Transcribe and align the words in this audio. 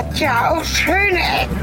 hat 0.00 0.18
ja 0.18 0.50
auch 0.52 0.64
schöne 0.64 1.18
Ecken. 1.18 1.60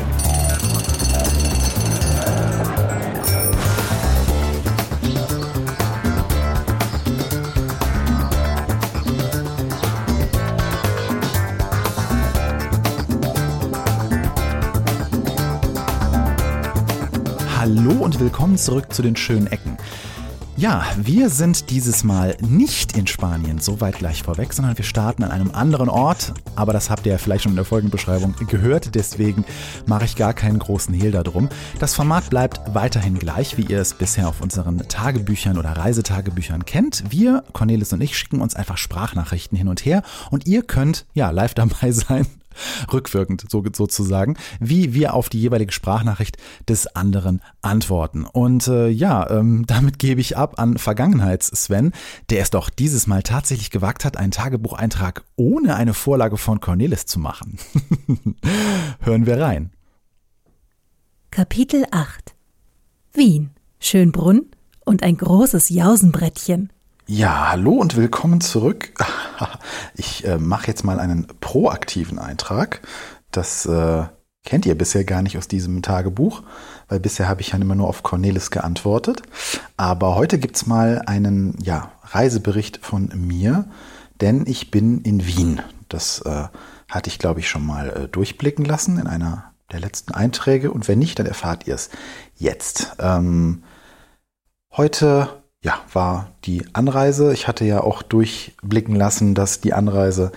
Hallo 17.58 17.92
und 18.04 18.20
willkommen 18.20 18.58
zurück 18.58 18.94
zu 18.94 19.02
den 19.02 19.16
schönen 19.16 19.48
Ecken. 19.48 19.78
Ja, 20.60 20.84
wir 20.98 21.30
sind 21.30 21.70
dieses 21.70 22.04
Mal 22.04 22.36
nicht 22.42 22.98
in 22.98 23.06
Spanien, 23.06 23.60
soweit 23.60 24.00
gleich 24.00 24.24
vorweg, 24.24 24.54
sondern 24.54 24.76
wir 24.76 24.84
starten 24.84 25.24
an 25.24 25.30
einem 25.30 25.52
anderen 25.52 25.88
Ort. 25.88 26.34
Aber 26.56 26.74
das 26.74 26.90
habt 26.90 27.06
ihr 27.06 27.12
ja 27.12 27.20
vielleicht 27.20 27.44
schon 27.44 27.52
in 27.52 27.58
der 27.58 27.64
Folgenbeschreibung 27.64 28.34
gehört, 28.48 28.96
deswegen 28.96 29.46
mache 29.86 30.06
ich 30.06 30.16
gar 30.16 30.34
keinen 30.34 30.58
großen 30.58 30.96
Hehl 30.96 31.12
darum. 31.12 31.50
Das 31.78 31.94
Format 31.94 32.32
bleibt 32.32 32.74
weiterhin 32.74 33.20
gleich, 33.20 33.60
wie 33.60 33.68
ihr 33.68 33.80
es 33.80 33.94
bisher 33.94 34.28
auf 34.28 34.42
unseren 34.42 34.80
Tagebüchern 34.88 35.60
oder 35.60 35.74
Reisetagebüchern 35.74 36.66
kennt. 36.66 37.04
Wir, 37.12 37.44
Cornelis 37.54 37.94
und 37.94 38.02
ich, 38.02 38.18
schicken 38.18 38.42
uns 38.42 38.56
einfach 38.56 38.78
Sprachnachrichten 38.78 39.60
hin 39.60 39.68
und 39.68 39.86
her 39.86 40.02
und 40.32 40.48
ihr 40.48 40.64
könnt 40.64 41.06
ja 41.14 41.30
live 41.30 41.54
dabei 41.54 41.92
sein 41.92 42.26
rückwirkend 42.94 43.46
so, 43.50 43.64
sozusagen, 43.74 44.38
wie 44.60 44.94
wir 44.94 45.14
auf 45.14 45.30
die 45.30 45.40
jeweilige 45.40 45.72
Sprachnachricht 45.72 46.38
des 46.68 46.88
anderen 46.88 47.42
antworten. 47.62 48.26
Und 48.26 48.68
äh, 48.68 48.88
ja, 48.88 49.30
ähm, 49.30 49.66
damit 49.68 50.00
gebe 50.00 50.22
ich 50.22 50.38
ab 50.38 50.60
an 50.60 50.78
Vergangenheits-Sven, 50.78 51.92
der 52.30 52.42
es 52.42 52.50
doch 52.50 52.70
dieses 52.70 53.08
Mal 53.08 53.24
tatsächlich 53.24 53.72
gewagt 53.72 54.06
hat, 54.06 54.18
einen 54.18 54.32
Tagebucheintrag 54.32 55.24
ohne 55.36 55.76
eine 55.76 55.94
Vorlage 55.94 56.38
von 56.38 56.60
Cornelis 56.60 57.06
zu 57.06 57.20
machen. 57.20 57.58
Hören 59.02 59.26
wir 59.26 59.40
rein. 59.40 59.72
Kapitel 61.32 61.86
8 61.92 62.36
Wien, 63.14 63.52
Schönbrunn 63.80 64.46
und 64.86 65.04
ein 65.04 65.18
großes 65.18 65.70
Jausenbrettchen. 65.70 66.72
Ja, 67.10 67.52
hallo 67.52 67.72
und 67.72 67.96
willkommen 67.96 68.42
zurück. 68.42 68.92
Ich 69.96 70.26
äh, 70.26 70.38
mache 70.38 70.68
jetzt 70.68 70.84
mal 70.84 71.00
einen 71.00 71.28
proaktiven 71.40 72.20
Eintrag. 72.20 72.82
Das 73.32 73.66
äh, 73.66 74.04
kennt 74.44 74.66
ihr 74.66 74.76
bisher 74.78 75.06
gar 75.06 75.22
nicht 75.22 75.38
aus 75.38 75.48
diesem 75.48 75.82
Tagebuch, 75.82 76.44
weil 76.88 77.00
bisher 77.00 77.30
habe 77.30 77.42
ich 77.42 77.50
ja 77.50 77.60
immer 77.60 77.76
nur 77.76 77.88
auf 77.88 78.04
Cornelis 78.04 78.52
geantwortet. 78.52 79.22
Aber 79.78 80.16
heute 80.16 80.38
gibt's 80.38 80.66
mal 80.66 81.02
einen 81.06 81.58
ja, 81.62 81.94
Reisebericht 82.04 82.80
von 82.84 83.10
mir, 83.16 83.66
denn 84.22 84.46
ich 84.46 84.70
bin 84.70 85.02
in 85.02 85.26
Wien. 85.26 85.62
Das 85.88 86.20
äh, 86.22 86.48
hatte 86.90 87.10
ich, 87.10 87.20
glaube 87.20 87.40
ich, 87.40 87.48
schon 87.50 87.66
mal 87.66 87.90
äh, 87.90 88.08
durchblicken 88.08 88.66
lassen 88.66 89.00
in 89.00 89.08
einer 89.08 89.54
der 89.72 89.80
letzten 89.80 90.14
Einträge. 90.14 90.72
Und 90.72 90.88
wenn 90.88 91.00
nicht, 91.00 91.18
dann 91.20 91.26
erfahrt 91.26 91.68
ihr 91.68 91.76
es 91.76 91.90
jetzt. 92.36 92.98
Ähm, 93.00 93.64
heute 94.72 95.30
ja, 95.68 95.82
war 95.92 96.32
die 96.46 96.64
Anreise. 96.72 97.34
Ich 97.34 97.50
hatte 97.50 97.66
ja 97.66 97.82
auch 97.82 98.02
durchblicken 98.02 98.96
lassen, 98.96 99.36
dass 99.36 99.60
die 99.60 99.74
Anreise 99.74 100.32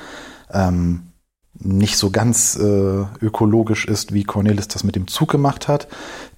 ähm, 0.52 1.12
nicht 1.54 1.98
so 1.98 2.10
ganz 2.10 2.56
äh, 2.56 3.04
ökologisch 3.20 3.86
ist, 3.86 4.12
wie 4.12 4.24
Cornelis 4.24 4.66
das 4.66 4.82
mit 4.82 4.96
dem 4.96 5.06
Zug 5.06 5.30
gemacht 5.30 5.68
hat. 5.68 5.86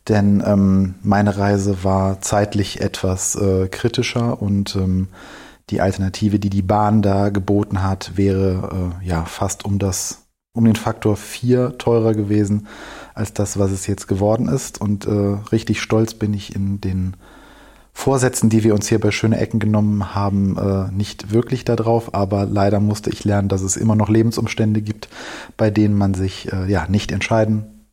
Denn 0.09 0.43
ähm, 0.45 0.97
meine 1.03 1.39
Reise 1.39 1.85
war 1.85 2.21
zeitlich 2.21 2.83
etwas 2.83 3.35
äh, 3.35 3.69
kritischer 3.69 4.43
und 4.43 4.77
ähm, 4.77 5.09
die 5.71 5.81
Alternative, 5.81 6.39
die 6.39 6.51
die 6.51 6.61
Bahn 6.61 7.01
da 7.01 7.31
geboten 7.31 7.83
hat, 7.83 8.19
wäre 8.19 8.93
äh, 9.01 9.07
ja 9.07 9.25
fast 9.25 9.65
um 9.65 9.79
das 9.79 10.19
um 10.55 10.67
den 10.67 10.77
Faktor 10.77 11.17
vier 11.17 11.79
teurer 11.79 12.13
gewesen 12.13 12.67
als 13.15 13.33
das, 13.33 13.59
was 13.59 13.71
es 13.71 13.87
jetzt 13.87 14.07
geworden 14.07 14.49
ist. 14.49 14.83
Und 14.83 15.07
äh, 15.07 15.39
richtig 15.51 15.81
stolz 15.81 16.13
bin 16.13 16.35
ich 16.35 16.55
in 16.55 16.79
den 16.83 17.17
Vorsätzen, 17.93 18.49
die 18.49 18.65
wir 18.65 18.75
uns 18.75 18.89
hier 18.89 18.99
bei 18.99 19.11
Schöne 19.11 19.39
Ecken 19.39 19.61
genommen 19.61 20.15
haben, 20.15 20.57
äh, 20.57 20.91
nicht 20.93 21.33
wirklich 21.33 21.65
darauf, 21.65 22.15
aber 22.15 22.47
leider 22.47 22.81
musste 22.81 23.11
ich 23.11 23.25
lernen, 23.25 23.49
dass 23.49 23.63
es 23.63 23.77
immer 23.77 23.95
noch 23.95 24.09
Lebensumstände 24.09 24.81
gibt, 24.81 25.09
bei 25.57 25.71
denen 25.71 25.97
man 25.97 26.15
sich 26.15 26.53
äh, 26.53 26.71
ja 26.71 26.87
nicht 26.89 27.13
entscheiden 27.13 27.87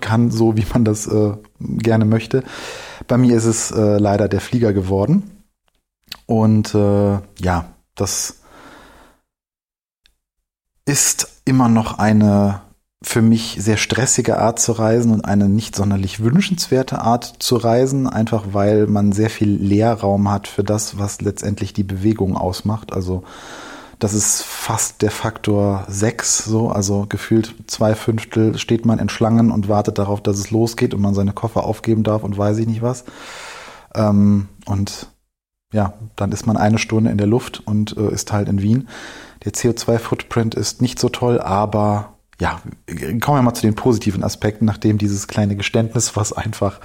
kann, 0.00 0.30
so 0.30 0.56
wie 0.56 0.66
man 0.72 0.84
das 0.84 1.06
äh, 1.06 1.32
gerne 1.60 2.04
möchte. 2.04 2.44
Bei 3.06 3.16
mir 3.16 3.36
ist 3.36 3.44
es 3.44 3.70
äh, 3.70 3.98
leider 3.98 4.28
der 4.28 4.40
Flieger 4.40 4.72
geworden. 4.72 5.44
Und 6.26 6.74
äh, 6.74 7.18
ja, 7.38 7.72
das 7.94 8.40
ist 10.84 11.42
immer 11.44 11.68
noch 11.68 11.98
eine 11.98 12.62
für 13.02 13.22
mich 13.22 13.56
sehr 13.60 13.76
stressige 13.76 14.38
Art 14.38 14.58
zu 14.58 14.72
reisen 14.72 15.12
und 15.12 15.24
eine 15.24 15.48
nicht 15.48 15.76
sonderlich 15.76 16.20
wünschenswerte 16.20 17.00
Art 17.00 17.34
zu 17.38 17.56
reisen, 17.56 18.08
einfach 18.08 18.46
weil 18.52 18.88
man 18.88 19.12
sehr 19.12 19.30
viel 19.30 19.50
Leerraum 19.50 20.30
hat 20.30 20.48
für 20.48 20.64
das, 20.64 20.98
was 20.98 21.20
letztendlich 21.20 21.72
die 21.72 21.84
Bewegung 21.84 22.36
ausmacht. 22.36 22.92
Also 22.92 23.22
das 24.00 24.14
ist 24.14 24.42
fast 24.42 25.02
der 25.02 25.12
Faktor 25.12 25.84
sechs, 25.88 26.44
so, 26.44 26.70
also 26.70 27.06
gefühlt 27.08 27.54
zwei 27.66 27.94
Fünftel 27.94 28.58
steht 28.58 28.84
man 28.84 28.98
in 28.98 29.08
Schlangen 29.08 29.52
und 29.52 29.68
wartet 29.68 29.98
darauf, 29.98 30.20
dass 30.20 30.38
es 30.38 30.50
losgeht 30.50 30.92
und 30.92 31.00
man 31.00 31.14
seine 31.14 31.32
Koffer 31.32 31.64
aufgeben 31.64 32.02
darf 32.02 32.24
und 32.24 32.36
weiß 32.36 32.58
ich 32.58 32.66
nicht 32.66 32.82
was. 32.82 33.04
Ähm, 33.94 34.48
und 34.66 35.08
ja, 35.72 35.94
dann 36.16 36.32
ist 36.32 36.46
man 36.46 36.56
eine 36.56 36.78
Stunde 36.78 37.10
in 37.10 37.18
der 37.18 37.26
Luft 37.26 37.62
und 37.64 37.96
äh, 37.96 38.12
ist 38.12 38.32
halt 38.32 38.48
in 38.48 38.62
Wien. 38.62 38.88
Der 39.44 39.52
CO2-Footprint 39.52 40.54
ist 40.54 40.80
nicht 40.80 40.98
so 40.98 41.08
toll, 41.08 41.40
aber 41.40 42.17
ja, 42.40 42.60
kommen 42.86 43.38
wir 43.38 43.42
mal 43.42 43.54
zu 43.54 43.62
den 43.62 43.74
positiven 43.74 44.22
Aspekten, 44.22 44.64
nachdem 44.64 44.98
dieses 44.98 45.26
kleine 45.26 45.56
Geständnis, 45.56 46.14
was 46.16 46.32
einfach 46.32 46.80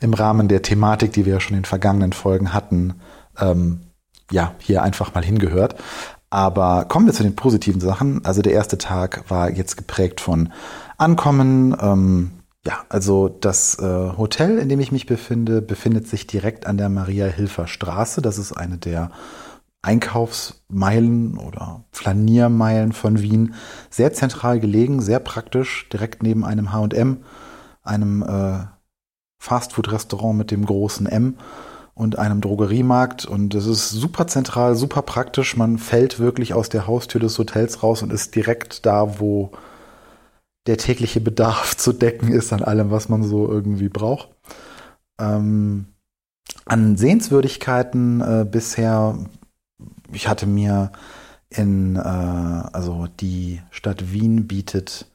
im 0.00 0.14
Rahmen 0.14 0.48
der 0.48 0.62
Thematik, 0.62 1.12
die 1.12 1.24
wir 1.26 1.34
ja 1.34 1.40
schon 1.40 1.56
in 1.56 1.64
vergangenen 1.64 2.12
Folgen 2.12 2.52
hatten, 2.52 2.94
ähm, 3.38 3.80
ja, 4.30 4.54
hier 4.58 4.82
einfach 4.82 5.14
mal 5.14 5.24
hingehört. 5.24 5.76
Aber 6.28 6.86
kommen 6.86 7.06
wir 7.06 7.12
zu 7.12 7.22
den 7.22 7.36
positiven 7.36 7.80
Sachen. 7.80 8.24
Also 8.24 8.42
der 8.42 8.52
erste 8.52 8.78
Tag 8.78 9.24
war 9.28 9.50
jetzt 9.50 9.76
geprägt 9.76 10.20
von 10.20 10.52
Ankommen. 10.98 11.76
Ähm, 11.80 12.30
ja, 12.66 12.80
also 12.88 13.28
das 13.28 13.78
äh, 13.78 14.16
Hotel, 14.16 14.58
in 14.58 14.68
dem 14.68 14.80
ich 14.80 14.90
mich 14.90 15.06
befinde, 15.06 15.62
befindet 15.62 16.08
sich 16.08 16.26
direkt 16.26 16.66
an 16.66 16.78
der 16.78 16.88
Maria-Hilfer 16.88 17.68
Straße. 17.68 18.22
Das 18.22 18.38
ist 18.38 18.52
eine 18.52 18.76
der 18.76 19.12
Einkaufsmeilen 19.86 21.38
oder 21.38 21.84
Flaniermeilen 21.92 22.92
von 22.92 23.22
Wien. 23.22 23.54
Sehr 23.88 24.12
zentral 24.12 24.58
gelegen, 24.58 25.00
sehr 25.00 25.20
praktisch, 25.20 25.88
direkt 25.92 26.24
neben 26.24 26.44
einem 26.44 26.72
H&M, 26.72 27.18
einem 27.84 28.22
äh, 28.22 28.66
Fastfood-Restaurant 29.38 30.36
mit 30.36 30.50
dem 30.50 30.66
großen 30.66 31.06
M 31.06 31.36
und 31.94 32.18
einem 32.18 32.40
Drogeriemarkt. 32.40 33.26
Und 33.26 33.54
es 33.54 33.66
ist 33.66 33.90
super 33.90 34.26
zentral, 34.26 34.74
super 34.74 35.02
praktisch. 35.02 35.56
Man 35.56 35.78
fällt 35.78 36.18
wirklich 36.18 36.52
aus 36.52 36.68
der 36.68 36.88
Haustür 36.88 37.20
des 37.20 37.38
Hotels 37.38 37.84
raus 37.84 38.02
und 38.02 38.12
ist 38.12 38.34
direkt 38.34 38.86
da, 38.86 39.20
wo 39.20 39.52
der 40.66 40.78
tägliche 40.78 41.20
Bedarf 41.20 41.76
zu 41.76 41.92
decken 41.92 42.32
ist 42.32 42.52
an 42.52 42.64
allem, 42.64 42.90
was 42.90 43.08
man 43.08 43.22
so 43.22 43.48
irgendwie 43.48 43.88
braucht. 43.88 44.30
Ähm, 45.20 45.86
an 46.64 46.96
Sehenswürdigkeiten 46.96 48.20
äh, 48.20 48.44
bisher 48.44 49.16
ich 50.12 50.28
hatte 50.28 50.46
mir 50.46 50.92
in, 51.50 51.96
äh, 51.96 51.98
also 51.98 53.06
die 53.20 53.60
Stadt 53.70 54.12
Wien 54.12 54.46
bietet 54.46 55.06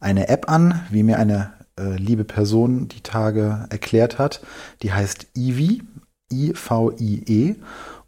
eine 0.00 0.28
App 0.28 0.50
an, 0.50 0.82
wie 0.90 1.02
mir 1.02 1.18
eine 1.18 1.52
äh, 1.78 1.96
liebe 1.96 2.24
Person 2.24 2.88
die 2.88 3.00
Tage 3.00 3.66
erklärt 3.70 4.18
hat. 4.18 4.42
Die 4.82 4.92
heißt 4.92 5.26
Ivi, 5.34 5.82
I-V-I-E. 6.32 7.56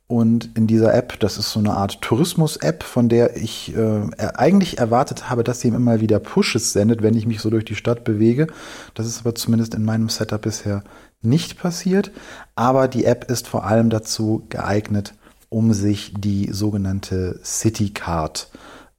Und 0.09 0.57
in 0.57 0.69
dieser 0.69 0.95
App, 0.95 1.19
das 1.19 1.37
ist 1.37 1.51
so 1.51 1.59
eine 1.59 1.73
Art 1.73 2.01
Tourismus-App, 2.01 2.85
von 2.85 3.09
der 3.09 3.37
ich 3.37 3.75
äh, 3.77 4.03
eigentlich 4.37 4.79
erwartet 4.79 5.29
habe, 5.29 5.43
dass 5.43 5.61
sie 5.61 5.69
immer 5.69 5.81
mal 5.81 6.01
wieder 6.01 6.21
Pushes 6.21 6.73
sendet, 6.73 7.03
wenn 7.03 7.17
ich 7.17 7.27
mich 7.27 7.41
so 7.41 7.51
durch 7.51 7.65
die 7.65 7.75
Stadt 7.75 8.05
bewege. 8.05 8.47
Das 8.95 9.07
ist 9.07 9.21
aber 9.21 9.35
zumindest 9.35 9.75
in 9.75 9.85
meinem 9.85 10.09
Setup 10.09 10.43
bisher 10.43 10.85
nicht 11.23 11.59
passiert. 11.59 12.13
Aber 12.55 12.87
die 12.87 13.05
App 13.05 13.29
ist 13.29 13.49
vor 13.49 13.65
allem 13.65 13.91
dazu 13.91 14.47
geeignet, 14.49 15.15
um 15.57 15.73
sich 15.73 16.13
die 16.15 16.53
sogenannte 16.53 17.41
City 17.43 17.89
Card 17.89 18.51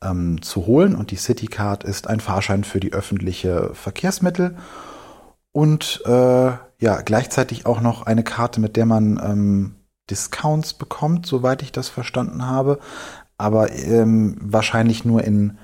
ähm, 0.01 0.41
zu 0.41 0.65
holen. 0.65 0.95
Und 0.95 1.11
die 1.11 1.15
City 1.15 1.45
Card 1.45 1.83
ist 1.83 2.07
ein 2.07 2.19
Fahrschein 2.19 2.63
für 2.63 2.79
die 2.79 2.93
öffentliche 2.93 3.75
Verkehrsmittel 3.75 4.57
und 5.51 6.01
äh, 6.05 6.09
ja 6.09 7.01
gleichzeitig 7.05 7.67
auch 7.67 7.79
noch 7.79 8.07
eine 8.07 8.23
Karte, 8.23 8.59
mit 8.59 8.75
der 8.75 8.87
man 8.87 9.21
ähm, 9.23 9.75
Discounts 10.09 10.73
bekommt, 10.73 11.27
soweit 11.27 11.61
ich 11.61 11.71
das 11.71 11.89
verstanden 11.89 12.47
habe, 12.47 12.79
aber 13.37 13.71
ähm, 13.71 14.37
wahrscheinlich 14.41 15.05
nur 15.05 15.23
in 15.23 15.59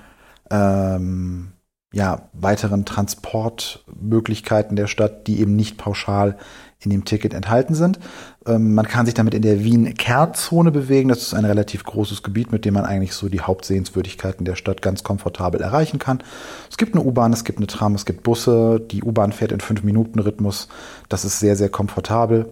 ähm, 0.52 1.54
ja, 1.92 2.30
weiteren 2.34 2.86
Transportmöglichkeiten 2.86 4.76
der 4.76 4.88
Stadt, 4.88 5.26
die 5.26 5.40
eben 5.40 5.56
nicht 5.56 5.78
pauschal 5.78 6.38
in 6.84 6.92
dem 6.92 7.06
Ticket 7.06 7.34
enthalten 7.34 7.76
sind. 7.76 8.00
Ähm, 8.46 8.74
man 8.74 8.88
kann 8.88 9.06
sich 9.06 9.16
damit 9.16 9.34
in 9.34 9.42
der 9.42 9.64
Wien-Kerdzone 9.64 10.72
bewegen. 10.72 11.10
Das 11.10 11.22
ist 11.22 11.34
ein 11.34 11.46
relativ 11.46 11.84
großes 11.84 12.24
Gebiet, 12.24 12.52
mit 12.52 12.66
dem 12.66 12.74
man 12.74 12.86
eigentlich 12.86 13.14
so 13.14 13.30
die 13.30 13.42
Hauptsehenswürdigkeiten 13.42 14.46
der 14.46 14.56
Stadt 14.56 14.82
ganz 14.82 15.04
komfortabel 15.04 15.62
erreichen 15.62 16.00
kann. 16.00 16.24
Es 16.70 16.78
gibt 16.78 16.96
eine 16.96 17.04
U-Bahn, 17.04 17.34
es 17.34 17.44
gibt 17.44 17.60
eine 17.60 17.68
Tram, 17.68 17.96
es 17.96 18.06
gibt 18.06 18.24
Busse. 18.24 18.80
Die 18.80 19.04
U-Bahn 19.04 19.32
fährt 19.32 19.52
in 19.52 19.60
5-Minuten-Rhythmus. 19.60 20.68
Das 21.10 21.26
ist 21.26 21.40
sehr, 21.40 21.56
sehr 21.56 21.70
komfortabel. 21.70 22.52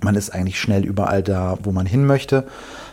Man 0.00 0.14
ist 0.14 0.30
eigentlich 0.30 0.58
schnell 0.58 0.84
überall 0.84 1.22
da, 1.22 1.58
wo 1.62 1.70
man 1.70 1.84
hin 1.84 2.06
möchte. 2.06 2.46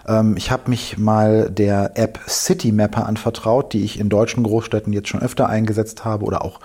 Ähm, 0.06 0.36
ich 0.36 0.51
habe 0.51 0.69
mich 0.69 0.98
mal 0.98 1.50
der 1.50 1.98
App 1.98 2.19
City 2.27 2.71
Mapper 2.74 3.06
anvertraut, 3.06 3.71
die 3.74 3.83
ich 3.83 4.00
in 4.00 4.10
deutschen 4.10 4.44
Großstädten 4.44 4.92
jetzt 4.92 5.07
schon 5.07 5.21
öfter 5.21 5.48
eingesetzt 5.48 6.04
habe 6.04 6.25
oder 6.25 6.44
auch 6.44 6.60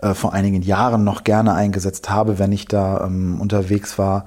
äh, 0.00 0.14
vor 0.14 0.32
einigen 0.32 0.62
Jahren 0.62 1.04
noch 1.04 1.24
gerne 1.24 1.54
eingesetzt 1.54 2.10
habe, 2.10 2.38
wenn 2.38 2.52
ich 2.52 2.66
da 2.66 3.04
ähm, 3.04 3.40
unterwegs 3.40 3.98
war. 3.98 4.26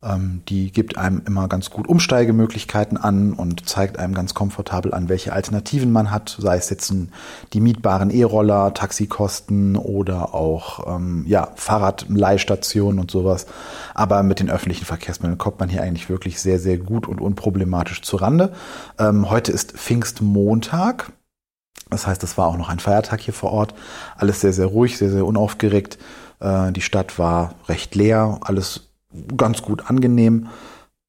Ähm, 0.00 0.42
die 0.48 0.70
gibt 0.70 0.96
einem 0.96 1.22
immer 1.26 1.48
ganz 1.48 1.70
gut 1.70 1.88
Umsteigemöglichkeiten 1.88 2.96
an 2.96 3.32
und 3.32 3.68
zeigt 3.68 3.98
einem 3.98 4.14
ganz 4.14 4.32
komfortabel 4.32 4.94
an, 4.94 5.08
welche 5.08 5.32
Alternativen 5.32 5.90
man 5.90 6.12
hat, 6.12 6.36
sei 6.38 6.56
es 6.56 6.70
jetzt 6.70 6.90
ein, 6.92 7.10
die 7.52 7.60
mietbaren 7.60 8.10
E-Roller, 8.10 8.74
Taxikosten 8.74 9.74
oder 9.74 10.34
auch 10.34 10.94
ähm, 10.94 11.24
ja, 11.26 11.48
Fahrradleihstationen 11.56 13.00
und 13.00 13.10
sowas. 13.10 13.46
Aber 13.92 14.22
mit 14.22 14.38
den 14.38 14.50
öffentlichen 14.50 14.84
Verkehrsmitteln 14.84 15.38
kommt 15.38 15.58
man 15.58 15.68
hier 15.68 15.82
eigentlich 15.82 16.08
wirklich 16.08 16.40
sehr, 16.40 16.60
sehr 16.60 16.78
gut 16.78 17.08
und 17.08 17.20
unproblematisch 17.20 18.02
zurande. 18.02 18.52
Ähm, 19.00 19.28
heute 19.28 19.50
ist 19.50 19.72
Pfingstmontag. 19.72 21.12
Das 21.90 22.06
heißt, 22.06 22.22
es 22.22 22.36
war 22.36 22.46
auch 22.46 22.56
noch 22.56 22.68
ein 22.68 22.78
Feiertag 22.78 23.20
hier 23.20 23.34
vor 23.34 23.52
Ort. 23.52 23.74
Alles 24.16 24.40
sehr, 24.40 24.52
sehr 24.52 24.66
ruhig, 24.66 24.98
sehr, 24.98 25.10
sehr 25.10 25.26
unaufgeregt. 25.26 25.98
Äh, 26.40 26.72
die 26.72 26.80
Stadt 26.80 27.18
war 27.18 27.54
recht 27.68 27.94
leer, 27.94 28.38
alles 28.42 28.88
ganz 29.36 29.62
gut 29.62 29.88
angenehm. 29.88 30.48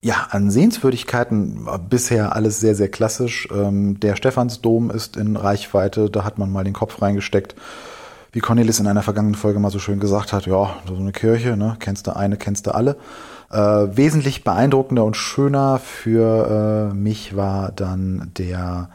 Ja, 0.01 0.27
an 0.29 0.49
Sehenswürdigkeiten 0.49 1.67
bisher 1.89 2.33
alles 2.33 2.61
sehr, 2.61 2.73
sehr 2.73 2.89
klassisch. 2.89 3.49
Ähm, 3.51 3.99
der 3.99 4.15
Stephansdom 4.15 4.91
ist 4.91 5.17
in 5.17 5.35
Reichweite, 5.35 6.09
da 6.09 6.23
hat 6.23 6.37
man 6.37 6.51
mal 6.51 6.63
den 6.63 6.73
Kopf 6.73 7.01
reingesteckt. 7.01 7.55
Wie 8.31 8.39
Cornelis 8.39 8.79
in 8.79 8.87
einer 8.87 9.01
vergangenen 9.01 9.35
Folge 9.35 9.59
mal 9.59 9.71
so 9.71 9.79
schön 9.79 9.99
gesagt 9.99 10.31
hat, 10.31 10.45
ja, 10.45 10.75
so 10.87 10.95
eine 10.95 11.11
Kirche, 11.11 11.57
ne, 11.57 11.75
kennst 11.79 12.07
du 12.07 12.15
eine, 12.15 12.37
kennst 12.37 12.67
du 12.67 12.75
alle. 12.75 12.95
Äh, 13.51 13.57
wesentlich 13.57 14.43
beeindruckender 14.43 15.03
und 15.03 15.17
schöner 15.17 15.79
für 15.79 16.91
äh, 16.91 16.95
mich 16.95 17.35
war 17.35 17.71
dann 17.71 18.31
der 18.37 18.89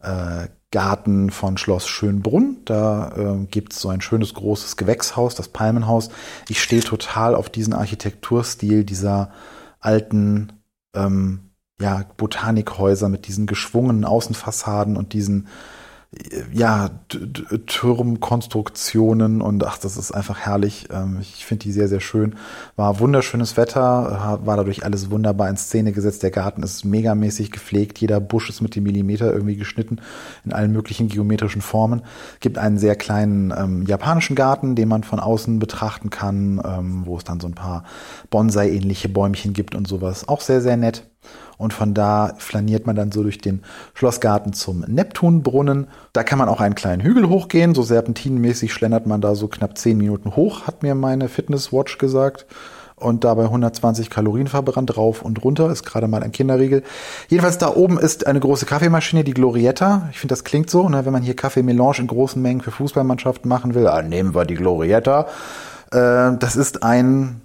äh, 0.00 0.46
Garten 0.70 1.30
von 1.30 1.58
Schloss 1.58 1.86
Schönbrunn. 1.86 2.58
Da 2.64 3.12
äh, 3.16 3.46
gibt 3.46 3.72
es 3.72 3.80
so 3.80 3.88
ein 3.88 4.00
schönes 4.00 4.34
großes 4.34 4.76
Gewächshaus, 4.76 5.34
das 5.34 5.48
Palmenhaus. 5.48 6.10
Ich 6.48 6.62
stehe 6.62 6.82
total 6.82 7.34
auf 7.34 7.48
diesen 7.48 7.72
Architekturstil 7.72 8.84
dieser 8.84 9.30
alten 9.80 10.52
ähm, 10.94 11.50
ja, 11.80 12.04
Botanikhäuser 12.16 13.08
mit 13.08 13.28
diesen 13.28 13.46
geschwungenen 13.46 14.04
Außenfassaden 14.04 14.96
und 14.96 15.12
diesen 15.12 15.48
ja, 16.52 16.90
Turmkonstruktionen 17.66 19.40
und 19.40 19.64
ach, 19.64 19.78
das 19.78 19.96
ist 19.96 20.12
einfach 20.12 20.38
herrlich. 20.38 20.88
Ähm, 20.90 21.18
ich 21.20 21.44
finde 21.44 21.64
die 21.64 21.72
sehr, 21.72 21.88
sehr 21.88 22.00
schön. 22.00 22.34
War 22.76 23.00
wunderschönes 23.00 23.56
Wetter, 23.56 24.40
war 24.44 24.56
dadurch 24.56 24.84
alles 24.84 25.10
wunderbar 25.10 25.48
in 25.48 25.56
Szene 25.56 25.92
gesetzt. 25.92 26.22
Der 26.22 26.30
Garten 26.30 26.62
ist 26.62 26.84
megamäßig 26.84 27.50
gepflegt. 27.50 27.98
Jeder 27.98 28.20
Busch 28.20 28.48
ist 28.48 28.60
mit 28.60 28.74
dem 28.76 28.84
Millimeter 28.84 29.32
irgendwie 29.32 29.56
geschnitten 29.56 30.00
in 30.44 30.52
allen 30.52 30.72
möglichen 30.72 31.08
geometrischen 31.08 31.62
Formen. 31.62 32.02
Gibt 32.40 32.58
einen 32.58 32.78
sehr 32.78 32.96
kleinen 32.96 33.52
ähm, 33.56 33.84
japanischen 33.86 34.36
Garten, 34.36 34.74
den 34.74 34.88
man 34.88 35.04
von 35.04 35.20
außen 35.20 35.58
betrachten 35.58 36.10
kann, 36.10 36.60
ähm, 36.64 37.02
wo 37.04 37.16
es 37.16 37.24
dann 37.24 37.40
so 37.40 37.46
ein 37.46 37.54
paar 37.54 37.84
Bonsai-ähnliche 38.30 39.08
Bäumchen 39.08 39.52
gibt 39.52 39.74
und 39.74 39.86
sowas. 39.86 40.28
Auch 40.28 40.40
sehr, 40.40 40.60
sehr 40.60 40.76
nett. 40.76 41.08
Und 41.58 41.72
von 41.72 41.94
da 41.94 42.34
flaniert 42.38 42.86
man 42.86 42.96
dann 42.96 43.12
so 43.12 43.22
durch 43.22 43.38
den 43.38 43.62
Schlossgarten 43.94 44.52
zum 44.52 44.80
Neptunbrunnen. 44.80 45.86
Da 46.12 46.22
kann 46.22 46.38
man 46.38 46.48
auch 46.48 46.60
einen 46.60 46.74
kleinen 46.74 47.02
Hügel 47.02 47.28
hochgehen. 47.28 47.74
So 47.74 47.82
serpentinenmäßig 47.82 48.72
schlendert 48.72 49.06
man 49.06 49.20
da 49.20 49.34
so 49.34 49.48
knapp 49.48 49.78
zehn 49.78 49.96
Minuten 49.96 50.36
hoch, 50.36 50.66
hat 50.66 50.82
mir 50.82 50.94
meine 50.94 51.28
Fitnesswatch 51.28 51.98
gesagt. 51.98 52.46
Und 52.98 53.24
dabei 53.24 53.44
120 53.44 54.08
Kalorien 54.08 54.46
verbrannt, 54.46 54.96
rauf 54.96 55.20
und 55.20 55.44
runter, 55.44 55.70
ist 55.70 55.84
gerade 55.84 56.08
mal 56.08 56.22
ein 56.22 56.32
Kinderriegel. 56.32 56.82
Jedenfalls 57.28 57.58
da 57.58 57.74
oben 57.74 57.98
ist 57.98 58.26
eine 58.26 58.40
große 58.40 58.64
Kaffeemaschine, 58.64 59.22
die 59.22 59.34
Glorietta. 59.34 60.08
Ich 60.12 60.18
finde, 60.18 60.32
das 60.32 60.44
klingt 60.44 60.70
so, 60.70 60.88
ne? 60.88 61.04
wenn 61.04 61.12
man 61.12 61.22
hier 61.22 61.36
Kaffeemelange 61.36 61.98
in 61.98 62.06
großen 62.06 62.40
Mengen 62.40 62.62
für 62.62 62.70
Fußballmannschaften 62.70 63.50
machen 63.50 63.74
will, 63.74 63.90
nehmen 64.04 64.34
wir 64.34 64.46
die 64.46 64.54
Glorietta. 64.54 65.26
Äh, 65.90 66.38
das 66.38 66.56
ist 66.56 66.82
ein 66.82 67.42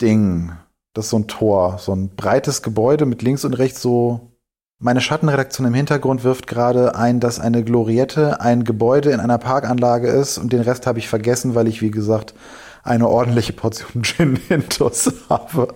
Ding. 0.00 0.50
Das 0.94 1.06
ist 1.06 1.10
so 1.10 1.18
ein 1.18 1.26
Tor, 1.26 1.78
so 1.78 1.94
ein 1.94 2.10
breites 2.14 2.62
Gebäude 2.62 3.06
mit 3.06 3.22
links 3.22 3.44
und 3.44 3.54
rechts 3.54 3.80
so. 3.80 4.32
Meine 4.78 5.00
Schattenredaktion 5.00 5.66
im 5.66 5.74
Hintergrund 5.74 6.24
wirft 6.24 6.46
gerade 6.46 6.96
ein, 6.96 7.20
dass 7.20 7.38
eine 7.38 7.62
Gloriette 7.62 8.40
ein 8.40 8.64
Gebäude 8.64 9.10
in 9.10 9.20
einer 9.20 9.38
Parkanlage 9.38 10.08
ist 10.08 10.38
und 10.38 10.52
den 10.52 10.60
Rest 10.60 10.86
habe 10.86 10.98
ich 10.98 11.08
vergessen, 11.08 11.54
weil 11.54 11.68
ich, 11.68 11.80
wie 11.82 11.92
gesagt, 11.92 12.34
eine 12.82 13.08
ordentliche 13.08 13.52
Portion 13.52 14.02
Gin 14.02 14.38
Intus 14.48 15.12
habe. 15.30 15.68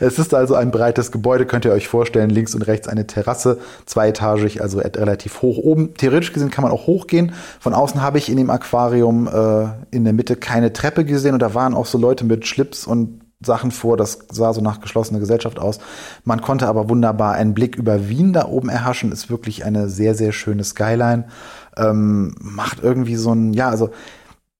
Es 0.00 0.18
ist 0.18 0.32
also 0.32 0.54
ein 0.54 0.70
breites 0.70 1.10
Gebäude, 1.10 1.46
könnt 1.46 1.64
ihr 1.64 1.72
euch 1.72 1.88
vorstellen, 1.88 2.30
links 2.30 2.54
und 2.54 2.62
rechts 2.62 2.88
eine 2.88 3.06
Terrasse, 3.06 3.58
zweietagig, 3.86 4.62
also 4.62 4.78
relativ 4.78 5.42
hoch 5.42 5.58
oben. 5.58 5.94
Theoretisch 5.94 6.32
gesehen 6.32 6.50
kann 6.50 6.62
man 6.62 6.72
auch 6.72 6.86
hochgehen. 6.86 7.32
Von 7.60 7.74
außen 7.74 8.00
habe 8.00 8.18
ich 8.18 8.30
in 8.30 8.36
dem 8.36 8.50
Aquarium 8.50 9.26
äh, 9.26 9.66
in 9.94 10.04
der 10.04 10.12
Mitte 10.12 10.36
keine 10.36 10.72
Treppe 10.72 11.04
gesehen 11.04 11.34
und 11.34 11.40
da 11.40 11.54
waren 11.54 11.74
auch 11.74 11.86
so 11.86 11.98
Leute 11.98 12.24
mit 12.24 12.46
Schlips 12.46 12.86
und 12.86 13.23
Sachen 13.44 13.70
vor, 13.70 13.96
das 13.96 14.18
sah 14.30 14.52
so 14.52 14.60
nach 14.60 14.80
geschlossener 14.80 15.20
Gesellschaft 15.20 15.58
aus. 15.58 15.78
Man 16.24 16.40
konnte 16.40 16.68
aber 16.68 16.88
wunderbar 16.88 17.34
einen 17.34 17.54
Blick 17.54 17.76
über 17.76 18.08
Wien 18.08 18.32
da 18.32 18.46
oben 18.46 18.68
erhaschen, 18.68 19.12
ist 19.12 19.30
wirklich 19.30 19.64
eine 19.64 19.88
sehr, 19.88 20.14
sehr 20.14 20.32
schöne 20.32 20.64
Skyline. 20.64 21.26
Ähm, 21.76 22.34
macht 22.40 22.82
irgendwie 22.82 23.16
so 23.16 23.32
ein, 23.32 23.52
ja, 23.52 23.68
also 23.68 23.90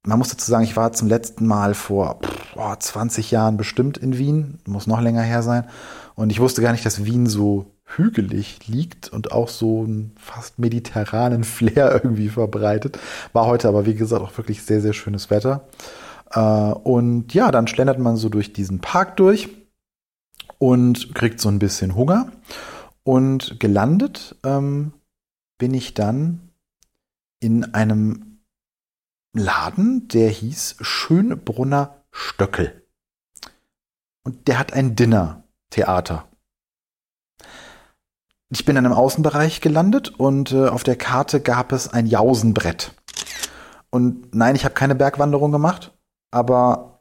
man 0.07 0.19
muss 0.19 0.29
dazu 0.29 0.51
sagen, 0.51 0.65
ich 0.65 0.77
war 0.77 0.93
zum 0.93 1.09
letzten 1.09 1.47
Mal 1.47 1.75
vor 1.75 2.21
boah, 2.55 2.79
20 2.79 3.31
Jahren 3.31 3.57
bestimmt 3.57 3.97
in 3.97 4.19
Wien, 4.19 4.59
muss 4.67 4.87
noch 4.87 5.01
länger 5.01 5.23
her 5.23 5.43
sein. 5.43 5.65
Und 6.15 6.31
ich 6.31 6.41
wusste 6.41 6.63
gar 6.63 6.73
nicht, 6.73 6.85
dass 6.85 7.05
Wien 7.05 7.27
so 7.27 7.75
hügelig 7.85 8.67
liegt 8.67 9.09
und 9.09 9.33
auch 9.33 9.49
so 9.49 9.83
einen 9.85 10.13
fast 10.19 10.59
mediterranen 10.59 11.45
Flair 11.45 11.93
irgendwie 11.93 12.29
verbreitet. 12.29 12.99
War 13.33 13.47
heute 13.47 13.69
aber, 13.69 13.87
wie 13.87 13.95
gesagt, 13.95 14.23
auch 14.23 14.37
wirklich 14.37 14.63
sehr, 14.63 14.81
sehr 14.81 14.93
schönes 14.93 15.31
Wetter. 15.31 15.63
Äh, 16.35 16.41
und 16.41 17.33
ja, 17.33 17.51
dann 17.51 17.67
schlendert 17.67 17.99
man 17.99 18.17
so 18.17 18.29
durch 18.29 18.53
diesen 18.53 18.81
Park 18.81 19.17
durch 19.17 19.49
und 20.59 21.15
kriegt 21.15 21.41
so 21.41 21.49
ein 21.49 21.59
bisschen 21.59 21.95
Hunger. 21.95 22.33
Und 23.03 23.61
gelandet 23.61 24.37
ähm, 24.45 24.93
bin 25.59 25.75
ich 25.75 25.95
dann 25.95 26.51
in 27.41 27.75
einem 27.75 28.41
Laden, 29.33 30.09
der 30.09 30.31
hieß 30.31 30.77
Schönbrunner 30.81 32.05
Stöckel. 32.11 32.87
Und 34.23 34.49
der 34.49 34.59
hat 34.59 34.73
ein 34.73 34.97
Dinner-Theater. 34.97 36.29
Ich 38.49 38.65
bin 38.65 38.77
in 38.77 38.87
einem 38.87 38.95
Außenbereich 38.95 39.61
gelandet 39.61 40.09
und 40.09 40.53
äh, 40.53 40.69
auf 40.69 40.85
der 40.85 40.97
Karte 40.97 41.41
gab 41.41 41.73
es 41.73 41.89
ein 41.89 42.07
Jausenbrett. 42.07 42.95
Und 43.91 44.35
nein, 44.35 44.55
ich 44.55 44.65
habe 44.65 44.75
keine 44.75 44.95
Bergwanderung 44.95 45.53
gemacht 45.53 45.93
aber 46.35 46.95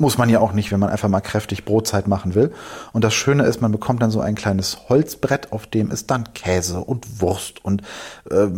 muss 0.00 0.16
man 0.16 0.30
ja 0.30 0.40
auch 0.40 0.52
nicht, 0.52 0.72
wenn 0.72 0.80
man 0.80 0.88
einfach 0.88 1.10
mal 1.10 1.20
kräftig 1.20 1.66
Brotzeit 1.66 2.08
machen 2.08 2.34
will. 2.34 2.52
Und 2.92 3.04
das 3.04 3.12
Schöne 3.12 3.44
ist, 3.44 3.60
man 3.60 3.70
bekommt 3.70 4.00
dann 4.00 4.10
so 4.10 4.20
ein 4.20 4.34
kleines 4.34 4.88
Holzbrett, 4.88 5.52
auf 5.52 5.66
dem 5.66 5.90
ist 5.90 6.10
dann 6.10 6.32
Käse 6.32 6.80
und 6.80 7.20
Wurst 7.20 7.62
und 7.62 7.82
äh, 8.30 8.48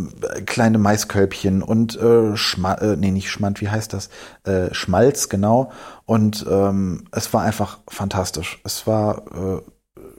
kleine 0.45 0.77
Maiskölbchen 0.77 1.61
und 1.61 1.99
äh, 1.99 2.37
Schma 2.37 2.75
äh, 2.75 2.95
nee, 2.95 3.11
nicht 3.11 3.29
Schmand, 3.29 3.59
wie 3.59 3.69
heißt 3.69 3.91
das? 3.91 4.09
Äh, 4.45 4.73
Schmalz, 4.73 5.27
genau. 5.27 5.71
Und 6.05 6.45
ähm, 6.49 7.05
es 7.11 7.33
war 7.33 7.41
einfach 7.41 7.79
fantastisch. 7.89 8.61
Es 8.63 8.87
war 8.87 9.23
äh, 9.35 9.61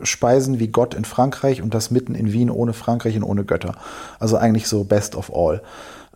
Speisen 0.05 0.59
wie 0.59 0.69
Gott 0.69 0.95
in 0.95 1.07
Frankreich 1.07 1.63
und 1.63 1.73
das 1.73 1.91
mitten 1.91 2.15
in 2.15 2.33
Wien 2.33 2.51
ohne 2.51 2.75
Frankreich 2.75 3.17
und 3.17 3.25
ohne 3.25 3.45
Götter. 3.45 3.77
Also 4.19 4.37
eigentlich 4.37 4.69
so 4.69 4.85
best 4.85 5.15
of 5.15 5.35
all. 5.35 5.63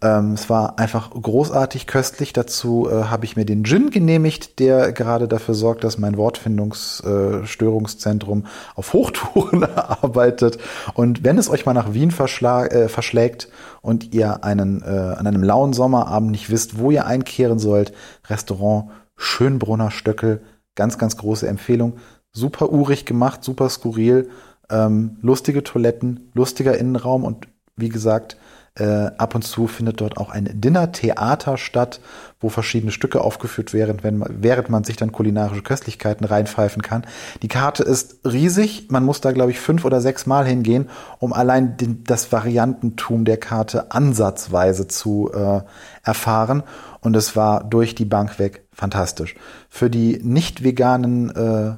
Ähm, 0.01 0.35
es 0.35 0.49
war 0.49 0.79
einfach 0.79 1.11
großartig 1.11 1.89
köstlich. 1.89 2.33
Dazu 2.33 2.89
äh, 2.89 3.03
habe 3.05 3.25
ich 3.25 3.35
mir 3.37 3.45
den 3.45 3.65
Gin 3.65 3.91
genehmigt, 3.91 4.61
der 4.61 4.93
gerade 4.93 5.27
dafür 5.27 5.55
sorgt, 5.55 5.83
dass 5.83 5.99
mein 5.99 6.17
Wortfindungsstörungszentrum 6.17 8.45
äh, 8.45 8.49
auf 8.77 8.93
Hochtouren 8.93 9.65
arbeitet. 9.65 10.59
Und 10.95 11.25
wenn 11.25 11.37
es 11.39 11.51
euch 11.51 11.67
mal 11.67 11.75
nach 11.75 11.95
Wien 11.95 12.11
äh, 12.11 12.89
verschlägt 12.89 13.49
und 13.83 14.15
ihr 14.15 14.45
einen, 14.45 14.83
äh, 14.83 14.87
an 14.87 15.27
einem 15.27 15.43
lauen 15.43 15.73
Sommerabend 15.73 16.31
nicht 16.31 16.49
wisst, 16.51 16.79
wo 16.79 16.93
ihr 16.93 17.07
einkehren 17.07 17.59
sollt, 17.59 17.93
Restaurant 18.29 18.91
Schönbrunner 19.17 19.91
Stöckel, 19.91 20.43
ganz, 20.77 20.97
ganz 20.97 21.17
große 21.17 21.49
Empfehlung. 21.49 21.95
Super 22.33 22.71
urig 22.71 23.05
gemacht, 23.05 23.43
super 23.43 23.69
skurril, 23.69 24.31
ähm, 24.71 25.17
lustige 25.23 25.65
Toiletten, 25.65 26.31
lustiger 26.35 26.79
Innenraum 26.79 27.25
und 27.25 27.49
wie 27.77 27.89
gesagt, 27.89 28.37
Äh, 28.79 29.11
ab 29.19 29.35
und 29.35 29.43
zu 29.43 29.67
findet 29.67 30.01
dort 30.01 30.17
auch 30.19 30.31
ein 30.31 30.49
Dinner-Theater 30.53 31.57
statt, 31.57 32.01
wo 32.39 32.49
verschiedene 32.49 32.93
Stücke 32.93 33.21
aufgeführt 33.21 33.73
werden, 33.73 33.99
wenn, 34.03 34.25
während 34.29 34.69
man 34.69 34.85
sich 34.85 34.97
dann 34.97 35.11
kulinarische 35.11 35.63
Köstlichkeiten 35.63 36.25
reinpfeifen 36.25 36.83
kann. 36.83 37.05
Die 37.43 37.49
Karte 37.49 37.83
ist 37.83 38.21
riesig. 38.25 38.87
Man 38.91 39.05
muss 39.05 39.21
da, 39.21 39.33
glaube 39.33 39.51
ich, 39.51 39.59
fünf 39.59 39.85
oder 39.85 40.01
sechs 40.01 40.27
Mal 40.27 40.47
hingehen, 40.47 40.89
um 41.19 41.33
allein 41.33 41.77
den, 41.77 42.05
das 42.05 42.31
Variantentum 42.31 43.25
der 43.25 43.39
Karte 43.39 43.91
ansatzweise 43.91 44.87
zu 44.87 45.33
äh, 45.33 45.63
erfahren. 46.05 46.63
Und 47.01 47.17
es 47.17 47.35
war 47.35 47.65
durch 47.65 47.97
die 47.97 48.05
Bank 48.05 48.39
weg 48.39 48.69
fantastisch. 48.73 49.35
Für 49.69 49.91
die 49.91 50.21
nicht 50.23 50.63
veganen 50.63 51.31
äh, 51.31 51.77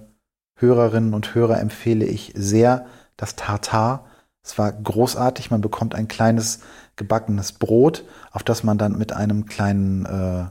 Hörerinnen 0.57 1.15
und 1.15 1.35
Hörer 1.35 1.59
empfehle 1.61 2.05
ich 2.05 2.35
sehr 2.37 2.85
das 3.17 3.37
Tartar. 3.37 4.05
Es 4.43 4.59
war 4.59 4.73
großartig. 4.73 5.51
Man 5.51 5.61
bekommt 5.61 5.95
ein 5.95 6.09
kleines 6.09 6.61
gebackenes 7.01 7.53
Brot, 7.53 8.05
auf 8.31 8.43
das 8.45 8.63
man 8.63 8.77
dann 8.77 8.97
mit 8.99 9.13
einem 9.13 9.47
kleinen, 9.47 10.05
äh, 10.05 10.45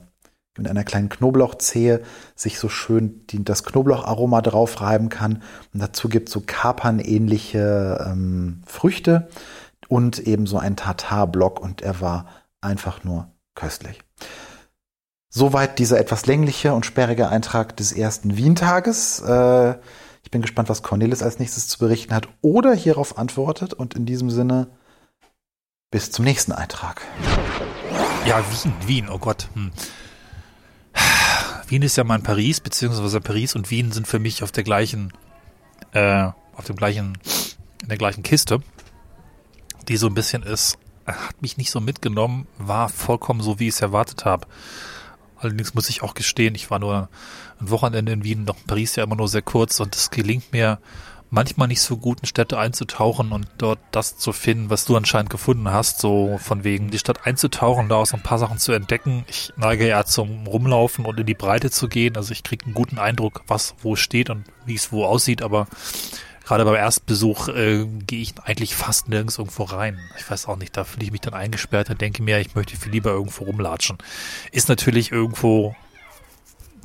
mit 0.57 0.67
einer 0.67 0.83
kleinen 0.83 1.07
Knoblauchzehe 1.07 2.01
sich 2.35 2.57
so 2.57 2.67
schön 2.69 3.25
die, 3.27 3.43
das 3.45 3.63
Knoblaucharoma 3.63 4.41
drauf 4.41 4.81
reiben 4.81 5.09
kann. 5.09 5.43
Und 5.73 5.81
dazu 5.81 6.09
gibt 6.09 6.27
es 6.27 6.33
so 6.33 6.41
Kapern-ähnliche 6.45 8.03
ähm, 8.05 8.63
Früchte 8.65 9.29
und 9.87 10.19
eben 10.19 10.47
so 10.47 10.57
ein 10.57 10.75
Tartar-Block 10.75 11.61
und 11.61 11.81
er 11.83 12.01
war 12.01 12.25
einfach 12.61 13.03
nur 13.03 13.31
köstlich. 13.53 14.01
Soweit 15.29 15.77
dieser 15.77 15.99
etwas 15.99 16.25
längliche 16.25 16.73
und 16.73 16.87
sperrige 16.87 17.29
Eintrag 17.29 17.77
des 17.77 17.91
ersten 17.93 18.35
Wien-Tages. 18.35 19.21
Äh, 19.21 19.75
ich 20.23 20.31
bin 20.31 20.41
gespannt, 20.41 20.69
was 20.69 20.81
Cornelis 20.81 21.21
als 21.21 21.37
nächstes 21.37 21.67
zu 21.67 21.77
berichten 21.77 22.15
hat 22.15 22.27
oder 22.41 22.73
hierauf 22.73 23.19
antwortet. 23.19 23.75
Und 23.75 23.93
in 23.93 24.07
diesem 24.07 24.31
Sinne, 24.31 24.71
bis 25.91 26.11
zum 26.11 26.25
nächsten 26.25 26.51
Eintrag. 26.51 27.01
Ja, 28.25 28.43
Wien, 28.51 28.73
Wien, 28.85 29.09
oh 29.09 29.17
Gott. 29.17 29.47
Hm. 29.53 29.71
Wien 31.67 31.81
ist 31.81 31.95
ja 31.95 32.03
mein 32.03 32.21
Paris, 32.21 32.59
beziehungsweise 32.59 33.21
Paris 33.21 33.55
und 33.55 33.71
Wien 33.71 33.91
sind 33.91 34.07
für 34.07 34.19
mich 34.19 34.43
auf 34.43 34.51
der 34.51 34.63
gleichen, 34.63 35.13
äh, 35.93 36.29
auf 36.55 36.65
dem 36.65 36.75
gleichen, 36.75 37.17
in 37.81 37.89
der 37.89 37.97
gleichen 37.97 38.23
Kiste, 38.23 38.61
die 39.87 39.97
so 39.97 40.07
ein 40.07 40.13
bisschen 40.13 40.43
ist, 40.43 40.77
hat 41.05 41.41
mich 41.41 41.57
nicht 41.57 41.71
so 41.71 41.79
mitgenommen, 41.79 42.47
war 42.57 42.89
vollkommen 42.89 43.41
so, 43.41 43.59
wie 43.59 43.67
ich 43.67 43.75
es 43.75 43.81
erwartet 43.81 44.25
habe. 44.25 44.47
Allerdings 45.37 45.73
muss 45.73 45.89
ich 45.89 46.03
auch 46.03 46.13
gestehen, 46.13 46.53
ich 46.53 46.69
war 46.69 46.79
nur 46.79 47.09
ein 47.59 47.69
Wochenende 47.69 48.11
in 48.11 48.23
Wien, 48.23 48.43
noch 48.43 48.57
in 48.57 48.67
Paris 48.67 48.95
ja 48.95 49.03
immer 49.03 49.15
nur 49.15 49.27
sehr 49.27 49.41
kurz 49.41 49.79
und 49.79 49.95
es 49.95 50.11
gelingt 50.11 50.51
mir 50.51 50.79
manchmal 51.31 51.67
nicht 51.67 51.81
so 51.81 51.97
gut 51.97 52.21
in 52.21 52.25
Städte 52.25 52.57
einzutauchen 52.57 53.31
und 53.31 53.47
dort 53.57 53.79
das 53.91 54.17
zu 54.17 54.31
finden, 54.31 54.69
was 54.69 54.85
du 54.85 54.95
anscheinend 54.95 55.29
gefunden 55.29 55.69
hast, 55.69 55.99
so 55.99 56.39
von 56.39 56.63
wegen 56.63 56.89
die 56.89 56.99
Stadt 56.99 57.25
einzutauchen, 57.25 57.89
da 57.89 57.95
auch 57.95 58.05
so 58.05 58.17
ein 58.17 58.23
paar 58.23 58.39
Sachen 58.39 58.57
zu 58.57 58.71
entdecken. 58.71 59.25
Ich 59.27 59.53
neige 59.55 59.87
ja 59.87 60.03
zum 60.05 60.47
Rumlaufen 60.47 61.05
und 61.05 61.19
in 61.19 61.25
die 61.25 61.35
Breite 61.35 61.69
zu 61.69 61.87
gehen, 61.87 62.17
also 62.17 62.31
ich 62.31 62.43
kriege 62.43 62.65
einen 62.65 62.73
guten 62.73 62.97
Eindruck, 62.97 63.43
was 63.47 63.75
wo 63.81 63.95
steht 63.95 64.29
und 64.29 64.45
wie 64.65 64.75
es 64.75 64.91
wo 64.91 65.05
aussieht, 65.05 65.41
aber 65.41 65.67
gerade 66.45 66.65
beim 66.65 66.75
Erstbesuch 66.75 67.47
äh, 67.49 67.85
gehe 68.07 68.21
ich 68.21 68.33
eigentlich 68.43 68.75
fast 68.75 69.07
nirgends 69.07 69.37
irgendwo 69.37 69.63
rein. 69.63 69.99
Ich 70.17 70.29
weiß 70.29 70.47
auch 70.47 70.57
nicht, 70.57 70.75
da 70.75 70.83
fühle 70.83 71.05
ich 71.05 71.11
mich 71.11 71.21
dann 71.21 71.35
eingesperrt 71.35 71.91
und 71.91 72.01
denke 72.01 72.23
mir, 72.23 72.39
ich 72.39 72.55
möchte 72.55 72.75
viel 72.75 72.91
lieber 72.91 73.11
irgendwo 73.11 73.43
rumlatschen. 73.43 73.99
Ist 74.51 74.67
natürlich 74.67 75.11
irgendwo 75.11 75.75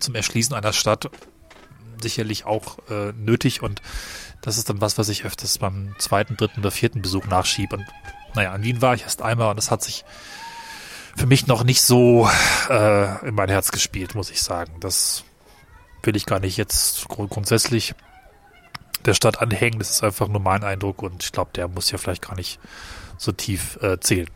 zum 0.01 0.15
Erschließen 0.15 0.55
einer 0.55 0.75
Stadt 0.75 1.09
sicherlich 2.03 2.45
auch 2.45 2.79
äh, 2.91 3.13
nötig 3.13 3.63
und 3.63 3.81
das 4.45 4.59
ist 4.59 4.69
dann 4.69 4.83
was, 4.83 4.99
was 4.99 5.09
ich 5.09 5.25
öfters 5.25 5.57
beim 5.57 5.95
zweiten, 5.99 6.37
dritten 6.37 6.61
oder 6.61 6.71
vierten 6.71 7.01
Besuch 7.01 7.25
nachschiebe. 7.27 7.77
Und 7.77 7.87
naja, 8.35 8.55
in 8.55 8.63
Wien 8.63 8.83
war 8.83 8.95
ich 8.95 9.03
erst 9.03 9.23
einmal 9.23 9.49
und 9.49 9.57
das 9.57 9.71
hat 9.71 9.83
sich 9.83 10.05
für 11.17 11.27
mich 11.27 11.47
noch 11.47 11.65
nicht 11.65 11.81
so 11.81 12.29
äh, 12.69 13.27
in 13.27 13.35
mein 13.35 13.49
Herz 13.49 13.73
gespielt, 13.73 14.15
muss 14.15 14.31
ich 14.31 14.43
sagen. 14.43 14.75
Das 14.81 15.25
will 16.03 16.15
ich 16.15 16.27
gar 16.27 16.41
nicht 16.41 16.59
jetzt 16.59 17.09
grundsätzlich 17.09 17.95
der 19.07 19.15
Stadt 19.15 19.41
anhängen. 19.41 19.79
Das 19.79 19.89
ist 19.89 20.05
einfach 20.05 20.29
nur 20.29 20.43
mein 20.43 20.63
Eindruck 20.63 21.03
und 21.03 21.25
ich 21.25 21.33
glaube, 21.33 21.53
der 21.55 21.67
muss 21.67 21.91
ja 21.91 21.97
vielleicht 21.97 22.23
gar 22.29 22.37
nicht 22.37 22.61
so 23.17 23.33
tief 23.33 23.79
äh, 23.83 23.99
zählen. 23.99 24.29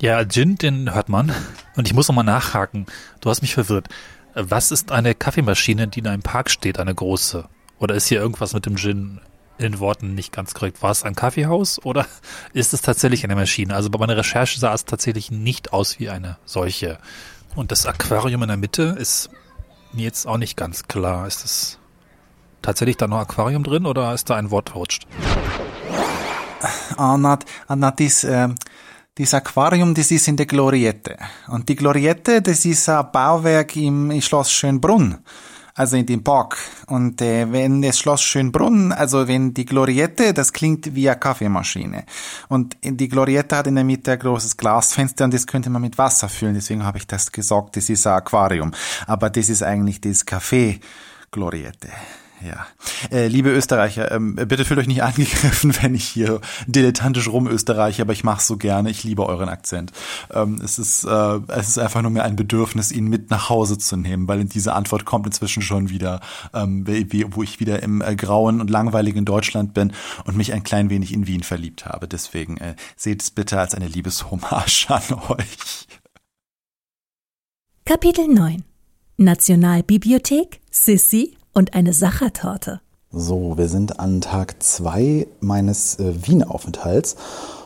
Ja, 0.00 0.24
Gin, 0.24 0.56
den 0.56 0.92
hört 0.92 1.08
man. 1.08 1.32
Und 1.76 1.86
ich 1.86 1.94
muss 1.94 2.08
nochmal 2.08 2.24
nachhaken. 2.24 2.86
Du 3.20 3.30
hast 3.30 3.42
mich 3.42 3.54
verwirrt. 3.54 3.88
Was 4.34 4.72
ist 4.72 4.90
eine 4.90 5.14
Kaffeemaschine, 5.14 5.86
die 5.86 6.00
in 6.00 6.08
einem 6.08 6.22
Park 6.22 6.50
steht, 6.50 6.80
eine 6.80 6.94
große? 6.94 7.48
Oder 7.78 7.94
ist 7.94 8.08
hier 8.08 8.18
irgendwas 8.18 8.54
mit 8.54 8.66
dem 8.66 8.76
Gin 8.76 9.20
in 9.58 9.78
Worten 9.78 10.14
nicht 10.14 10.32
ganz 10.32 10.54
korrekt? 10.54 10.82
War 10.82 10.90
es 10.90 11.04
ein 11.04 11.14
Kaffeehaus 11.14 11.84
oder 11.84 12.06
ist 12.52 12.72
es 12.72 12.82
tatsächlich 12.82 13.24
eine 13.24 13.34
Maschine? 13.34 13.74
Also 13.74 13.90
bei 13.90 13.98
meiner 13.98 14.16
Recherche 14.16 14.58
sah 14.58 14.74
es 14.74 14.84
tatsächlich 14.84 15.30
nicht 15.30 15.72
aus 15.72 15.98
wie 15.98 16.10
eine 16.10 16.38
solche. 16.44 16.98
Und 17.54 17.70
das 17.70 17.86
Aquarium 17.86 18.42
in 18.42 18.48
der 18.48 18.56
Mitte 18.56 18.96
ist 18.98 19.30
mir 19.92 20.04
jetzt 20.04 20.26
auch 20.26 20.38
nicht 20.38 20.56
ganz 20.56 20.84
klar. 20.84 21.26
Ist 21.26 21.44
das 21.44 21.78
tatsächlich 22.62 22.96
da 22.96 23.06
noch 23.06 23.18
Aquarium 23.18 23.64
drin 23.64 23.86
oder 23.86 24.14
ist 24.14 24.30
da 24.30 24.36
ein 24.36 24.50
Wort 24.50 24.70
verrutscht? 24.70 25.06
Ah, 26.96 27.16
na, 27.18 27.38
na, 27.68 27.90
das, 27.90 28.24
äh, 28.24 28.48
das 29.16 29.34
Aquarium, 29.34 29.94
das 29.94 30.10
ist 30.10 30.28
in 30.28 30.36
der 30.36 30.46
Gloriette. 30.46 31.16
Und 31.48 31.68
die 31.68 31.74
Gloriette, 31.74 32.40
das 32.40 32.64
ist 32.64 32.88
ein 32.88 33.10
Bauwerk 33.12 33.76
im 33.76 34.20
Schloss 34.20 34.52
Schönbrunn. 34.52 35.18
Also 35.74 35.96
in 35.96 36.04
dem 36.04 36.22
Park. 36.22 36.58
Und 36.86 37.22
äh, 37.22 37.50
wenn 37.50 37.80
das 37.80 37.98
Schloss 37.98 38.22
Schönbrunn, 38.22 38.92
also 38.92 39.26
wenn 39.26 39.54
die 39.54 39.64
Gloriette, 39.64 40.34
das 40.34 40.52
klingt 40.52 40.94
wie 40.94 41.08
eine 41.08 41.18
Kaffeemaschine. 41.18 42.04
Und 42.48 42.76
die 42.82 43.08
Gloriette 43.08 43.56
hat 43.56 43.66
in 43.66 43.76
der 43.76 43.84
Mitte 43.84 44.12
ein 44.12 44.18
großes 44.18 44.56
Glasfenster 44.56 45.24
und 45.24 45.32
das 45.32 45.46
könnte 45.46 45.70
man 45.70 45.80
mit 45.80 45.96
Wasser 45.96 46.28
füllen. 46.28 46.54
Deswegen 46.54 46.84
habe 46.84 46.98
ich 46.98 47.06
das 47.06 47.32
gesagt, 47.32 47.76
das 47.76 47.88
ist 47.88 48.06
ein 48.06 48.14
Aquarium. 48.14 48.72
Aber 49.06 49.30
das 49.30 49.48
ist 49.48 49.62
eigentlich 49.62 50.00
das 50.00 50.26
Café 50.26 50.80
Gloriette. 51.30 51.88
Ja. 52.44 52.66
Äh, 53.10 53.28
liebe 53.28 53.50
Österreicher, 53.50 54.10
ähm, 54.10 54.34
bitte 54.34 54.64
fühlt 54.64 54.80
euch 54.80 54.86
nicht 54.86 55.02
angegriffen, 55.02 55.74
wenn 55.80 55.94
ich 55.94 56.04
hier 56.04 56.40
dilettantisch 56.66 57.28
rumösterreiche, 57.28 58.02
aber 58.02 58.12
ich 58.12 58.24
mache 58.24 58.42
so 58.42 58.56
gerne. 58.56 58.90
Ich 58.90 59.04
liebe 59.04 59.26
euren 59.26 59.48
Akzent. 59.48 59.92
Ähm, 60.32 60.60
es, 60.62 60.78
ist, 60.78 61.04
äh, 61.04 61.40
es 61.48 61.68
ist 61.68 61.78
einfach 61.78 62.02
nur 62.02 62.10
mir 62.10 62.24
ein 62.24 62.36
Bedürfnis, 62.36 62.90
ihn 62.90 63.08
mit 63.08 63.30
nach 63.30 63.48
Hause 63.48 63.78
zu 63.78 63.96
nehmen, 63.96 64.28
weil 64.28 64.44
diese 64.44 64.72
Antwort 64.72 65.04
kommt 65.04 65.26
inzwischen 65.26 65.62
schon 65.62 65.88
wieder, 65.90 66.20
ähm, 66.54 66.86
wo 66.86 67.42
ich 67.42 67.60
wieder 67.60 67.82
im 67.82 68.00
äh, 68.00 68.16
grauen 68.16 68.60
und 68.60 68.70
langweiligen 68.70 69.24
Deutschland 69.24 69.74
bin 69.74 69.92
und 70.24 70.36
mich 70.36 70.52
ein 70.52 70.64
klein 70.64 70.90
wenig 70.90 71.12
in 71.12 71.26
Wien 71.26 71.42
verliebt 71.42 71.86
habe. 71.86 72.08
Deswegen 72.08 72.56
äh, 72.56 72.74
seht 72.96 73.22
es 73.22 73.30
bitte 73.30 73.60
als 73.60 73.74
eine 73.74 73.86
Liebeshommage 73.86 74.86
an 74.88 75.14
euch. 75.28 75.86
Kapitel 77.84 78.28
9 78.28 78.64
Nationalbibliothek, 79.18 80.60
Sissi 80.70 81.36
und 81.52 81.74
eine 81.74 81.92
Sachertorte. 81.92 82.80
So, 83.10 83.58
wir 83.58 83.68
sind 83.68 84.00
an 84.00 84.20
Tag 84.22 84.62
zwei 84.62 85.26
meines 85.40 85.98
äh, 85.98 86.26
Wien-Aufenthalts. 86.26 87.16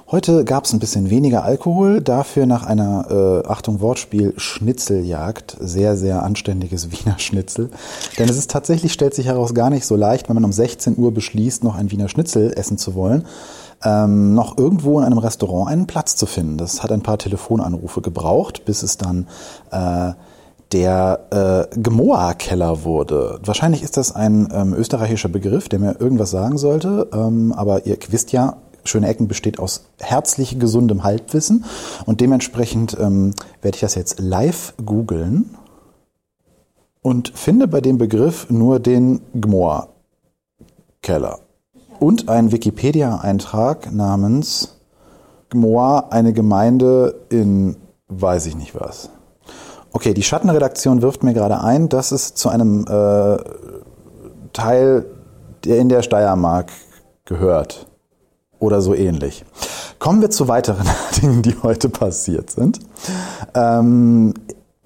Heute 0.08 0.44
gab 0.44 0.64
es 0.64 0.72
ein 0.72 0.78
bisschen 0.78 1.10
weniger 1.10 1.42
Alkohol, 1.42 2.00
dafür 2.00 2.46
nach 2.46 2.64
einer, 2.64 3.42
äh, 3.44 3.48
Achtung 3.48 3.80
Wortspiel, 3.80 4.34
Schnitzeljagd. 4.36 5.56
Sehr, 5.60 5.96
sehr 5.96 6.22
anständiges 6.22 6.90
Wiener 6.92 7.18
Schnitzel. 7.18 7.70
Denn 8.18 8.28
es 8.28 8.36
ist 8.36 8.50
tatsächlich, 8.50 8.92
stellt 8.92 9.14
sich 9.14 9.26
heraus, 9.26 9.54
gar 9.54 9.70
nicht 9.70 9.84
so 9.84 9.96
leicht, 9.96 10.28
wenn 10.28 10.34
man 10.34 10.44
um 10.44 10.52
16 10.52 10.96
Uhr 10.96 11.12
beschließt, 11.12 11.64
noch 11.64 11.74
ein 11.74 11.90
Wiener 11.90 12.08
Schnitzel 12.08 12.52
essen 12.56 12.78
zu 12.78 12.94
wollen, 12.94 13.24
ähm, 13.84 14.34
noch 14.34 14.58
irgendwo 14.58 14.98
in 14.98 15.04
einem 15.04 15.18
Restaurant 15.18 15.70
einen 15.70 15.86
Platz 15.88 16.14
zu 16.14 16.26
finden. 16.26 16.56
Das 16.56 16.84
hat 16.84 16.92
ein 16.92 17.02
paar 17.02 17.18
Telefonanrufe 17.18 18.00
gebraucht, 18.00 18.64
bis 18.64 18.84
es 18.84 18.98
dann 18.98 19.26
äh, 19.70 20.12
der 20.72 21.68
äh, 21.72 21.80
Gemoa-Keller 21.80 22.84
wurde. 22.84 23.40
Wahrscheinlich 23.44 23.82
ist 23.82 23.96
das 23.96 24.14
ein 24.14 24.48
ähm, 24.52 24.74
österreichischer 24.74 25.28
Begriff, 25.28 25.68
der 25.68 25.78
mir 25.78 26.00
irgendwas 26.00 26.30
sagen 26.30 26.58
sollte, 26.58 27.08
ähm, 27.12 27.52
aber 27.52 27.86
ihr 27.86 27.96
wisst 28.10 28.32
ja, 28.32 28.56
Schöne 28.86 29.08
Ecken 29.08 29.28
besteht 29.28 29.58
aus 29.58 29.86
herzlich 29.98 30.60
gesundem 30.60 31.02
Halbwissen 31.02 31.64
und 32.04 32.20
dementsprechend 32.20 32.94
ähm, 33.00 33.34
werde 33.60 33.76
ich 33.76 33.80
das 33.80 33.96
jetzt 33.96 34.20
live 34.20 34.74
googeln 34.84 35.56
und 37.02 37.32
finde 37.34 37.68
bei 37.68 37.80
dem 37.80 37.96
Begriff 37.98 38.48
nur 38.48 38.78
den 38.78 39.22
Gmoa-Keller 39.34 41.40
und 41.98 42.28
einen 42.28 42.52
Wikipedia-Eintrag 42.52 43.92
namens 43.92 44.76
Gmoa, 45.50 46.06
eine 46.10 46.32
Gemeinde 46.32 47.26
in 47.28 47.76
weiß 48.08 48.46
ich 48.46 48.56
nicht 48.56 48.74
was. 48.74 49.10
Okay, 49.96 50.12
die 50.12 50.22
Schattenredaktion 50.22 51.00
wirft 51.00 51.22
mir 51.22 51.32
gerade 51.32 51.62
ein, 51.62 51.88
dass 51.88 52.12
es 52.12 52.34
zu 52.34 52.50
einem 52.50 52.84
äh, 52.86 53.38
Teil, 54.52 55.06
der 55.64 55.78
in 55.78 55.88
der 55.88 56.02
Steiermark 56.02 56.70
gehört. 57.24 57.86
Oder 58.58 58.82
so 58.82 58.94
ähnlich. 58.94 59.46
Kommen 59.98 60.20
wir 60.20 60.28
zu 60.28 60.48
weiteren 60.48 60.86
Dingen, 61.22 61.40
die 61.40 61.56
heute 61.62 61.88
passiert 61.88 62.50
sind. 62.50 62.80
Ähm, 63.54 64.34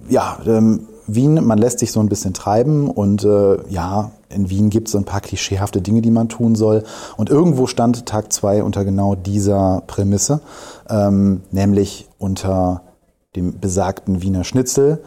ja, 0.09 0.39
ähm, 0.47 0.87
Wien, 1.09 1.45
man 1.45 1.59
lässt 1.59 1.81
sich 1.81 1.91
so 1.91 1.99
ein 1.99 2.09
bisschen 2.09 2.33
treiben 2.33 2.89
und 2.89 3.25
äh, 3.25 3.69
ja, 3.69 4.13
in 4.29 4.49
Wien 4.49 4.71
gibt 4.71 4.87
es 4.87 4.93
so 4.93 4.99
ein 4.99 5.07
paar 5.07 5.23
klischeehafte 5.23 5.83
Dinge, 5.83 6.03
die 6.03 6.13
man 6.13 6.29
tun 6.29 6.55
soll. 6.55 6.85
Und 7.17 7.31
irgendwo 7.31 7.67
stand 7.67 8.07
Tag 8.07 8.33
zwei 8.33 8.63
unter 8.63 8.85
genau 8.85 9.17
dieser 9.17 9.83
Prämisse, 9.89 10.41
ähm, 10.89 11.41
nämlich 11.51 12.09
unter 12.19 12.83
dem 13.37 13.61
besagten 13.61 14.23
Wiener 14.23 14.45
Schnitzel 14.45 15.03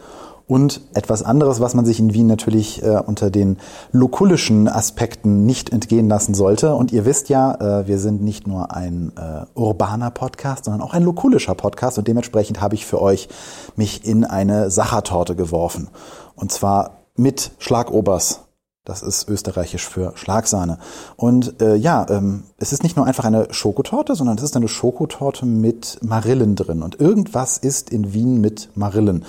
und 0.46 0.82
etwas 0.92 1.22
anderes, 1.22 1.60
was 1.60 1.74
man 1.74 1.86
sich 1.86 1.98
in 1.98 2.12
Wien 2.12 2.26
natürlich 2.26 2.82
äh, 2.82 3.00
unter 3.04 3.30
den 3.30 3.56
lokulischen 3.92 4.68
Aspekten 4.68 5.46
nicht 5.46 5.70
entgehen 5.70 6.08
lassen 6.08 6.34
sollte. 6.34 6.74
Und 6.74 6.92
ihr 6.92 7.06
wisst 7.06 7.28
ja, 7.28 7.80
äh, 7.80 7.86
wir 7.86 7.98
sind 7.98 8.22
nicht 8.22 8.46
nur 8.46 8.74
ein 8.74 9.12
äh, 9.16 9.46
urbaner 9.58 10.10
Podcast, 10.10 10.66
sondern 10.66 10.82
auch 10.82 10.92
ein 10.92 11.02
lokulischer 11.02 11.54
Podcast. 11.54 11.98
Und 11.98 12.08
dementsprechend 12.08 12.60
habe 12.60 12.74
ich 12.74 12.84
für 12.84 13.00
euch 13.00 13.28
mich 13.76 14.06
in 14.06 14.24
eine 14.24 14.70
Sachertorte 14.70 15.34
geworfen. 15.34 15.88
Und 16.34 16.52
zwar 16.52 17.04
mit 17.16 17.52
Schlagobers. 17.58 18.40
Das 18.84 19.02
ist 19.02 19.30
österreichisch 19.30 19.88
für 19.88 20.12
Schlagsahne. 20.14 20.76
Und 21.16 21.62
äh, 21.62 21.74
ja, 21.74 22.06
ähm, 22.10 22.42
es 22.58 22.70
ist 22.74 22.82
nicht 22.82 22.98
nur 22.98 23.06
einfach 23.06 23.24
eine 23.24 23.48
Schokotorte, 23.50 24.14
sondern 24.14 24.36
es 24.36 24.44
ist 24.44 24.56
eine 24.56 24.68
Schokotorte 24.68 25.46
mit 25.46 25.98
Marillen 26.02 26.54
drin. 26.54 26.82
Und 26.82 27.00
irgendwas 27.00 27.56
ist 27.56 27.88
in 27.88 28.12
Wien 28.12 28.42
mit 28.42 28.68
Marillen. 28.74 29.24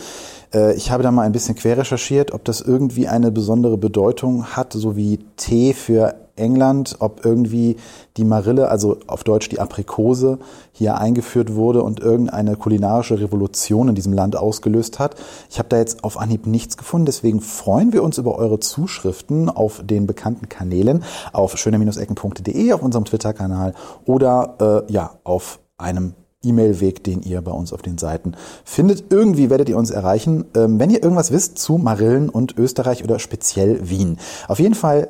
Äh, 0.53 0.75
ich 0.75 0.91
habe 0.91 1.03
da 1.03 1.11
mal 1.11 1.21
ein 1.21 1.31
bisschen 1.31 1.55
quer 1.55 1.77
recherchiert, 1.77 2.33
ob 2.33 2.43
das 2.43 2.59
irgendwie 2.59 3.07
eine 3.07 3.31
besondere 3.31 3.77
Bedeutung 3.77 4.45
hat, 4.45 4.73
so 4.73 4.97
wie 4.97 5.19
Tee 5.37 5.73
für 5.73 6.15
England, 6.35 6.97
ob 6.99 7.25
irgendwie 7.25 7.77
die 8.17 8.23
Marille, 8.23 8.69
also 8.69 8.97
auf 9.07 9.23
Deutsch 9.23 9.49
die 9.49 9.59
Aprikose, 9.59 10.39
hier 10.71 10.97
eingeführt 10.97 11.55
wurde 11.55 11.83
und 11.83 11.99
irgendeine 11.99 12.55
kulinarische 12.55 13.19
Revolution 13.19 13.89
in 13.89 13.95
diesem 13.95 14.13
Land 14.13 14.35
ausgelöst 14.35 14.99
hat. 14.99 15.15
Ich 15.49 15.59
habe 15.59 15.69
da 15.69 15.77
jetzt 15.77 16.03
auf 16.03 16.19
Anhieb 16.19 16.47
nichts 16.47 16.77
gefunden, 16.77 17.05
deswegen 17.05 17.41
freuen 17.41 17.93
wir 17.93 18.03
uns 18.03 18.17
über 18.17 18.35
eure 18.37 18.59
Zuschriften 18.59 19.49
auf 19.49 19.81
den 19.83 20.07
bekannten 20.07 20.49
Kanälen, 20.49 21.03
auf 21.33 21.57
schöner-ecken.de, 21.57 22.73
auf 22.73 22.81
unserem 22.81 23.05
Twitter-Kanal 23.05 23.73
oder 24.05 24.85
äh, 24.87 24.91
ja, 24.91 25.11
auf 25.23 25.59
einem 25.77 26.13
E-Mail-Weg, 26.45 27.03
den 27.03 27.21
ihr 27.21 27.41
bei 27.41 27.51
uns 27.51 27.73
auf 27.73 27.81
den 27.81 27.97
Seiten 27.97 28.33
findet. 28.63 29.11
Irgendwie 29.11 29.49
werdet 29.49 29.67
ihr 29.69 29.77
uns 29.77 29.89
erreichen, 29.89 30.45
ähm, 30.55 30.79
wenn 30.79 30.89
ihr 30.89 31.03
irgendwas 31.03 31.31
wisst 31.31 31.57
zu 31.57 31.77
Marillen 31.77 32.29
und 32.29 32.57
Österreich 32.57 33.03
oder 33.03 33.19
speziell 33.19 33.89
Wien. 33.89 34.17
Auf 34.47 34.59
jeden 34.59 34.75
Fall 34.75 35.09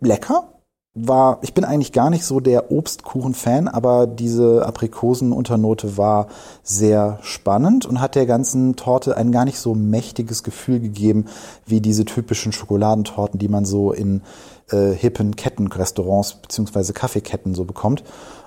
lecker. 0.00 0.54
War, 1.00 1.38
ich 1.42 1.54
bin 1.54 1.64
eigentlich 1.64 1.92
gar 1.92 2.10
nicht 2.10 2.24
so 2.24 2.40
der 2.40 2.72
Obstkuchen-Fan, 2.72 3.68
aber 3.68 4.08
diese 4.08 4.66
Aprikosenunternote 4.66 5.96
war 5.96 6.26
sehr 6.64 7.20
spannend 7.22 7.86
und 7.86 8.00
hat 8.00 8.16
der 8.16 8.26
ganzen 8.26 8.74
Torte 8.74 9.16
ein 9.16 9.30
gar 9.30 9.44
nicht 9.44 9.60
so 9.60 9.76
mächtiges 9.76 10.42
Gefühl 10.42 10.80
gegeben 10.80 11.26
wie 11.66 11.80
diese 11.80 12.04
typischen 12.04 12.50
Schokoladentorten, 12.50 13.38
die 13.38 13.48
man 13.48 13.64
so 13.64 13.92
in 13.92 14.22
äh, 14.70 14.90
hippen 14.90 15.36
Kettenrestaurants 15.36 16.34
beziehungsweise 16.34 16.92
Kaffeeketten 16.94 17.54
so 17.54 17.64
bekommt. 17.64 18.02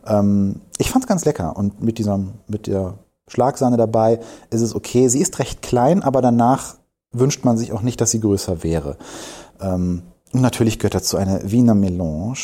Ähm, 0.05 0.61
ich 0.77 0.91
fand's 0.91 1.07
ganz 1.07 1.23
lecker 1.23 1.55
und 1.55 1.81
mit 1.81 1.99
dieser, 1.99 2.19
mit 2.47 2.67
der 2.67 2.95
Schlagsahne 3.27 3.77
dabei 3.77 4.19
ist 4.49 4.61
es 4.61 4.75
okay. 4.75 5.07
Sie 5.07 5.21
ist 5.21 5.39
recht 5.39 5.61
klein, 5.61 6.03
aber 6.03 6.21
danach 6.21 6.75
wünscht 7.13 7.45
man 7.45 7.57
sich 7.57 7.71
auch 7.71 7.81
nicht, 7.81 8.01
dass 8.01 8.11
sie 8.11 8.19
größer 8.19 8.63
wäre. 8.63 8.97
Ähm, 9.61 10.03
und 10.33 10.41
natürlich 10.41 10.79
gehört 10.79 10.95
dazu 10.95 11.17
eine 11.17 11.51
Wiener 11.51 11.75
Melange, 11.75 12.37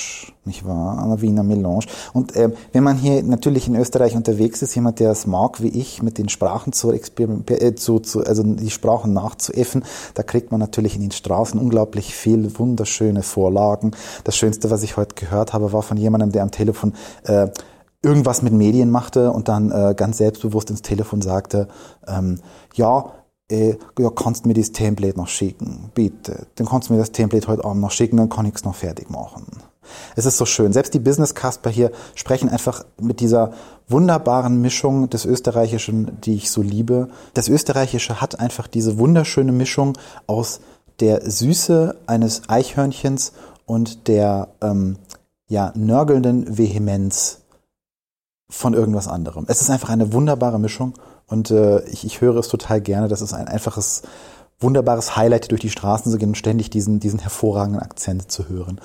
nicht 0.43 0.65
wahr? 0.65 1.01
Eine 1.01 1.21
Wiener 1.21 1.43
Melange. 1.43 1.85
Und 2.11 2.35
äh, 2.35 2.49
wenn 2.73 2.83
man 2.83 2.97
hier 2.97 3.23
natürlich 3.23 3.67
in 3.67 3.75
Österreich 3.75 4.15
unterwegs 4.15 4.61
ist, 4.61 4.75
jemand, 4.75 4.99
der 4.99 5.11
es 5.11 5.25
mag, 5.25 5.61
wie 5.61 5.69
ich, 5.69 6.01
mit 6.01 6.17
den 6.17 6.27
Sprachen 6.27 6.73
zu, 6.73 6.91
äh, 6.91 7.75
zu, 7.75 7.99
zu 7.99 8.25
also 8.25 8.43
die 8.43 8.69
Sprachen 8.69 9.13
nachzuäffen, 9.13 9.83
da 10.15 10.23
kriegt 10.23 10.51
man 10.51 10.59
natürlich 10.59 10.95
in 10.95 11.01
den 11.01 11.11
Straßen 11.11 11.59
unglaublich 11.59 12.13
viel 12.13 12.57
wunderschöne 12.59 13.23
Vorlagen. 13.23 13.91
Das 14.25 14.35
Schönste, 14.35 14.69
was 14.69 14.83
ich 14.83 14.97
heute 14.97 15.15
gehört 15.15 15.53
habe, 15.53 15.71
war 15.71 15.81
von 15.81 15.97
jemandem, 15.97 16.33
der 16.33 16.43
am 16.43 16.51
Telefon 16.51 16.93
äh, 17.23 17.47
irgendwas 18.03 18.41
mit 18.41 18.53
Medien 18.53 18.91
machte 18.91 19.31
und 19.31 19.47
dann 19.47 19.71
äh, 19.71 19.93
ganz 19.95 20.17
selbstbewusst 20.17 20.69
ins 20.69 20.81
Telefon 20.81 21.21
sagte, 21.21 21.67
ähm, 22.07 22.39
ja, 22.75 23.11
äh, 23.49 23.75
ja, 23.97 24.09
kannst 24.09 24.45
mir 24.45 24.53
das 24.53 24.71
Template 24.71 25.17
noch 25.17 25.27
schicken, 25.27 25.91
bitte. 25.93 26.47
Dann 26.55 26.67
kannst 26.67 26.89
du 26.89 26.93
mir 26.93 26.99
das 26.99 27.11
Template 27.11 27.47
heute 27.47 27.65
Abend 27.65 27.81
noch 27.81 27.91
schicken, 27.91 28.17
dann 28.17 28.29
kann 28.29 28.45
ich 28.45 28.55
es 28.55 28.63
noch 28.63 28.75
fertig 28.75 29.09
machen. 29.09 29.45
Es 30.15 30.25
ist 30.25 30.37
so 30.37 30.45
schön. 30.45 30.73
Selbst 30.73 30.93
die 30.93 30.99
Business 30.99 31.33
Casper 31.33 31.69
hier 31.69 31.91
sprechen 32.15 32.49
einfach 32.49 32.85
mit 32.99 33.19
dieser 33.19 33.53
wunderbaren 33.87 34.61
Mischung 34.61 35.09
des 35.09 35.25
Österreichischen, 35.25 36.19
die 36.21 36.35
ich 36.35 36.51
so 36.51 36.61
liebe. 36.61 37.07
Das 37.33 37.47
Österreichische 37.47 38.19
hat 38.19 38.39
einfach 38.39 38.67
diese 38.67 38.99
wunderschöne 38.99 39.53
Mischung 39.53 39.97
aus 40.25 40.59
der 40.99 41.29
Süße 41.29 41.95
eines 42.05 42.49
Eichhörnchens 42.49 43.33
und 43.65 44.07
der 44.07 44.49
ähm, 44.61 44.97
ja, 45.47 45.71
nörgelnden 45.75 46.57
Vehemenz 46.57 47.39
von 48.49 48.73
irgendwas 48.73 49.07
anderem. 49.07 49.45
Es 49.47 49.61
ist 49.61 49.69
einfach 49.69 49.89
eine 49.89 50.13
wunderbare 50.13 50.59
Mischung 50.59 50.93
und 51.27 51.51
äh, 51.51 51.83
ich, 51.89 52.05
ich 52.05 52.21
höre 52.21 52.37
es 52.37 52.47
total 52.47 52.81
gerne. 52.81 53.07
Das 53.07 53.21
ist 53.21 53.33
ein 53.33 53.47
einfaches, 53.47 54.03
wunderbares 54.59 55.15
Highlight, 55.15 55.51
durch 55.51 55.61
die 55.61 55.69
Straßen 55.69 56.11
zu 56.11 56.17
gehen 56.17 56.29
und 56.29 56.37
ständig 56.37 56.69
diesen, 56.69 56.99
diesen 56.99 57.19
hervorragenden 57.19 57.81
Akzent 57.81 58.31
zu 58.31 58.49
hören. 58.49 58.79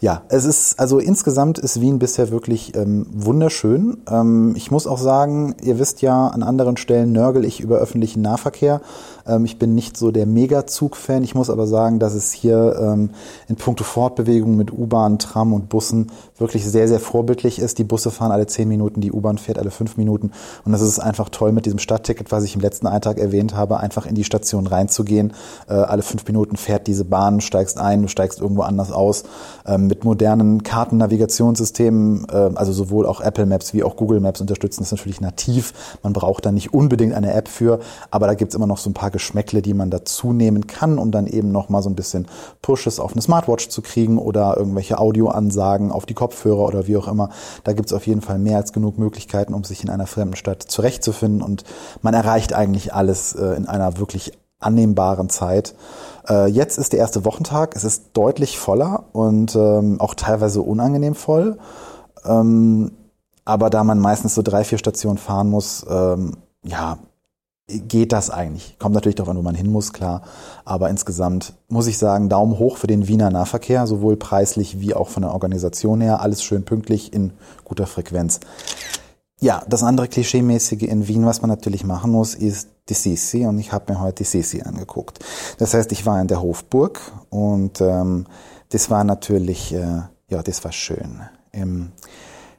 Ja, 0.00 0.22
es 0.28 0.44
ist, 0.44 0.78
also 0.78 1.00
insgesamt 1.00 1.58
ist 1.58 1.80
Wien 1.80 1.98
bisher 1.98 2.30
wirklich 2.30 2.76
ähm, 2.76 3.06
wunderschön. 3.10 3.98
Ähm, 4.08 4.54
ich 4.56 4.70
muss 4.70 4.86
auch 4.86 4.98
sagen, 4.98 5.56
ihr 5.60 5.80
wisst 5.80 6.02
ja, 6.02 6.28
an 6.28 6.44
anderen 6.44 6.76
Stellen 6.76 7.10
nörgel 7.10 7.44
ich 7.44 7.58
über 7.58 7.78
öffentlichen 7.78 8.22
Nahverkehr. 8.22 8.80
Ähm, 9.26 9.44
ich 9.44 9.58
bin 9.58 9.74
nicht 9.74 9.96
so 9.96 10.12
der 10.12 10.26
Megazug-Fan. 10.26 11.24
Ich 11.24 11.34
muss 11.34 11.50
aber 11.50 11.66
sagen, 11.66 11.98
dass 11.98 12.14
es 12.14 12.32
hier 12.32 12.76
ähm, 12.80 13.10
in 13.48 13.56
puncto 13.56 13.82
Fortbewegung 13.82 14.56
mit 14.56 14.72
U-Bahn, 14.72 15.18
Tram 15.18 15.52
und 15.52 15.68
Bussen 15.68 16.12
wirklich 16.38 16.64
sehr, 16.64 16.86
sehr 16.86 17.00
vorbildlich 17.00 17.58
ist. 17.58 17.78
Die 17.78 17.84
Busse 17.84 18.12
fahren 18.12 18.30
alle 18.30 18.46
zehn 18.46 18.68
Minuten, 18.68 19.00
die 19.00 19.10
U-Bahn 19.10 19.38
fährt 19.38 19.58
alle 19.58 19.72
fünf 19.72 19.96
Minuten. 19.96 20.30
Und 20.64 20.70
das 20.70 20.80
ist 20.80 21.00
einfach 21.00 21.28
toll 21.28 21.50
mit 21.50 21.66
diesem 21.66 21.80
Stadtticket, 21.80 22.30
was 22.30 22.44
ich 22.44 22.54
im 22.54 22.60
letzten 22.60 22.86
Eintrag 22.86 23.18
erwähnt 23.18 23.56
habe, 23.56 23.80
einfach 23.80 24.06
in 24.06 24.14
die 24.14 24.24
Station 24.24 24.68
reinzugehen. 24.68 25.32
Äh, 25.68 25.74
alle 25.74 26.02
fünf 26.02 26.24
Minuten 26.28 26.56
fährt 26.56 26.86
diese 26.86 27.04
Bahn, 27.04 27.40
steigst 27.40 27.78
ein, 27.78 28.02
du 28.02 28.08
steigst 28.08 28.40
irgendwo 28.40 28.62
anders 28.62 28.92
aus. 28.92 29.24
Ähm, 29.66 29.87
mit 29.88 30.04
modernen 30.04 30.62
Kartennavigationssystemen, 30.62 32.26
äh, 32.30 32.50
also 32.54 32.72
sowohl 32.72 33.06
auch 33.06 33.20
Apple 33.20 33.46
Maps 33.46 33.74
wie 33.74 33.82
auch 33.82 33.96
Google 33.96 34.20
Maps 34.20 34.40
unterstützen 34.40 34.82
das 34.82 34.92
natürlich 34.92 35.20
nativ. 35.20 35.72
Man 36.02 36.12
braucht 36.12 36.46
da 36.46 36.52
nicht 36.52 36.72
unbedingt 36.72 37.14
eine 37.14 37.32
App 37.32 37.48
für, 37.48 37.80
aber 38.10 38.26
da 38.26 38.34
gibt's 38.34 38.54
immer 38.54 38.66
noch 38.66 38.78
so 38.78 38.90
ein 38.90 38.94
paar 38.94 39.10
Geschmäckle, 39.10 39.62
die 39.62 39.74
man 39.74 39.90
dazu 39.90 40.32
nehmen 40.32 40.66
kann, 40.66 40.98
um 40.98 41.10
dann 41.10 41.26
eben 41.26 41.50
noch 41.50 41.68
mal 41.68 41.82
so 41.82 41.90
ein 41.90 41.96
bisschen 41.96 42.26
Pushes 42.62 43.00
auf 43.00 43.12
eine 43.12 43.22
Smartwatch 43.22 43.68
zu 43.68 43.82
kriegen 43.82 44.18
oder 44.18 44.56
irgendwelche 44.56 44.98
Audioansagen 44.98 45.90
auf 45.90 46.06
die 46.06 46.14
Kopfhörer 46.14 46.64
oder 46.64 46.86
wie 46.86 46.96
auch 46.96 47.08
immer. 47.08 47.30
Da 47.64 47.72
gibt's 47.72 47.92
auf 47.92 48.06
jeden 48.06 48.20
Fall 48.20 48.38
mehr 48.38 48.58
als 48.58 48.72
genug 48.72 48.98
Möglichkeiten, 48.98 49.54
um 49.54 49.64
sich 49.64 49.82
in 49.82 49.90
einer 49.90 50.06
fremden 50.06 50.36
Stadt 50.36 50.62
zurechtzufinden 50.62 51.42
und 51.42 51.64
man 52.02 52.14
erreicht 52.14 52.52
eigentlich 52.52 52.94
alles 52.94 53.34
äh, 53.34 53.54
in 53.54 53.66
einer 53.66 53.98
wirklich 53.98 54.32
annehmbaren 54.60 55.28
Zeit. 55.28 55.74
Äh, 56.28 56.48
jetzt 56.48 56.78
ist 56.78 56.92
der 56.92 56.98
erste 56.98 57.24
Wochentag, 57.24 57.76
es 57.76 57.84
ist 57.84 58.10
deutlich 58.14 58.58
voller 58.58 59.04
und 59.12 59.54
ähm, 59.54 60.00
auch 60.00 60.14
teilweise 60.14 60.62
unangenehm 60.62 61.14
voll. 61.14 61.58
Ähm, 62.24 62.92
aber 63.44 63.70
da 63.70 63.84
man 63.84 63.98
meistens 63.98 64.34
so 64.34 64.42
drei, 64.42 64.64
vier 64.64 64.78
Stationen 64.78 65.18
fahren 65.18 65.48
muss, 65.48 65.86
ähm, 65.88 66.36
ja, 66.64 66.98
geht 67.68 68.12
das 68.12 68.30
eigentlich. 68.30 68.78
Kommt 68.78 68.94
natürlich 68.94 69.16
darauf 69.16 69.30
an, 69.30 69.36
wo 69.36 69.42
man 69.42 69.54
hin 69.54 69.70
muss, 69.70 69.92
klar. 69.92 70.22
Aber 70.64 70.88
insgesamt 70.88 71.54
muss 71.68 71.86
ich 71.86 71.98
sagen, 71.98 72.28
Daumen 72.28 72.58
hoch 72.58 72.78
für 72.78 72.86
den 72.86 73.08
Wiener 73.08 73.30
Nahverkehr, 73.30 73.86
sowohl 73.86 74.16
preislich 74.16 74.80
wie 74.80 74.94
auch 74.94 75.08
von 75.08 75.22
der 75.22 75.32
Organisation 75.32 76.00
her. 76.00 76.20
Alles 76.20 76.42
schön 76.42 76.64
pünktlich 76.64 77.12
in 77.12 77.32
guter 77.64 77.86
Frequenz. 77.86 78.40
Ja, 79.40 79.62
das 79.68 79.84
andere 79.84 80.08
Klischeemäßige 80.08 80.82
in 80.82 81.06
Wien, 81.06 81.24
was 81.24 81.42
man 81.42 81.48
natürlich 81.48 81.84
machen 81.84 82.10
muss, 82.10 82.34
ist 82.34 82.68
die 82.88 82.94
Sisi 82.94 83.46
und 83.46 83.58
ich 83.58 83.72
habe 83.72 83.92
mir 83.92 84.00
heute 84.00 84.24
die 84.24 84.24
Sisi 84.24 84.62
angeguckt. 84.62 85.20
Das 85.58 85.74
heißt, 85.74 85.92
ich 85.92 86.06
war 86.06 86.20
in 86.20 86.26
der 86.26 86.42
Hofburg 86.42 87.00
und 87.30 87.80
ähm, 87.80 88.26
das 88.70 88.90
war 88.90 89.04
natürlich, 89.04 89.72
äh, 89.72 90.02
ja, 90.28 90.42
das 90.42 90.64
war 90.64 90.72
schön. 90.72 91.20
Ähm, 91.52 91.92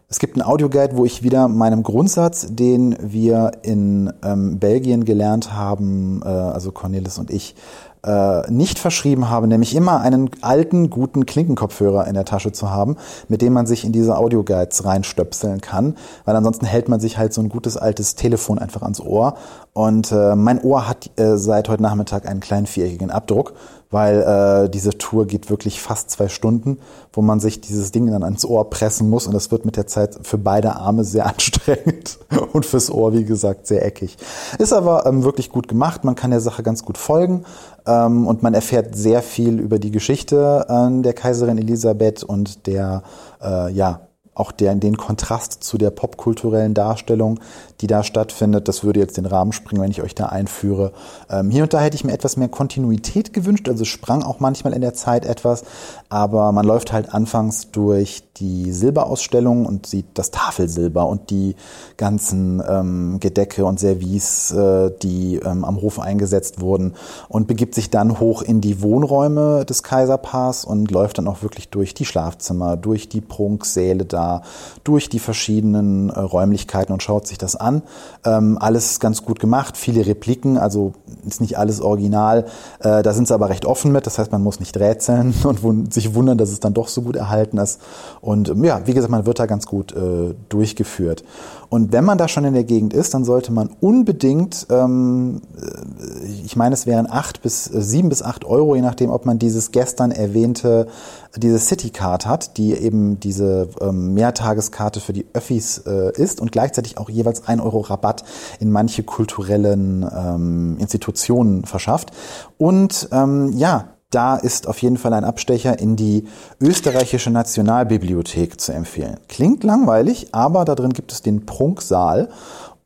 es 0.07 0.17
gibt 0.17 0.35
einen 0.35 0.47
Audioguide, 0.47 0.97
wo 0.97 1.05
ich 1.05 1.21
wieder 1.21 1.47
meinem 1.47 1.83
Grundsatz, 1.83 2.47
den 2.49 2.95
wir 2.99 3.51
in 3.61 4.11
ähm, 4.23 4.57
Belgien 4.57 5.05
gelernt 5.05 5.53
haben, 5.53 6.21
äh, 6.23 6.27
also 6.27 6.71
Cornelis 6.71 7.19
und 7.19 7.29
ich, 7.29 7.55
äh, 8.03 8.49
nicht 8.49 8.79
verschrieben 8.79 9.29
habe, 9.29 9.47
nämlich 9.47 9.75
immer 9.75 10.01
einen 10.01 10.29
alten, 10.41 10.89
guten 10.89 11.25
Klinkenkopfhörer 11.25 12.07
in 12.07 12.13
der 12.13 12.25
Tasche 12.25 12.51
zu 12.51 12.69
haben, 12.69 12.95
mit 13.27 13.41
dem 13.41 13.53
man 13.53 13.65
sich 13.65 13.83
in 13.83 13.91
diese 13.91 14.17
Audioguides 14.17 14.85
reinstöpseln 14.85 15.61
kann, 15.61 15.95
weil 16.25 16.35
ansonsten 16.35 16.65
hält 16.65 16.87
man 16.87 16.99
sich 16.99 17.17
halt 17.17 17.33
so 17.33 17.41
ein 17.41 17.49
gutes 17.49 17.77
altes 17.77 18.15
Telefon 18.15 18.59
einfach 18.59 18.83
ans 18.83 19.01
Ohr. 19.01 19.35
Und 19.73 20.11
äh, 20.11 20.35
mein 20.35 20.61
Ohr 20.61 20.87
hat 20.87 21.09
äh, 21.19 21.37
seit 21.37 21.69
heute 21.69 21.83
Nachmittag 21.83 22.27
einen 22.27 22.39
kleinen 22.39 22.67
viereckigen 22.67 23.11
Abdruck, 23.11 23.53
weil 23.91 24.21
äh, 24.21 24.69
diese 24.69 24.97
Tour 24.97 25.25
geht 25.25 25.49
wirklich 25.49 25.81
fast 25.81 26.11
zwei 26.11 26.27
Stunden, 26.27 26.79
wo 27.13 27.21
man 27.21 27.39
sich 27.39 27.59
dieses 27.59 27.91
Ding 27.91 28.09
dann 28.11 28.23
ans 28.23 28.45
Ohr 28.45 28.69
pressen 28.69 29.09
muss. 29.09 29.25
Und 29.25 29.33
das 29.33 29.51
wird 29.51 29.65
mit 29.65 29.77
der 29.77 29.87
Zeit 29.87 30.19
für 30.21 30.37
beide 30.37 30.75
Arme 30.75 31.03
sehr 31.03 31.25
anstrengend 31.27 32.19
und 32.53 32.65
fürs 32.65 32.91
Ohr, 32.91 33.13
wie 33.13 33.23
gesagt, 33.23 33.67
sehr 33.67 33.85
eckig. 33.85 34.17
Ist 34.57 34.73
aber 34.73 35.05
ähm, 35.05 35.23
wirklich 35.23 35.49
gut 35.49 35.67
gemacht, 35.67 36.03
man 36.03 36.15
kann 36.15 36.31
der 36.31 36.41
Sache 36.41 36.61
ganz 36.61 36.83
gut 36.83 36.97
folgen 36.97 37.45
ähm, 37.89 38.27
und 38.27 38.43
man 38.43 38.53
erfährt 38.53 38.95
sehr 38.95 39.21
viel 39.21 39.59
über 39.59 39.79
die 39.79 39.91
Geschichte 39.91 40.65
äh, 40.69 41.01
der 41.01 41.13
Kaiserin 41.13 41.57
Elisabeth 41.57 42.23
und 42.23 42.67
der, 42.67 43.01
äh, 43.41 43.71
ja, 43.71 44.01
auch 44.35 44.51
der, 44.53 44.73
den 44.75 44.95
Kontrast 44.95 45.63
zu 45.63 45.77
der 45.77 45.89
popkulturellen 45.89 46.73
Darstellung, 46.73 47.41
die 47.81 47.87
da 47.87 48.03
stattfindet. 48.03 48.69
Das 48.69 48.85
würde 48.85 49.01
jetzt 49.01 49.17
den 49.17 49.25
Rahmen 49.25 49.51
springen, 49.51 49.81
wenn 49.81 49.91
ich 49.91 50.01
euch 50.01 50.15
da 50.15 50.27
einführe. 50.27 50.93
Ähm, 51.29 51.49
hier 51.49 51.63
und 51.63 51.73
da 51.73 51.81
hätte 51.81 51.95
ich 51.95 52.05
mir 52.05 52.13
etwas 52.13 52.37
mehr 52.37 52.47
Kontinuität 52.47 53.33
gewünscht, 53.33 53.67
also 53.67 53.83
sprang 53.83 54.23
auch 54.23 54.39
manchmal 54.39 54.73
in 54.73 54.81
der 54.81 54.93
Zeit 54.93 55.25
etwas, 55.25 55.63
aber 56.09 56.51
man 56.51 56.65
läuft 56.65 56.91
halt 56.91 57.13
anfangs 57.13 57.69
durch 57.71 58.23
die 58.37 58.71
Silberausstellung 58.71 59.65
und 59.65 59.85
sieht 59.85 60.05
das 60.15 60.31
Tafelsilber 60.31 61.05
und 61.05 61.29
die 61.29 61.55
ganzen 61.97 62.63
ähm, 62.67 63.19
Gedecke 63.19 63.65
und 63.65 63.79
Service, 63.79 64.51
äh, 64.51 64.91
die 65.03 65.35
ähm, 65.35 65.63
am 65.63 65.81
Hof 65.81 65.99
eingesetzt 65.99 66.61
wurden 66.61 66.95
und 67.27 67.47
begibt 67.47 67.75
sich 67.75 67.89
dann 67.89 68.19
hoch 68.19 68.41
in 68.41 68.61
die 68.61 68.81
Wohnräume 68.81 69.65
des 69.65 69.83
Kaiserpaars 69.83 70.65
und 70.65 70.89
läuft 70.89 71.19
dann 71.19 71.27
auch 71.27 71.43
wirklich 71.43 71.69
durch 71.69 71.93
die 71.93 72.05
Schlafzimmer, 72.05 72.75
durch 72.77 73.09
die 73.09 73.21
Prunksäle 73.21 74.05
da, 74.05 74.41
durch 74.83 75.09
die 75.09 75.19
verschiedenen 75.19 76.09
äh, 76.09 76.19
Räumlichkeiten 76.19 76.93
und 76.93 77.03
schaut 77.03 77.27
sich 77.27 77.37
das 77.37 77.55
an. 77.55 77.83
Ähm, 78.25 78.57
alles 78.59 78.99
ganz 78.99 79.23
gut 79.23 79.39
gemacht, 79.39 79.77
viele 79.77 80.05
Repliken, 80.07 80.57
also 80.57 80.93
ist 81.27 81.41
nicht 81.41 81.57
alles 81.57 81.81
original. 81.81 82.45
Äh, 82.79 83.03
da 83.03 83.13
sind 83.13 83.27
sie 83.27 83.33
aber 83.33 83.49
recht 83.49 83.65
offen 83.65 83.91
mit, 83.91 84.07
das 84.07 84.17
heißt, 84.17 84.31
man 84.31 84.41
muss 84.41 84.59
nicht 84.59 84.77
rätseln 84.77 85.35
und 85.43 85.61
sich 85.99 86.15
wundern, 86.15 86.37
dass 86.37 86.49
es 86.49 86.59
dann 86.59 86.73
doch 86.73 86.87
so 86.87 87.01
gut 87.01 87.15
erhalten 87.15 87.57
ist. 87.57 87.81
Und 88.21 88.49
ähm, 88.49 88.63
ja, 88.63 88.85
wie 88.85 88.93
gesagt, 88.93 89.11
man 89.11 89.25
wird 89.25 89.39
da 89.39 89.45
ganz 89.45 89.65
gut 89.65 89.95
äh, 89.95 90.33
durchgeführt. 90.49 91.23
Und 91.69 91.91
wenn 91.91 92.03
man 92.03 92.17
da 92.17 92.27
schon 92.27 92.45
in 92.45 92.53
der 92.53 92.63
Gegend 92.63 92.93
ist, 92.93 93.13
dann 93.13 93.23
sollte 93.23 93.51
man 93.51 93.69
unbedingt, 93.79 94.65
ähm, 94.71 95.41
äh, 95.55 96.25
ich 96.45 96.55
meine, 96.55 96.73
es 96.73 96.87
wären 96.87 97.07
acht 97.09 97.41
bis 97.41 97.73
äh, 97.73 97.81
sieben 97.81 98.09
bis 98.09 98.23
acht 98.23 98.43
Euro, 98.45 98.75
je 98.75 98.81
nachdem, 98.81 99.11
ob 99.11 99.25
man 99.25 99.37
dieses 99.37 99.71
gestern 99.71 100.11
erwähnte, 100.11 100.87
diese 101.35 101.59
Citycard 101.59 102.25
hat, 102.25 102.57
die 102.57 102.73
eben 102.73 103.19
diese 103.19 103.69
ähm, 103.81 104.15
Mehrtageskarte 104.15 104.99
für 104.99 105.13
die 105.13 105.27
Öffis 105.33 105.83
äh, 105.85 106.11
ist 106.13 106.41
und 106.41 106.51
gleichzeitig 106.51 106.97
auch 106.97 107.09
jeweils 107.09 107.47
ein 107.47 107.59
Euro 107.59 107.81
Rabatt 107.81 108.23
in 108.59 108.71
manche 108.71 109.03
kulturellen 109.03 110.03
ähm, 110.11 110.77
Institutionen 110.79 111.65
verschafft. 111.65 112.11
Und 112.57 113.09
ähm, 113.11 113.53
ja, 113.55 113.89
da 114.11 114.35
ist 114.35 114.67
auf 114.67 114.81
jeden 114.81 114.97
Fall 114.97 115.13
ein 115.13 115.23
Abstecher 115.23 115.77
in 115.79 115.95
die 115.95 116.25
österreichische 116.59 117.29
Nationalbibliothek 117.29 118.59
zu 118.59 118.71
empfehlen. 118.73 119.17
Klingt 119.27 119.63
langweilig, 119.63 120.29
aber 120.31 120.65
da 120.65 120.75
drin 120.75 120.93
gibt 120.93 121.11
es 121.11 121.21
den 121.21 121.45
Prunksaal 121.45 122.29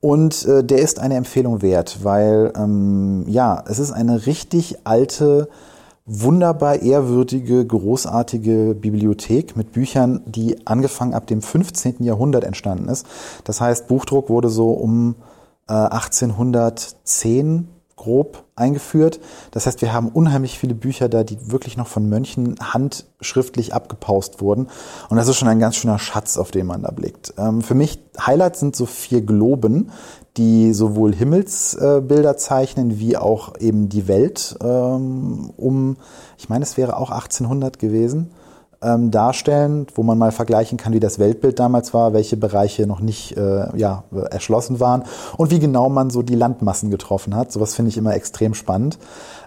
und 0.02 0.46
äh, 0.46 0.66
der 0.66 0.80
ist 0.80 1.00
eine 1.00 1.16
Empfehlung 1.16 1.62
wert, 1.62 2.00
weil 2.04 2.52
ähm, 2.58 3.24
ja, 3.28 3.64
es 3.70 3.80
ist 3.80 3.94
eine 3.94 4.26
richtig 4.26 4.80
alte, 4.84 5.48
wunderbar 6.06 6.82
ehrwürdige, 6.82 7.66
großartige 7.66 8.76
Bibliothek 8.76 9.56
mit 9.56 9.72
Büchern, 9.72 10.20
die 10.26 10.68
angefangen 10.68 11.14
ab 11.14 11.28
dem 11.28 11.42
15. 11.42 12.04
Jahrhundert 12.04 12.44
entstanden 12.44 12.90
ist. 12.90 13.06
Das 13.46 13.62
heißt, 13.62 13.88
Buchdruck 13.88 14.28
wurde 14.28 14.50
so 14.50 14.72
um 14.72 15.16
äh, 15.70 15.74
1810 15.74 17.70
grob 17.96 18.44
eingeführt. 18.56 19.20
Das 19.52 19.66
heißt, 19.66 19.82
wir 19.82 19.94
haben 19.94 20.10
unheimlich 20.10 20.60
viele 20.60 20.76
Bücher 20.76 21.10
da, 21.10 21.24
die 21.24 21.52
wirklich 21.52 21.78
noch 21.78 21.88
von 21.88 22.10
Mönchen 22.10 22.56
handschriftlich 22.60 23.74
abgepaust 23.74 24.42
wurden. 24.42 24.68
Und 25.10 25.18
das 25.18 25.28
ist 25.28 25.38
schon 25.38 25.48
ein 25.48 25.60
ganz 25.60 25.76
schöner 25.76 26.00
Schatz, 26.00 26.38
auf 26.38 26.52
den 26.52 26.66
man 26.66 26.84
da 26.84 26.92
blickt. 26.92 27.34
Ähm, 27.38 27.62
für 27.62 27.76
mich 27.76 28.00
Highlights 28.20 28.60
sind 28.60 28.76
so 28.76 28.86
vier 28.86 29.22
Globen, 29.22 29.92
die 30.38 30.74
sowohl 30.74 31.14
Himmelsbilder 31.14 32.38
zeichnen, 32.38 33.00
wie 33.00 33.18
auch 33.18 33.58
eben 33.60 33.90
die 33.90 34.08
Welt 34.08 34.56
ähm, 34.62 35.52
um, 35.58 35.98
ich 36.38 36.50
meine, 36.50 36.64
es 36.64 36.78
wäre 36.78 36.98
auch 36.98 37.12
1800 37.12 37.80
gewesen 37.80 38.32
ähm, 38.84 39.12
darstellen, 39.12 39.88
wo 39.96 40.04
man 40.04 40.18
mal 40.18 40.32
vergleichen 40.32 40.78
kann, 40.78 40.94
wie 40.94 41.00
das 41.00 41.20
Weltbild 41.20 41.60
damals 41.60 41.94
war, 41.94 42.14
welche 42.14 42.38
Bereiche 42.38 42.88
noch 42.88 43.00
nicht 43.00 43.38
äh, 43.38 43.78
ja, 43.78 44.04
erschlossen 44.30 44.80
waren 44.80 45.04
und 45.38 45.52
wie 45.52 45.60
genau 45.60 45.90
man 45.90 46.10
so 46.10 46.22
die 46.22 46.36
Landmassen 46.36 46.92
getroffen 46.92 47.36
hat. 47.36 47.52
Sowas 47.52 47.76
finde 47.76 47.90
ich 47.90 47.98
immer 47.98 48.14
extrem 48.14 48.54
spannend. 48.54 48.98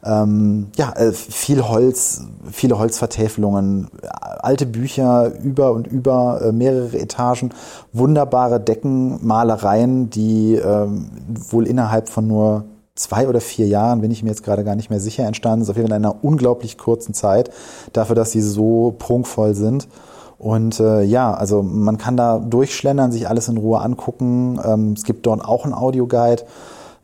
Ähm, 0.05 0.69
ja, 0.77 0.93
äh, 0.93 1.13
viel 1.13 1.69
Holz, 1.69 2.23
viele 2.51 2.79
Holzvertäfelungen, 2.79 3.89
alte 4.41 4.67
Bücher 4.67 5.33
über 5.43 5.73
und 5.73 5.87
über 5.87 6.41
äh, 6.43 6.53
mehrere 6.53 6.99
Etagen, 6.99 7.51
wunderbare 7.93 8.61
Deckenmalereien, 8.61 10.11
die 10.11 10.55
äh, 10.55 10.87
wohl 11.51 11.67
innerhalb 11.67 12.09
von 12.09 12.27
nur 12.27 12.65
zwei 12.97 13.29
oder 13.29 13.41
vier 13.41 13.67
Jahren, 13.67 14.01
bin 14.01 14.11
ich 14.11 14.23
mir 14.23 14.31
jetzt 14.31 14.43
gerade 14.43 14.65
gar 14.65 14.75
nicht 14.75 14.91
mehr 14.91 15.01
sicher, 15.01 15.25
entstanden 15.25 15.63
ist. 15.63 15.71
Auf 15.71 15.77
jeden 15.77 15.89
Fall 15.89 15.99
in 15.99 16.05
einer 16.05 16.25
unglaublich 16.25 16.77
kurzen 16.79 17.15
Zeit, 17.15 17.51
dafür, 17.93 18.17
dass 18.17 18.33
sie 18.33 18.41
so 18.41 18.95
prunkvoll 18.99 19.55
sind. 19.55 19.87
Und 20.39 20.81
äh, 20.81 21.03
ja, 21.03 21.33
also 21.33 21.63
man 21.63 21.99
kann 21.99 22.17
da 22.17 22.39
durchschlendern, 22.39 23.13
sich 23.13 23.29
alles 23.29 23.49
in 23.49 23.57
Ruhe 23.57 23.81
angucken. 23.81 24.61
Ähm, 24.63 24.93
es 24.93 25.05
gibt 25.05 25.27
dort 25.27 25.45
auch 25.45 25.65
einen 25.65 25.75
Audioguide. 25.75 26.45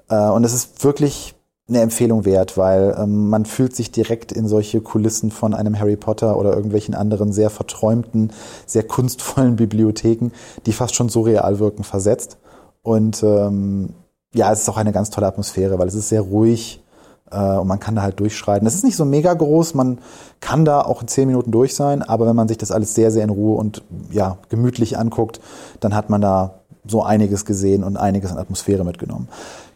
Äh, 0.08 0.28
und 0.28 0.44
es 0.44 0.52
ist 0.52 0.84
wirklich 0.84 1.34
eine 1.68 1.80
Empfehlung 1.80 2.24
wert, 2.24 2.58
weil 2.58 2.94
ähm, 2.98 3.30
man 3.30 3.46
fühlt 3.46 3.74
sich 3.74 3.90
direkt 3.90 4.32
in 4.32 4.48
solche 4.48 4.80
Kulissen 4.80 5.30
von 5.30 5.54
einem 5.54 5.78
Harry 5.78 5.96
Potter 5.96 6.36
oder 6.36 6.54
irgendwelchen 6.54 6.94
anderen 6.94 7.32
sehr 7.32 7.50
verträumten, 7.50 8.32
sehr 8.66 8.82
kunstvollen 8.82 9.56
Bibliotheken, 9.56 10.30
die 10.66 10.72
fast 10.72 10.94
schon 10.94 11.08
surreal 11.08 11.58
wirken, 11.58 11.84
versetzt. 11.84 12.38
Und 12.82 13.22
ähm, 13.22 13.94
ja, 14.34 14.52
es 14.52 14.60
ist 14.60 14.68
auch 14.68 14.76
eine 14.76 14.92
ganz 14.92 15.10
tolle 15.10 15.26
Atmosphäre, 15.26 15.78
weil 15.78 15.88
es 15.88 15.94
ist 15.94 16.08
sehr 16.08 16.22
ruhig 16.22 16.82
äh, 17.30 17.56
und 17.56 17.66
man 17.66 17.80
kann 17.80 17.96
da 17.96 18.02
halt 18.02 18.20
durchschreiten. 18.20 18.66
Es 18.66 18.74
ist 18.74 18.84
nicht 18.84 18.96
so 18.96 19.04
mega 19.04 19.32
groß, 19.34 19.74
man 19.74 19.98
kann 20.40 20.64
da 20.64 20.80
auch 20.80 21.02
in 21.02 21.08
zehn 21.08 21.28
Minuten 21.28 21.50
durch 21.50 21.74
sein, 21.74 22.02
aber 22.02 22.26
wenn 22.26 22.36
man 22.36 22.48
sich 22.48 22.58
das 22.58 22.70
alles 22.70 22.94
sehr, 22.94 23.10
sehr 23.10 23.24
in 23.24 23.30
Ruhe 23.30 23.56
und 23.56 23.82
ja, 24.10 24.38
gemütlich 24.48 24.98
anguckt, 24.98 25.40
dann 25.80 25.94
hat 25.94 26.10
man 26.10 26.20
da 26.20 26.60
so 26.86 27.02
einiges 27.02 27.44
gesehen 27.44 27.84
und 27.84 27.96
einiges 27.96 28.32
an 28.32 28.38
Atmosphäre 28.38 28.84
mitgenommen. 28.84 29.28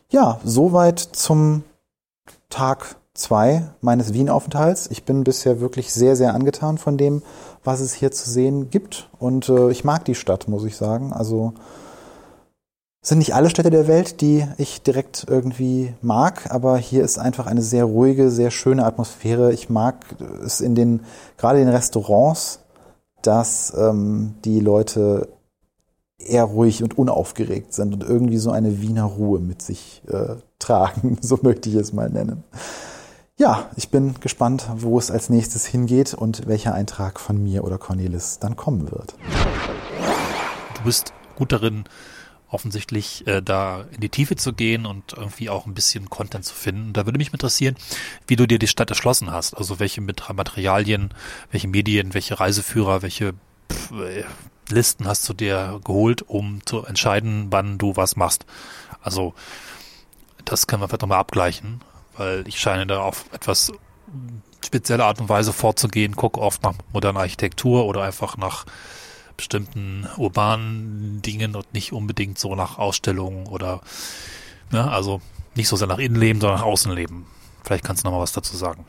Ja, 0.08 0.40
soweit 0.44 0.98
zum 0.98 1.62
Tag 2.48 2.96
zwei 3.14 3.70
meines 3.80 4.12
Wien-Aufenthalts. 4.12 4.88
Ich 4.90 5.04
bin 5.04 5.24
bisher 5.24 5.60
wirklich 5.60 5.92
sehr, 5.92 6.16
sehr 6.16 6.34
angetan 6.34 6.78
von 6.78 6.96
dem, 6.96 7.22
was 7.64 7.80
es 7.80 7.92
hier 7.92 8.12
zu 8.12 8.30
sehen 8.30 8.70
gibt. 8.70 9.08
Und 9.18 9.48
äh, 9.48 9.70
ich 9.70 9.84
mag 9.84 10.04
die 10.04 10.14
Stadt, 10.14 10.48
muss 10.48 10.64
ich 10.64 10.76
sagen. 10.76 11.12
Also 11.12 11.54
sind 13.06 13.18
nicht 13.18 13.36
alle 13.36 13.50
Städte 13.50 13.70
der 13.70 13.86
Welt, 13.86 14.20
die 14.20 14.44
ich 14.58 14.82
direkt 14.82 15.26
irgendwie 15.28 15.94
mag, 16.02 16.50
aber 16.50 16.76
hier 16.76 17.04
ist 17.04 17.18
einfach 17.18 17.46
eine 17.46 17.62
sehr 17.62 17.84
ruhige, 17.84 18.30
sehr 18.30 18.50
schöne 18.50 18.84
Atmosphäre. 18.84 19.52
Ich 19.52 19.70
mag 19.70 20.04
es 20.44 20.60
in 20.60 20.74
den, 20.74 21.02
gerade 21.36 21.60
in 21.60 21.66
den 21.66 21.74
Restaurants, 21.74 22.58
dass 23.22 23.72
ähm, 23.78 24.34
die 24.44 24.58
Leute 24.58 25.28
eher 26.18 26.42
ruhig 26.42 26.82
und 26.82 26.98
unaufgeregt 26.98 27.72
sind 27.72 27.94
und 27.94 28.02
irgendwie 28.02 28.38
so 28.38 28.50
eine 28.50 28.80
Wiener 28.80 29.04
Ruhe 29.04 29.38
mit 29.38 29.62
sich 29.62 30.02
äh, 30.08 30.34
tragen, 30.58 31.18
so 31.20 31.38
möchte 31.42 31.68
ich 31.68 31.76
es 31.76 31.92
mal 31.92 32.10
nennen. 32.10 32.42
Ja, 33.36 33.70
ich 33.76 33.90
bin 33.90 34.14
gespannt, 34.18 34.68
wo 34.78 34.98
es 34.98 35.12
als 35.12 35.30
nächstes 35.30 35.64
hingeht 35.64 36.14
und 36.14 36.48
welcher 36.48 36.74
Eintrag 36.74 37.20
von 37.20 37.40
mir 37.40 37.62
oder 37.62 37.78
Cornelis 37.78 38.40
dann 38.40 38.56
kommen 38.56 38.90
wird. 38.90 39.14
Du 40.78 40.82
bist 40.82 41.12
gut 41.36 41.52
darin, 41.52 41.84
offensichtlich 42.48 43.26
äh, 43.26 43.42
da 43.42 43.86
in 43.92 44.00
die 44.00 44.08
Tiefe 44.08 44.36
zu 44.36 44.52
gehen 44.52 44.86
und 44.86 45.14
irgendwie 45.14 45.50
auch 45.50 45.66
ein 45.66 45.74
bisschen 45.74 46.10
Content 46.10 46.44
zu 46.44 46.54
finden. 46.54 46.92
Da 46.92 47.04
würde 47.06 47.18
mich 47.18 47.32
interessieren, 47.32 47.76
wie 48.26 48.36
du 48.36 48.46
dir 48.46 48.58
die 48.58 48.68
Stadt 48.68 48.90
erschlossen 48.90 49.32
hast. 49.32 49.54
Also 49.54 49.80
welche 49.80 50.00
Materialien, 50.00 51.12
welche 51.50 51.68
Medien, 51.68 52.14
welche 52.14 52.38
Reiseführer, 52.38 53.02
welche 53.02 53.34
pff, 53.70 53.90
äh, 53.92 54.24
Listen 54.68 55.06
hast 55.06 55.28
du 55.28 55.32
dir 55.32 55.80
geholt, 55.84 56.22
um 56.22 56.64
zu 56.66 56.84
entscheiden, 56.84 57.46
wann 57.50 57.78
du 57.78 57.94
was 57.94 58.16
machst. 58.16 58.46
Also 59.00 59.34
das 60.44 60.66
können 60.66 60.82
wir 60.82 60.88
vielleicht 60.88 61.02
nochmal 61.02 61.20
abgleichen, 61.20 61.80
weil 62.16 62.46
ich 62.48 62.58
scheine 62.58 62.86
da 62.86 63.00
auf 63.00 63.26
etwas 63.32 63.72
spezielle 64.64 65.04
Art 65.04 65.20
und 65.20 65.28
Weise 65.28 65.52
vorzugehen, 65.52 66.16
gucke 66.16 66.40
oft 66.40 66.62
nach 66.64 66.74
moderner 66.92 67.20
Architektur 67.20 67.86
oder 67.86 68.02
einfach 68.02 68.36
nach 68.36 68.66
bestimmten 69.36 70.06
urbanen 70.16 71.22
Dingen 71.22 71.54
und 71.54 71.72
nicht 71.72 71.92
unbedingt 71.92 72.38
so 72.38 72.54
nach 72.54 72.78
Ausstellungen 72.78 73.46
oder, 73.46 73.80
ne, 74.70 74.90
also 74.90 75.20
nicht 75.54 75.68
so 75.68 75.76
sehr 75.76 75.88
nach 75.88 75.98
Innenleben, 75.98 76.40
sondern 76.40 76.60
nach 76.60 76.66
Außenleben. 76.66 77.26
Vielleicht 77.64 77.84
kannst 77.84 78.04
du 78.04 78.08
noch 78.08 78.16
mal 78.16 78.22
was 78.22 78.32
dazu 78.32 78.56
sagen. 78.56 78.84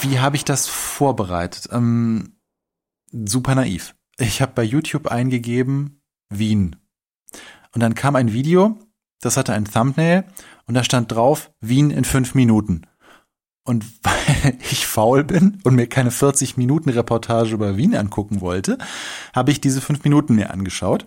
Wie 0.00 0.18
habe 0.20 0.36
ich 0.36 0.44
das 0.44 0.68
vorbereitet? 0.68 1.68
Ähm, 1.72 2.36
super 3.10 3.54
naiv. 3.54 3.94
Ich 4.18 4.42
habe 4.42 4.52
bei 4.54 4.62
YouTube 4.62 5.08
eingegeben 5.08 6.02
Wien. 6.28 6.76
Und 7.72 7.80
dann 7.80 7.94
kam 7.94 8.14
ein 8.16 8.32
Video, 8.32 8.78
das 9.20 9.36
hatte 9.36 9.52
ein 9.52 9.64
Thumbnail 9.64 10.24
und 10.66 10.74
da 10.74 10.84
stand 10.84 11.10
drauf 11.10 11.50
Wien 11.60 11.90
in 11.90 12.04
fünf 12.04 12.34
Minuten. 12.34 12.86
Und 13.64 13.84
weil 14.02 14.58
ich 14.70 14.86
faul 14.86 15.24
bin 15.24 15.58
und 15.64 15.74
mir 15.74 15.86
keine 15.86 16.10
40 16.10 16.56
Minuten 16.56 16.90
Reportage 16.90 17.54
über 17.54 17.76
Wien 17.76 17.96
angucken 17.96 18.40
wollte, 18.40 18.78
habe 19.34 19.50
ich 19.50 19.60
diese 19.60 19.80
fünf 19.80 20.04
Minuten 20.04 20.34
mir 20.34 20.50
angeschaut. 20.50 21.06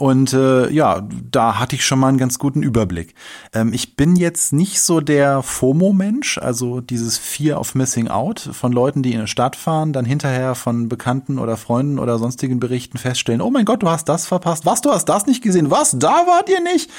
Und 0.00 0.32
äh, 0.32 0.70
ja, 0.70 1.06
da 1.30 1.58
hatte 1.58 1.76
ich 1.76 1.84
schon 1.84 1.98
mal 1.98 2.08
einen 2.08 2.16
ganz 2.16 2.38
guten 2.38 2.62
Überblick. 2.62 3.14
Ähm, 3.52 3.74
ich 3.74 3.96
bin 3.96 4.16
jetzt 4.16 4.50
nicht 4.50 4.80
so 4.80 5.02
der 5.02 5.42
FOMO-Mensch, 5.42 6.38
also 6.38 6.80
dieses 6.80 7.18
Fear 7.18 7.60
of 7.60 7.74
Missing 7.74 8.08
Out 8.08 8.40
von 8.40 8.72
Leuten, 8.72 9.02
die 9.02 9.12
in 9.12 9.18
eine 9.18 9.28
Stadt 9.28 9.56
fahren, 9.56 9.92
dann 9.92 10.06
hinterher 10.06 10.54
von 10.54 10.88
Bekannten 10.88 11.38
oder 11.38 11.58
Freunden 11.58 11.98
oder 11.98 12.18
sonstigen 12.18 12.60
Berichten 12.60 12.96
feststellen, 12.96 13.42
oh 13.42 13.50
mein 13.50 13.66
Gott, 13.66 13.82
du 13.82 13.90
hast 13.90 14.08
das 14.08 14.26
verpasst, 14.26 14.64
was, 14.64 14.80
du 14.80 14.90
hast 14.90 15.04
das 15.04 15.26
nicht 15.26 15.42
gesehen, 15.42 15.70
was, 15.70 15.94
da 15.98 16.24
wart 16.26 16.48
ihr 16.48 16.62
nicht? 16.62 16.90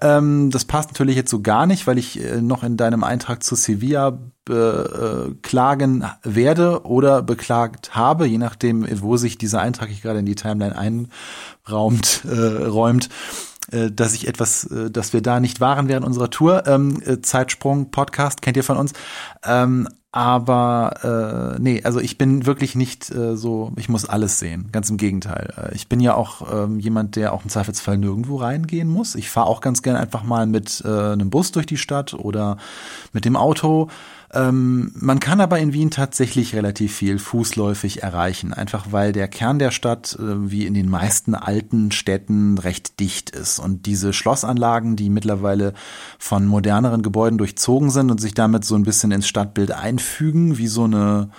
Ähm, 0.00 0.52
das 0.52 0.64
passt 0.64 0.90
natürlich 0.90 1.16
jetzt 1.16 1.32
so 1.32 1.42
gar 1.42 1.66
nicht, 1.66 1.88
weil 1.88 1.98
ich 1.98 2.22
äh, 2.22 2.40
noch 2.40 2.62
in 2.62 2.76
deinem 2.76 3.02
Eintrag 3.02 3.42
zu 3.42 3.56
Sevilla 3.56 4.16
beklagen 4.44 6.04
werde 6.22 6.84
oder 6.84 7.22
beklagt 7.22 7.94
habe, 7.94 8.26
je 8.26 8.38
nachdem, 8.38 8.86
wo 9.00 9.16
sich 9.16 9.38
dieser 9.38 9.60
Eintrag 9.60 9.90
ich 9.90 10.02
gerade 10.02 10.18
in 10.18 10.26
die 10.26 10.34
Timeline 10.34 10.76
einraumt, 10.76 12.24
äh, 12.24 12.64
räumt, 12.64 13.08
äh, 13.70 13.90
dass 13.90 14.14
ich 14.14 14.28
etwas, 14.28 14.64
äh, 14.64 14.90
dass 14.90 15.12
wir 15.12 15.22
da 15.22 15.40
nicht 15.40 15.60
waren 15.60 15.88
während 15.88 16.06
unserer 16.06 16.30
Tour. 16.30 16.66
Ähm, 16.66 17.00
äh, 17.04 17.20
Zeitsprung 17.22 17.90
Podcast 17.90 18.42
kennt 18.42 18.56
ihr 18.56 18.64
von 18.64 18.76
uns. 18.76 18.92
Ähm, 19.44 19.88
aber 20.14 21.56
äh, 21.56 21.60
nee, 21.60 21.82
also 21.82 21.98
ich 21.98 22.18
bin 22.18 22.46
wirklich 22.46 22.76
nicht 22.76 23.10
äh, 23.10 23.36
so, 23.36 23.72
ich 23.74 23.88
muss 23.88 24.04
alles 24.04 24.38
sehen. 24.38 24.68
Ganz 24.70 24.88
im 24.88 24.96
Gegenteil. 24.96 25.52
Äh, 25.56 25.74
ich 25.74 25.88
bin 25.88 25.98
ja 25.98 26.14
auch 26.14 26.42
ähm, 26.52 26.78
jemand, 26.78 27.16
der 27.16 27.32
auch 27.32 27.42
im 27.42 27.50
Zweifelsfall 27.50 27.98
nirgendwo 27.98 28.36
reingehen 28.36 28.88
muss. 28.88 29.16
Ich 29.16 29.28
fahre 29.28 29.48
auch 29.48 29.60
ganz 29.60 29.82
gerne 29.82 29.98
einfach 29.98 30.22
mal 30.22 30.46
mit 30.46 30.84
äh, 30.86 30.88
einem 30.88 31.30
Bus 31.30 31.50
durch 31.50 31.66
die 31.66 31.78
Stadt 31.78 32.14
oder 32.14 32.58
mit 33.12 33.24
dem 33.24 33.34
Auto. 33.34 33.88
Ähm, 34.34 34.90
man 34.96 35.20
kann 35.20 35.40
aber 35.40 35.60
in 35.60 35.72
Wien 35.72 35.90
tatsächlich 35.90 36.56
relativ 36.56 36.96
viel 36.96 37.20
fußläufig 37.20 38.02
erreichen, 38.02 38.52
einfach 38.52 38.86
weil 38.90 39.12
der 39.12 39.28
Kern 39.28 39.60
der 39.60 39.70
Stadt, 39.70 40.18
äh, 40.18 40.50
wie 40.50 40.66
in 40.66 40.74
den 40.74 40.90
meisten 40.90 41.36
alten 41.36 41.92
Städten, 41.92 42.58
recht 42.58 42.98
dicht 42.98 43.30
ist. 43.30 43.60
Und 43.60 43.86
diese 43.86 44.12
Schlossanlagen, 44.12 44.96
die 44.96 45.08
mittlerweile 45.08 45.72
von 46.18 46.46
moderneren 46.46 47.02
Gebäuden 47.02 47.38
durchzogen 47.38 47.90
sind 47.90 48.10
und 48.10 48.20
sich 48.20 48.34
damit 48.34 48.64
so 48.64 48.74
ein 48.74 48.82
bisschen 48.82 49.12
ins 49.12 49.28
Stadtbild 49.28 49.70
einfügen, 49.70 50.58
wie 50.58 50.66
so 50.66 50.84
eine 50.84 51.30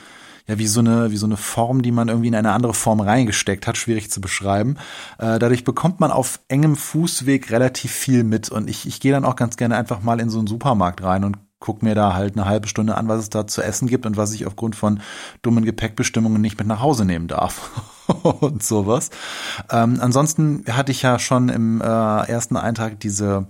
ja 0.48 0.60
wie 0.60 0.68
so 0.68 0.80
eine 0.80 1.12
wie 1.12 1.18
so 1.18 1.26
eine 1.26 1.38
Form, 1.38 1.82
die 1.82 1.92
man 1.92 2.08
irgendwie 2.08 2.28
in 2.30 2.36
eine 2.36 2.52
andere 2.52 2.74
Form 2.74 3.02
reingesteckt 3.02 3.68
hat, 3.68 3.78
schwierig 3.78 4.10
zu 4.10 4.22
beschreiben. 4.22 4.78
Äh, 5.18 5.40
dadurch 5.40 5.64
bekommt 5.66 6.00
man 6.00 6.12
auf 6.12 6.40
engem 6.48 6.76
Fußweg 6.78 7.52
relativ 7.52 7.92
viel 7.92 8.24
mit 8.24 8.50
und 8.50 8.70
ich 8.70 8.86
ich 8.88 9.02
gehe 9.02 9.12
dann 9.12 9.26
auch 9.26 9.36
ganz 9.36 9.58
gerne 9.58 9.76
einfach 9.76 10.02
mal 10.02 10.22
in 10.22 10.30
so 10.30 10.38
einen 10.38 10.48
Supermarkt 10.48 11.04
rein 11.04 11.24
und 11.24 11.38
guck 11.60 11.82
mir 11.82 11.96
da 11.96 12.14
halt 12.14 12.36
eine 12.36 12.46
halbe 12.46 12.68
Stunde 12.68 12.96
an, 12.96 13.08
was 13.08 13.22
es 13.22 13.30
da 13.30 13.48
zu 13.48 13.62
essen 13.62 13.88
gibt 13.88 14.06
und 14.06 14.18
was 14.18 14.34
ich 14.34 14.46
aufgrund 14.46 14.76
von 14.76 15.02
dummen 15.42 15.66
Gepäckbestimmungen 15.66 16.42
nicht 16.42 16.58
mit 16.58 16.68
nach 16.68 16.82
Hause 16.82 17.06
nehmen 17.06 17.28
darf 17.28 17.72
und 18.24 18.64
sowas. 18.64 19.10
Ähm, 19.72 19.98
ansonsten 20.00 20.64
hatte 20.70 20.92
ich 20.92 21.02
ja 21.02 21.20
schon 21.20 21.50
im 21.50 21.82
äh, 21.82 21.86
ersten 21.86 22.58
Eintrag 22.58 23.00
diese 23.00 23.48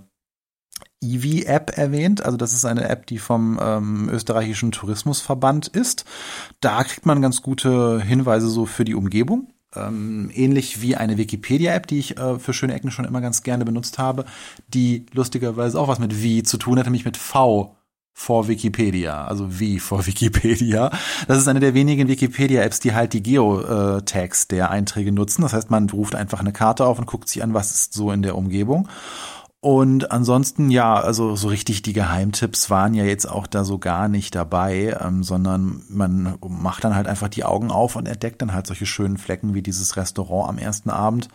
Eevee-App 1.02 1.76
erwähnt. 1.76 2.24
Also 2.24 2.36
das 2.36 2.52
ist 2.52 2.64
eine 2.64 2.88
App, 2.88 3.06
die 3.06 3.18
vom 3.18 3.58
ähm, 3.60 4.08
österreichischen 4.10 4.72
Tourismusverband 4.72 5.68
ist. 5.68 6.04
Da 6.60 6.84
kriegt 6.84 7.06
man 7.06 7.22
ganz 7.22 7.42
gute 7.42 8.00
Hinweise 8.00 8.48
so 8.48 8.66
für 8.66 8.84
die 8.84 8.94
Umgebung. 8.94 9.52
Ähm, 9.74 10.30
ähnlich 10.32 10.80
wie 10.80 10.96
eine 10.96 11.18
Wikipedia-App, 11.18 11.86
die 11.86 11.98
ich 11.98 12.16
äh, 12.16 12.38
für 12.38 12.54
schöne 12.54 12.74
Ecken 12.74 12.90
schon 12.90 13.04
immer 13.04 13.20
ganz 13.20 13.42
gerne 13.42 13.64
benutzt 13.64 13.98
habe, 13.98 14.24
die 14.68 15.06
lustigerweise 15.12 15.78
auch 15.78 15.88
was 15.88 15.98
mit 15.98 16.22
wie 16.22 16.42
zu 16.42 16.56
tun 16.56 16.78
hat, 16.78 16.86
nämlich 16.86 17.04
mit 17.04 17.18
V 17.18 17.75
vor 18.18 18.48
Wikipedia, 18.48 19.26
also 19.26 19.60
wie 19.60 19.78
vor 19.78 20.06
Wikipedia. 20.06 20.90
Das 21.28 21.36
ist 21.36 21.48
eine 21.48 21.60
der 21.60 21.74
wenigen 21.74 22.08
Wikipedia-Apps, 22.08 22.80
die 22.80 22.94
halt 22.94 23.12
die 23.12 23.22
Geo-Tags 23.22 24.48
der 24.48 24.70
Einträge 24.70 25.12
nutzen. 25.12 25.42
Das 25.42 25.52
heißt, 25.52 25.70
man 25.70 25.90
ruft 25.90 26.14
einfach 26.14 26.40
eine 26.40 26.54
Karte 26.54 26.86
auf 26.86 26.98
und 26.98 27.06
guckt 27.06 27.28
sich 27.28 27.42
an, 27.42 27.52
was 27.52 27.72
ist 27.72 27.92
so 27.92 28.10
in 28.10 28.22
der 28.22 28.34
Umgebung. 28.34 28.88
Und 29.60 30.10
ansonsten, 30.10 30.70
ja, 30.70 30.94
also 30.94 31.36
so 31.36 31.48
richtig 31.48 31.82
die 31.82 31.92
Geheimtipps 31.92 32.70
waren 32.70 32.94
ja 32.94 33.04
jetzt 33.04 33.26
auch 33.26 33.46
da 33.46 33.64
so 33.64 33.78
gar 33.78 34.08
nicht 34.08 34.34
dabei, 34.34 34.96
ähm, 34.98 35.22
sondern 35.22 35.82
man 35.90 36.38
macht 36.48 36.84
dann 36.84 36.94
halt 36.94 37.06
einfach 37.06 37.28
die 37.28 37.44
Augen 37.44 37.70
auf 37.70 37.96
und 37.96 38.08
entdeckt 38.08 38.40
dann 38.40 38.54
halt 38.54 38.66
solche 38.66 38.86
schönen 38.86 39.18
Flecken 39.18 39.52
wie 39.52 39.62
dieses 39.62 39.96
Restaurant 39.98 40.48
am 40.48 40.56
ersten 40.56 40.88
Abend 40.88 41.28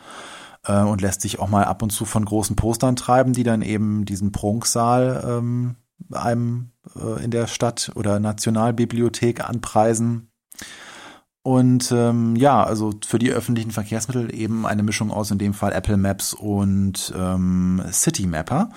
äh, 0.65 0.81
und 0.81 0.99
lässt 0.99 1.21
sich 1.21 1.37
auch 1.37 1.47
mal 1.47 1.65
ab 1.65 1.83
und 1.83 1.91
zu 1.91 2.05
von 2.05 2.25
großen 2.25 2.55
Postern 2.55 2.95
treiben, 2.95 3.33
die 3.33 3.43
dann 3.43 3.61
eben 3.61 4.03
diesen 4.03 4.31
Prunksaal 4.31 5.23
ähm, 5.27 5.75
einem 6.11 6.70
äh, 6.95 7.23
in 7.23 7.31
der 7.31 7.47
Stadt 7.47 7.91
oder 7.95 8.19
Nationalbibliothek 8.19 9.47
anpreisen. 9.47 10.31
Und 11.43 11.91
ähm, 11.91 12.35
ja, 12.35 12.63
also 12.63 12.93
für 13.03 13.17
die 13.17 13.31
öffentlichen 13.31 13.71
Verkehrsmittel 13.71 14.33
eben 14.33 14.67
eine 14.67 14.83
Mischung 14.83 15.09
aus 15.09 15.31
in 15.31 15.39
dem 15.39 15.55
Fall 15.55 15.71
Apple 15.71 15.97
Maps 15.97 16.33
und 16.33 17.11
ähm, 17.17 17.81
City 17.91 18.27
Mapper, 18.27 18.69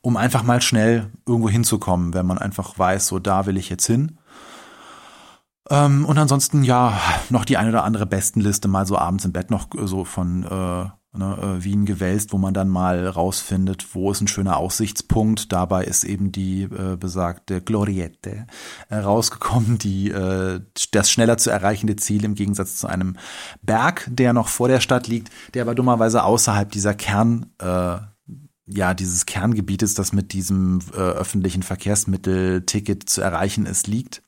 um 0.00 0.16
einfach 0.16 0.42
mal 0.42 0.60
schnell 0.60 1.12
irgendwo 1.26 1.48
hinzukommen, 1.48 2.14
wenn 2.14 2.26
man 2.26 2.38
einfach 2.38 2.76
weiß, 2.76 3.06
so 3.06 3.20
da 3.20 3.46
will 3.46 3.56
ich 3.56 3.68
jetzt 3.70 3.86
hin. 3.86 4.18
Ähm, 5.70 6.06
und 6.06 6.18
ansonsten 6.18 6.64
ja 6.64 6.98
noch 7.30 7.44
die 7.44 7.56
eine 7.56 7.68
oder 7.68 7.84
andere 7.84 8.06
Bestenliste 8.06 8.66
mal 8.66 8.86
so 8.86 8.98
abends 8.98 9.24
im 9.24 9.32
Bett 9.32 9.52
noch 9.52 9.68
so 9.84 10.04
von 10.04 10.42
äh, 10.42 10.90
ne, 11.12 11.58
äh, 11.58 11.64
Wien 11.64 11.86
gewälzt, 11.86 12.32
wo 12.32 12.38
man 12.38 12.54
dann 12.54 12.68
mal 12.68 13.06
rausfindet, 13.06 13.94
wo 13.94 14.10
ist 14.10 14.20
ein 14.20 14.28
schöner 14.28 14.56
Aussichtspunkt. 14.56 15.52
Dabei 15.52 15.84
ist 15.84 16.04
eben 16.04 16.32
die 16.32 16.62
äh, 16.62 16.96
besagte 16.96 17.60
Gloriette 17.60 18.46
äh, 18.88 18.96
rausgekommen, 18.96 19.78
die 19.78 20.10
äh, 20.10 20.60
das 20.92 21.10
schneller 21.10 21.38
zu 21.38 21.50
erreichende 21.50 21.96
Ziel 21.96 22.24
im 22.24 22.34
Gegensatz 22.34 22.76
zu 22.76 22.86
einem 22.86 23.16
Berg, 23.62 24.08
der 24.10 24.32
noch 24.32 24.48
vor 24.48 24.68
der 24.68 24.80
Stadt 24.80 25.08
liegt, 25.08 25.30
der 25.54 25.62
aber 25.62 25.74
dummerweise 25.74 26.24
außerhalb 26.24 26.70
dieser 26.70 26.94
Kern 26.94 27.46
äh, 27.58 27.98
ja, 28.70 28.92
dieses 28.92 29.24
Kerngebietes, 29.24 29.94
das 29.94 30.12
mit 30.12 30.34
diesem 30.34 30.80
äh, 30.92 30.96
öffentlichen 30.96 31.62
Verkehrsmittelticket 31.62 33.08
zu 33.08 33.22
erreichen 33.22 33.64
ist, 33.64 33.86
liegt. 33.86 34.22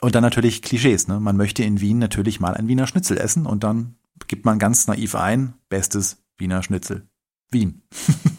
Und 0.00 0.14
dann 0.14 0.22
natürlich 0.22 0.62
Klischees, 0.62 1.08
ne? 1.08 1.20
Man 1.20 1.36
möchte 1.36 1.62
in 1.62 1.80
Wien 1.80 1.98
natürlich 1.98 2.40
mal 2.40 2.54
ein 2.54 2.68
Wiener 2.68 2.86
Schnitzel 2.86 3.18
essen 3.18 3.44
und 3.44 3.64
dann 3.64 3.96
gibt 4.32 4.46
man 4.46 4.58
ganz 4.58 4.86
naiv 4.86 5.14
ein, 5.14 5.52
bestes 5.68 6.24
Wiener 6.38 6.62
Schnitzel. 6.62 7.06
Wien. 7.50 7.82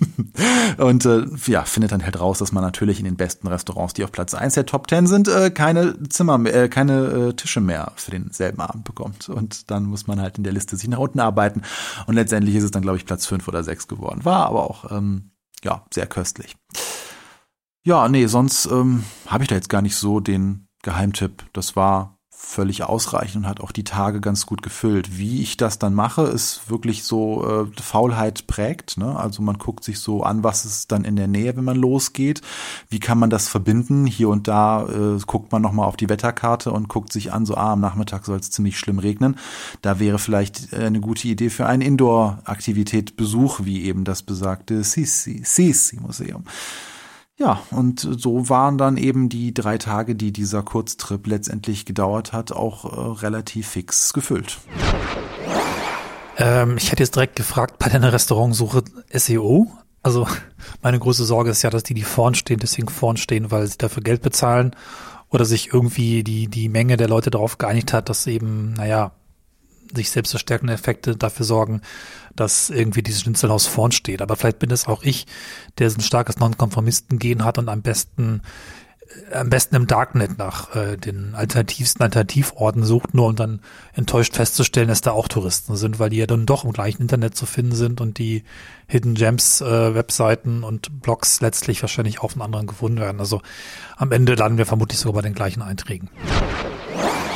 und 0.80 1.06
äh, 1.06 1.28
ja, 1.46 1.66
findet 1.66 1.92
dann 1.92 2.04
halt 2.04 2.20
raus, 2.20 2.40
dass 2.40 2.52
man 2.52 2.64
natürlich 2.64 2.98
in 2.98 3.06
den 3.06 3.16
besten 3.16 3.46
Restaurants, 3.46 3.94
die 3.94 4.04
auf 4.04 4.12
Platz 4.12 4.34
1 4.34 4.56
der 4.56 4.66
Top 4.66 4.90
10 4.90 5.06
sind, 5.06 5.28
äh, 5.28 5.52
keine 5.52 6.02
Zimmer 6.10 6.44
äh, 6.48 6.68
keine 6.68 7.04
äh, 7.04 7.34
Tische 7.34 7.62
mehr 7.62 7.92
für 7.96 8.10
denselben 8.10 8.60
Abend 8.60 8.86
bekommt. 8.86 9.30
Und 9.30 9.70
dann 9.70 9.84
muss 9.84 10.08
man 10.08 10.20
halt 10.20 10.40
in 10.40 10.44
der 10.44 10.54
Liste 10.54 10.78
sich 10.78 10.88
nach 10.88 10.98
unten 10.98 11.20
arbeiten. 11.20 11.62
Und 12.08 12.16
letztendlich 12.16 12.56
ist 12.56 12.64
es 12.64 12.72
dann, 12.72 12.82
glaube 12.82 12.98
ich, 12.98 13.06
Platz 13.06 13.28
5 13.28 13.48
oder 13.48 13.64
6 13.64 13.88
geworden. 13.88 14.26
War 14.26 14.48
aber 14.48 14.68
auch 14.68 14.90
ähm, 14.90 15.30
ja 15.64 15.86
sehr 15.94 16.08
köstlich. 16.08 16.56
Ja, 17.86 18.10
nee, 18.10 18.26
sonst 18.26 18.66
ähm, 18.66 19.04
habe 19.28 19.44
ich 19.44 19.50
da 19.50 19.54
jetzt 19.54 19.70
gar 19.70 19.84
nicht 19.84 19.96
so 19.96 20.20
den 20.20 20.70
Geheimtipp. 20.82 21.44
Das 21.54 21.76
war 21.76 22.13
völlig 22.46 22.84
ausreichend 22.84 23.46
und 23.46 23.50
hat 23.50 23.62
auch 23.62 23.72
die 23.72 23.84
Tage 23.84 24.22
ganz 24.22 24.46
gut 24.46 24.62
gefüllt. 24.62 25.18
Wie 25.18 25.42
ich 25.42 25.58
das 25.58 25.80
dann 25.80 25.94
mache, 25.94 26.24
ist 26.24 26.70
wirklich 26.70 27.04
so 27.04 27.66
äh, 27.66 27.82
Faulheit 27.82 28.46
prägt. 28.48 28.98
Ne? 28.98 29.18
Also 29.18 29.42
man 29.42 29.58
guckt 29.58 29.84
sich 29.84 30.00
so 30.00 30.24
an, 30.24 30.44
was 30.44 30.66
ist 30.66 30.92
dann 30.92 31.06
in 31.06 31.16
der 31.16 31.28
Nähe, 31.28 31.56
wenn 31.56 31.64
man 31.64 31.78
losgeht. 31.78 32.42
Wie 32.90 33.00
kann 33.00 33.18
man 33.18 33.30
das 33.30 33.48
verbinden? 33.48 34.06
Hier 34.06 34.30
und 34.30 34.48
da 34.48 34.86
äh, 34.88 35.20
guckt 35.26 35.52
man 35.52 35.62
nochmal 35.62 35.88
auf 35.88 35.96
die 35.96 36.10
Wetterkarte 36.10 36.72
und 36.72 36.90
guckt 36.90 37.12
sich 37.12 37.32
an, 37.34 37.46
so 37.46 37.56
ah, 37.56 37.74
am 37.74 37.80
Nachmittag 37.80 38.26
soll 38.26 38.40
es 38.40 38.52
ziemlich 38.52 38.78
schlimm 38.78 39.00
regnen. 39.00 39.38
Da 39.82 40.00
wäre 40.00 40.20
vielleicht 40.20 40.74
äh, 40.74 40.86
eine 40.86 41.00
gute 41.00 41.28
Idee 41.28 41.50
für 41.50 41.66
einen 41.66 41.82
Indoor-Aktivität 41.82 43.16
Besuch, 43.16 43.62
wie 43.64 43.84
eben 43.84 44.04
das 44.04 44.22
besagte 44.22 44.84
Sisi, 44.84 45.42
Sisi 45.44 46.00
Museum. 46.00 46.44
Ja, 47.44 47.62
und 47.72 48.00
so 48.00 48.48
waren 48.48 48.78
dann 48.78 48.96
eben 48.96 49.28
die 49.28 49.54
drei 49.54 49.78
Tage, 49.78 50.16
die 50.16 50.32
dieser 50.32 50.64
Kurztrip 50.64 51.28
letztendlich 51.28 51.84
gedauert 51.84 52.32
hat, 52.32 52.54
auch 52.54 52.86
äh, 52.86 53.22
relativ 53.22 53.68
fix 53.68 54.14
gefüllt. 54.14 54.60
Ähm, 56.38 56.78
ich 56.78 56.90
hätte 56.90 57.04
jetzt 57.04 57.16
direkt 57.16 57.36
gefragt, 57.36 57.80
bei 57.80 57.90
deiner 57.90 58.14
Restaurantsuche 58.14 58.84
SEO? 59.12 59.70
Also 60.02 60.26
meine 60.82 61.00
große 61.00 61.26
Sorge 61.26 61.50
ist 61.50 61.64
ja, 61.64 61.70
dass 61.70 61.84
die, 61.84 61.94
die 61.94 62.04
vorn 62.04 62.34
stehen, 62.34 62.60
deswegen 62.62 62.88
vorn 62.88 63.18
stehen, 63.18 63.52
weil 63.52 63.68
sie 63.68 63.78
dafür 63.78 64.04
Geld 64.04 64.22
bezahlen 64.22 64.74
oder 65.28 65.44
sich 65.44 65.74
irgendwie 65.74 66.24
die, 66.24 66.48
die 66.48 66.70
Menge 66.70 66.96
der 66.96 67.10
Leute 67.10 67.30
darauf 67.30 67.58
geeinigt 67.58 67.92
hat, 67.92 68.08
dass 68.08 68.26
eben, 68.26 68.72
naja, 68.72 69.12
sich 69.96 70.12
selbst 70.12 70.32
verstärkende 70.32 70.74
Effekte 70.74 71.16
dafür 71.16 71.46
sorgen, 71.46 71.82
dass 72.36 72.70
irgendwie 72.70 73.04
dieses 73.04 73.22
Schnitzelhaus 73.22 73.68
vorn 73.68 73.92
steht. 73.92 74.22
Aber 74.22 74.36
vielleicht 74.36 74.60
bin 74.60 74.72
es 74.72 74.88
auch 74.88 75.04
ich, 75.04 75.28
der 75.78 75.90
so 75.90 75.98
ein 75.98 76.02
starkes 76.02 76.38
Nonkonformisten-Gen 76.38 77.44
hat 77.46 77.58
und 77.58 77.70
am 77.70 77.82
besten 77.82 78.42
am 79.32 79.50
besten 79.50 79.76
im 79.76 79.88
Darknet 79.88 80.38
nach 80.38 80.76
äh, 80.76 80.98
den 80.98 81.36
alternativsten 81.36 82.02
Alternativorten 82.02 82.84
sucht, 82.84 83.14
nur 83.14 83.28
um 83.28 83.36
dann 83.36 83.62
enttäuscht 83.94 84.36
festzustellen, 84.36 84.88
dass 84.88 85.02
da 85.02 85.12
auch 85.12 85.28
Touristen 85.28 85.76
sind, 85.76 86.00
weil 86.00 86.10
die 86.10 86.18
ja 86.18 86.26
dann 86.26 86.46
doch 86.46 86.64
im 86.64 86.72
gleichen 86.72 87.02
Internet 87.02 87.36
zu 87.36 87.46
finden 87.46 87.76
sind 87.76 88.02
und 88.02 88.18
die 88.18 88.44
Hidden 88.88 89.16
Gems 89.16 89.62
äh, 89.62 89.96
Webseiten 89.96 90.64
und 90.64 91.02
Blogs 91.02 91.42
letztlich 91.42 91.82
wahrscheinlich 91.82 92.20
auf 92.20 92.34
einen 92.34 92.42
anderen 92.42 92.68
gefunden 92.68 93.00
werden. 93.00 93.20
Also 93.20 93.42
am 93.98 94.12
Ende 94.12 94.36
landen 94.36 94.58
wir 94.58 94.66
vermutlich 94.66 95.00
sogar 95.00 95.22
bei 95.22 95.28
den 95.28 95.36
gleichen 95.36 95.62
Einträgen. 95.62 96.10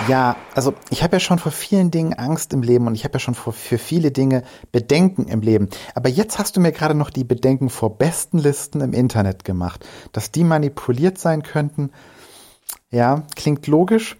Ja, 0.07 0.37
also 0.55 0.73
ich 0.89 1.03
habe 1.03 1.17
ja 1.17 1.19
schon 1.19 1.39
vor 1.39 1.51
vielen 1.51 1.91
Dingen 1.91 2.13
Angst 2.13 2.53
im 2.53 2.61
Leben 2.61 2.87
und 2.87 2.95
ich 2.95 3.03
habe 3.03 3.15
ja 3.15 3.19
schon 3.19 3.35
vor, 3.35 3.51
für 3.51 3.77
viele 3.77 4.11
Dinge 4.11 4.43
Bedenken 4.71 5.27
im 5.27 5.41
Leben. 5.41 5.69
Aber 5.95 6.07
jetzt 6.07 6.39
hast 6.39 6.55
du 6.55 6.61
mir 6.61 6.71
gerade 6.71 6.93
noch 6.93 7.09
die 7.09 7.25
Bedenken 7.25 7.69
vor 7.69 7.97
besten 7.97 8.37
Listen 8.37 8.79
im 8.81 8.93
Internet 8.93 9.43
gemacht. 9.43 9.85
Dass 10.13 10.31
die 10.31 10.45
manipuliert 10.45 11.17
sein 11.17 11.43
könnten, 11.43 11.91
ja, 12.89 13.23
klingt 13.35 13.67
logisch, 13.67 14.17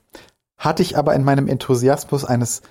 hatte 0.57 0.83
ich 0.83 0.97
aber 0.97 1.13
in 1.13 1.23
meinem 1.23 1.47
Enthusiasmus 1.47 2.25
eines 2.25 2.63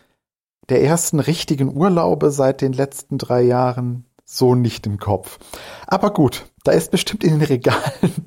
der 0.68 0.82
ersten 0.82 1.20
richtigen 1.20 1.74
Urlaube 1.74 2.30
seit 2.30 2.60
den 2.60 2.72
letzten 2.72 3.16
drei 3.16 3.42
Jahren 3.42 4.04
so 4.24 4.54
nicht 4.54 4.86
im 4.86 4.98
Kopf. 4.98 5.38
Aber 5.86 6.12
gut, 6.12 6.46
da 6.64 6.72
ist 6.72 6.90
bestimmt 6.90 7.24
in 7.24 7.38
den 7.38 7.48
Regalen 7.48 8.26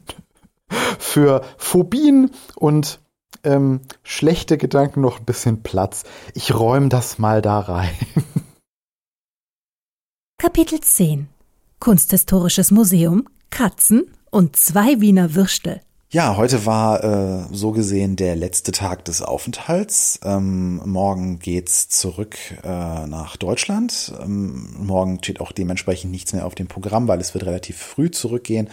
für 0.97 1.41
Phobien 1.57 2.31
und 2.55 3.01
ähm, 3.43 3.81
schlechte 4.03 4.57
Gedanken 4.57 5.01
noch 5.01 5.19
ein 5.19 5.25
bisschen 5.25 5.63
Platz. 5.63 6.03
Ich 6.33 6.53
räume 6.53 6.89
das 6.89 7.19
mal 7.19 7.41
da 7.41 7.59
rein. 7.59 7.95
Kapitel 10.37 10.79
10 10.79 11.27
Kunsthistorisches 11.79 12.71
Museum, 12.71 13.27
Katzen 13.49 14.11
und 14.31 14.55
zwei 14.55 14.99
Wiener 14.99 15.33
Würstel. 15.35 15.81
Ja, 16.11 16.37
heute 16.37 16.65
war 16.65 17.03
äh, 17.03 17.45
so 17.51 17.69
gesehen 17.69 18.15
der 18.15 18.35
letzte 18.35 18.71
Tag 18.71 19.05
des 19.05 19.21
Aufenthalts. 19.21 20.19
Ähm, 20.23 20.81
morgen 20.83 21.37
geht's 21.37 21.87
zurück 21.87 22.35
äh, 22.63 23.05
nach 23.05 23.37
Deutschland. 23.37 24.11
Ähm, 24.19 24.75
morgen 24.79 25.19
steht 25.23 25.39
auch 25.39 25.51
dementsprechend 25.51 26.09
nichts 26.09 26.33
mehr 26.33 26.47
auf 26.47 26.55
dem 26.55 26.65
Programm, 26.65 27.07
weil 27.07 27.21
es 27.21 27.35
wird 27.35 27.45
relativ 27.45 27.77
früh 27.77 28.09
zurückgehen. 28.09 28.71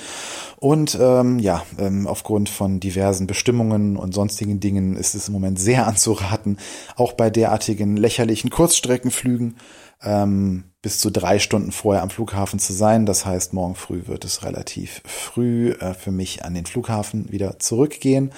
Und 0.56 0.96
ähm, 0.98 1.38
ja, 1.38 1.62
ähm, 1.78 2.06
aufgrund 2.06 2.48
von 2.48 2.80
diversen 2.80 3.26
Bestimmungen 3.26 3.98
und 3.98 4.14
sonstigen 4.14 4.58
Dingen 4.58 4.96
ist 4.96 5.14
es 5.14 5.28
im 5.28 5.34
Moment 5.34 5.58
sehr 5.58 5.86
anzuraten, 5.86 6.56
auch 6.96 7.12
bei 7.12 7.28
derartigen 7.28 7.98
lächerlichen 7.98 8.48
Kurzstreckenflügen 8.48 9.58
ähm, 10.02 10.64
bis 10.86 11.00
zu 11.00 11.10
drei 11.10 11.40
Stunden 11.40 11.72
vorher 11.72 12.04
am 12.04 12.10
Flughafen 12.10 12.60
zu 12.60 12.72
sein. 12.72 13.06
Das 13.06 13.26
heißt, 13.26 13.52
morgen 13.52 13.74
früh 13.74 14.06
wird 14.06 14.24
es 14.24 14.44
relativ 14.44 15.02
früh 15.04 15.72
äh, 15.72 15.94
für 15.94 16.12
mich 16.12 16.44
an 16.44 16.54
den 16.54 16.64
Flughafen 16.64 17.32
wieder 17.32 17.58
zurückgehen. 17.58 18.30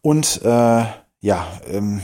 Und 0.00 0.40
äh, 0.42 0.84
ja, 1.20 1.46
ähm, 1.70 2.00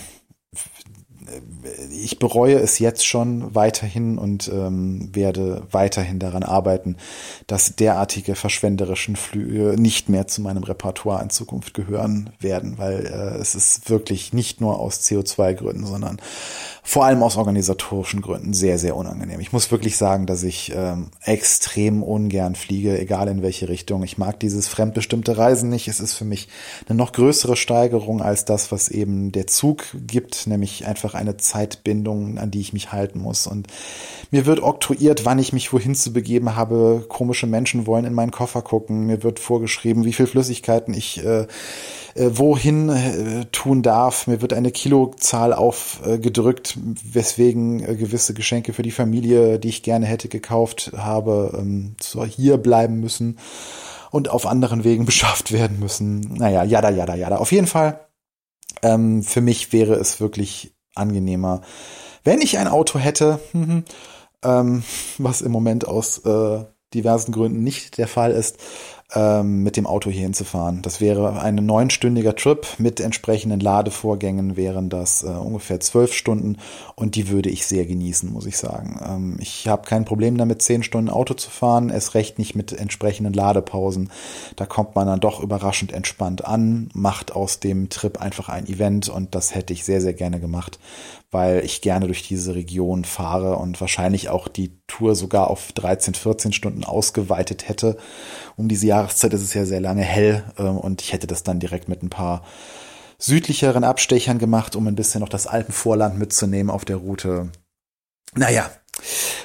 ich 1.91 2.19
bereue 2.19 2.57
es 2.57 2.79
jetzt 2.79 3.07
schon 3.07 3.55
weiterhin 3.55 4.19
und 4.19 4.49
ähm, 4.49 5.11
werde 5.13 5.63
weiterhin 5.71 6.19
daran 6.19 6.43
arbeiten, 6.43 6.97
dass 7.47 7.77
derartige 7.77 8.35
verschwenderischen 8.35 9.17
Flüge 9.17 9.81
nicht 9.81 10.09
mehr 10.09 10.27
zu 10.27 10.43
meinem 10.43 10.63
Repertoire 10.63 11.23
in 11.23 11.31
Zukunft 11.31 11.75
gehören 11.75 12.31
werden, 12.41 12.79
weil 12.79 13.07
äh, 13.07 13.41
es 13.41 13.55
ist 13.55 13.91
wirklich 13.91 14.33
nicht 14.33 14.61
nur 14.61 14.79
aus 14.79 15.01
CO2-Gründen, 15.01 15.87
sondern 15.87 16.21
vor 16.85 17.05
allem 17.05 17.23
aus 17.23 17.37
organisatorischen 17.37 18.23
Gründen 18.23 18.55
sehr, 18.55 18.77
sehr 18.77 18.97
unangenehm. 18.97 19.39
Ich 19.39 19.53
muss 19.53 19.71
wirklich 19.71 19.97
sagen, 19.97 20.27
dass 20.27 20.43
ich 20.43 20.73
ähm, 20.75 21.11
extrem 21.23 22.03
ungern 22.03 22.57
fliege, 22.57 22.99
egal 22.99 23.29
in 23.29 23.43
welche 23.43 23.69
Richtung. 23.69 24.03
Ich 24.03 24.19
mag 24.19 24.41
dieses 24.41 24.67
fremdbestimmte 24.67 25.39
Reisen 25.39 25.71
nicht. 25.71 25.87
Es 25.87 26.01
ist 26.01 26.15
für 26.15 26.25
mich 26.25 26.49
eine 26.89 26.99
noch 26.99 27.13
größere 27.13 27.55
Steigerung 27.55 28.21
als 28.21 28.45
das, 28.45 28.73
was 28.73 28.89
eben 28.89 29.31
der 29.31 29.47
Zug 29.47 29.85
gibt, 29.95 30.49
nämlich 30.49 30.85
einfach 30.85 31.15
eine 31.23 31.39
Zeitbindung, 31.39 32.39
an 32.39 32.51
die 32.51 32.61
ich 32.61 32.73
mich 32.73 32.93
halten 32.93 33.19
muss. 33.19 33.47
Und 33.47 33.69
mir 34.31 34.47
wird 34.47 34.63
oktroyiert, 34.63 35.25
wann 35.25 35.39
ich 35.39 35.53
mich 35.53 35.73
wohin 35.73 35.95
zu 35.95 36.13
begeben 36.13 36.55
habe. 36.57 37.05
Komische 37.09 37.47
Menschen 37.47 37.87
wollen 37.87 38.05
in 38.05 38.15
meinen 38.15 38.31
Koffer 38.31 38.63
gucken. 38.63 39.07
Mir 39.07 39.23
wird 39.23 39.41
vorgeschrieben, 39.41 40.05
wie 40.05 40.13
viel 40.13 40.27
Flüssigkeiten 40.27 40.95
ich 40.95 41.25
äh, 41.25 41.47
äh, 42.15 42.31
wohin 42.35 42.91
äh, 42.91 43.47
tun 43.53 43.83
darf. 43.83 44.27
Mir 44.27 44.43
wird 44.43 44.53
eine 44.53 44.71
Kilozahl 44.71 45.55
aufgedrückt, 45.55 46.79
weswegen 47.05 47.81
äh, 47.81 47.97
gewisse 47.97 48.35
Geschenke 48.35 48.75
für 48.75 48.83
die 48.83 48.91
Familie, 48.91 49.59
die 49.59 49.69
ich 49.69 49.83
gerne 49.83 50.07
hätte 50.07 50.29
gekauft 50.29 50.93
habe, 50.97 51.59
ähm, 51.59 51.97
hier 52.29 52.59
bleiben 52.59 53.01
müssen 53.01 53.39
und 54.11 54.29
auf 54.29 54.47
anderen 54.47 54.85
Wegen 54.85 55.05
beschafft 55.07 55.53
werden 55.53 55.79
müssen. 55.81 56.21
Naja, 56.35 56.65
jada, 56.65 56.91
jada, 56.91 57.15
jada. 57.15 57.37
Auf 57.37 57.53
jeden 57.53 57.67
Fall, 57.67 58.01
ähm, 58.83 59.23
für 59.23 59.41
mich 59.41 59.73
wäre 59.73 59.95
es 59.95 60.21
wirklich 60.21 60.72
angenehmer, 60.95 61.63
wenn 62.25 62.41
ich 62.41 62.59
ein 62.59 62.69
Auto 62.69 62.99
hätte, 62.99 63.41
ähm, 64.45 64.83
was 65.19 65.43
im 65.43 65.53
Moment 65.53 65.87
aus 65.87 66.19
äh, 66.19 66.65
diversen 66.95 67.33
Gründen 67.33 67.63
nicht 67.63 67.99
der 67.99 68.09
Fall 68.09 68.33
ist, 68.33 68.59
ähm, 69.15 69.63
mit 69.63 69.77
dem 69.77 69.87
Auto 69.87 70.11
hier 70.11 70.23
hinzufahren. 70.23 70.83
Das 70.83 71.01
wäre 71.01 71.41
ein 71.41 71.57
neunstündiger 71.57 72.35
Trip 72.35 72.67
mit 72.79 73.01
entsprechenden 73.01 73.61
Ladevorgängen 73.61 74.57
wären 74.57 74.89
das 74.89 75.23
äh, 75.23 75.27
ungefähr 75.27 75.81
zwölf 75.81 76.13
Stunden 76.15 76.57
und 76.95 77.15
die 77.15 77.29
würde 77.29 77.51
ich 77.51 77.67
sehr 77.67 77.87
genießen, 77.87 78.33
muss 78.33 78.47
ich 78.47 78.57
sagen. 78.57 79.01
Ähm, 79.07 79.37
ich 79.41 79.69
habe 79.69 79.87
kein 79.87 80.05
Problem 80.05 80.37
damit, 80.37 80.63
zehn 80.63 80.83
Stunden 80.83 81.11
Auto 81.11 81.35
zu 81.35 81.51
fahren, 81.51 81.91
es 81.91 82.15
recht 82.15 82.39
nicht 82.39 82.55
mit 82.55 82.73
entsprechenden 82.73 83.33
Ladepausen. 83.33 84.11
Da 84.57 84.67
kommt 84.67 84.95
man 84.95 85.07
dann 85.07 85.21
doch 85.21 85.41
überraschend 85.41 85.93
entspannt 85.93 86.45
an, 86.45 86.89
macht 86.95 87.33
aus 87.33 87.61
dem 87.61 87.89
Trip 87.89 88.21
einfach 88.21 88.49
ein 88.49 88.67
Event 88.67 89.09
und 89.09 89.35
das 89.35 89.55
hätte 89.55 89.73
ich 89.73 89.85
sehr, 89.85 90.01
sehr 90.01 90.15
gerne 90.15 90.41
gemacht, 90.41 90.79
weil 91.33 91.65
ich 91.65 91.81
gerne 91.81 92.07
durch 92.07 92.23
diese 92.23 92.55
Region 92.55 93.05
fahre 93.05 93.57
und 93.57 93.81
wahrscheinlich 93.81 94.29
auch 94.29 94.49
die 94.49 94.79
Tour 94.87 95.17
sogar 95.17 95.49
auf 95.49 95.73
13, 95.73 96.15
14 96.15 96.53
Stunden 96.53 96.85
ausgeweitet 96.85 97.69
hätte. 97.69 97.97
Um 98.57 98.69
diese 98.69 98.87
Jahreszeit 98.87 99.33
ist 99.33 99.43
es 99.43 99.55
ja 99.55 99.65
sehr 99.65 99.81
lange 99.81 100.03
hell 100.03 100.45
ähm, 100.59 100.77
und 100.77 101.01
ich 101.01 101.13
hätte 101.13 101.27
das 101.27 101.43
dann 101.43 101.59
direkt 101.59 101.89
mit 101.89 102.03
ein 102.03 102.11
paar 102.11 102.45
südlicheren 103.19 103.83
Abstechern 103.83 104.39
gemacht, 104.39 104.77
um 104.77 104.87
ein 104.87 104.95
bisschen 104.95 105.21
noch 105.21 105.29
das 105.29 105.47
Alpenvorland 105.47 106.19
mitzunehmen 106.19 106.71
auf 106.71 106.85
der 106.85 106.97
Route. 106.97 107.51
Naja, 108.35 108.71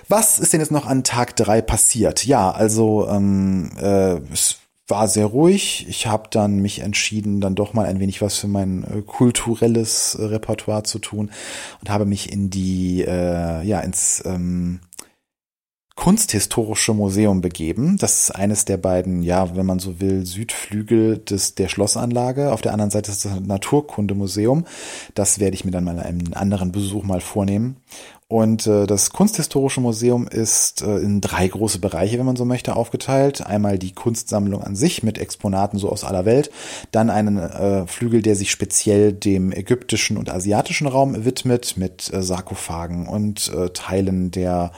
was 0.10 0.40
ist 0.40 0.52
denn 0.52 0.60
jetzt 0.60 0.72
noch 0.72 0.86
an 0.86 1.04
Tag 1.04 1.36
drei 1.38 1.62
passiert? 1.62 2.26
Ja, 2.26 2.52
also 2.52 3.08
ähm, 3.08 3.72
äh, 3.80 4.18
es 4.34 4.58
war 4.88 5.08
sehr 5.08 5.26
ruhig. 5.26 5.86
Ich 5.90 6.08
habe 6.08 6.30
dann 6.32 6.60
mich 6.60 6.80
entschieden, 6.80 7.42
dann 7.42 7.56
doch 7.56 7.74
mal 7.74 7.86
ein 7.86 8.00
wenig 8.00 8.22
was 8.22 8.38
für 8.38 8.48
mein 8.48 8.84
äh, 8.84 9.02
kulturelles 9.02 10.16
äh, 10.16 10.24
Repertoire 10.24 10.84
zu 10.84 11.00
tun 11.00 11.32
und 11.82 11.90
habe 11.90 12.06
mich 12.06 12.32
in 12.32 12.50
die 12.50 13.04
äh, 13.04 13.64
ja 13.64 13.80
ins 13.82 14.24
ähm, 14.26 14.80
Kunsthistorische 15.98 16.94
Museum 16.94 17.42
begeben. 17.42 17.98
Das 17.98 18.22
ist 18.22 18.32
eines 18.32 18.66
der 18.66 18.78
beiden, 18.78 19.24
ja, 19.24 19.56
wenn 19.56 19.66
man 19.66 19.80
so 19.80 20.00
will, 20.00 20.28
Südflügel 20.28 21.18
des, 21.18 21.56
der 21.56 21.70
Schlossanlage. 21.70 22.54
Auf 22.54 22.62
der 22.62 22.72
anderen 22.72 22.92
Seite 22.92 23.12
ist 23.12 23.26
das 23.26 23.40
Naturkundemuseum. 23.40 24.66
Das 25.16 25.40
werde 25.40 25.56
ich 25.56 25.66
mir 25.66 25.72
dann 25.72 25.86
mal 25.86 26.00
einen 26.00 26.34
anderen 26.34 26.72
Besuch 26.72 27.04
mal 27.04 27.20
vornehmen. 27.20 27.78
Und 28.30 28.68
äh, 28.68 28.86
das 28.86 29.12
Kunsthistorische 29.12 29.80
Museum 29.80 30.28
ist 30.28 30.82
äh, 30.82 30.98
in 30.98 31.22
drei 31.22 31.48
große 31.48 31.80
Bereiche, 31.80 32.20
wenn 32.20 32.26
man 32.26 32.36
so 32.36 32.44
möchte, 32.44 32.76
aufgeteilt. 32.76 33.46
Einmal 33.46 33.80
die 33.80 33.94
Kunstsammlung 33.94 34.62
an 34.62 34.76
sich 34.76 35.02
mit 35.02 35.18
Exponaten 35.18 35.80
so 35.80 35.90
aus 35.90 36.04
aller 36.04 36.26
Welt, 36.26 36.52
dann 36.92 37.10
einen 37.10 37.38
äh, 37.38 37.88
Flügel, 37.88 38.22
der 38.22 38.36
sich 38.36 38.52
speziell 38.52 39.14
dem 39.14 39.54
ägyptischen 39.54 40.18
und 40.18 40.30
asiatischen 40.30 40.88
Raum 40.88 41.24
widmet, 41.24 41.78
mit 41.78 42.12
äh, 42.14 42.22
Sarkophagen 42.22 43.08
und 43.08 43.50
äh, 43.54 43.70
Teilen 43.70 44.30
der 44.32 44.74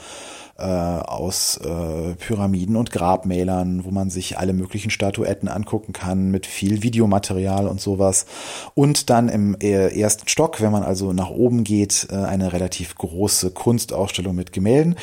äh, 0.60 1.08
aus 1.08 1.56
äh, 1.58 2.14
Pyramiden 2.14 2.76
und 2.76 2.92
Grabmälern, 2.92 3.84
wo 3.84 3.90
man 3.90 4.10
sich 4.10 4.38
alle 4.38 4.52
möglichen 4.52 4.90
Statuetten 4.90 5.48
angucken 5.48 5.92
kann, 5.92 6.30
mit 6.30 6.46
viel 6.46 6.82
Videomaterial 6.82 7.66
und 7.66 7.80
sowas. 7.80 8.26
Und 8.74 9.10
dann 9.10 9.28
im 9.28 9.56
äh, 9.60 9.98
ersten 9.98 10.28
Stock, 10.28 10.60
wenn 10.60 10.72
man 10.72 10.82
also 10.82 11.12
nach 11.12 11.30
oben 11.30 11.64
geht, 11.64 12.08
äh, 12.10 12.16
eine 12.16 12.52
relativ 12.52 12.94
große 12.94 13.50
Kunstausstellung 13.50 14.34
mit 14.34 14.52
Gemälden. 14.52 14.96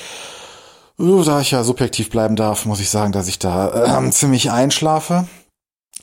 Uh, 0.99 1.23
da 1.23 1.41
ich 1.41 1.51
ja 1.51 1.63
subjektiv 1.63 2.09
bleiben 2.09 2.35
darf, 2.35 2.65
muss 2.65 2.79
ich 2.79 2.89
sagen, 2.89 3.11
dass 3.11 3.27
ich 3.27 3.37
da 3.37 4.05
äh, 4.07 4.09
ziemlich 4.11 4.51
einschlafe. 4.51 5.27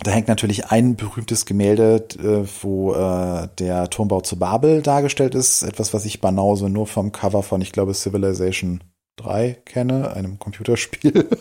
Da 0.03 0.11
hängt 0.11 0.29
natürlich 0.29 0.67
ein 0.71 0.97
berühmtes 0.97 1.47
Gemälde, 1.47 2.05
äh, 2.19 2.47
wo 2.63 2.95
äh, 2.95 3.49
der 3.59 3.91
Turmbau 3.91 4.21
zu 4.21 4.39
Babel 4.39 4.83
dargestellt 4.83 5.35
ist. 5.35 5.63
Etwas, 5.63 5.95
was 5.95 6.05
ich 6.05 6.21
Banause 6.21 6.69
nur 6.69 6.87
vom 6.87 7.13
Cover 7.13 7.43
von, 7.43 7.61
ich 7.61 7.73
glaube, 7.73 7.95
Civilization 7.95 8.83
3 9.25 9.59
kenne, 9.65 10.13
einem 10.13 10.39
Computerspiel. 10.39 11.29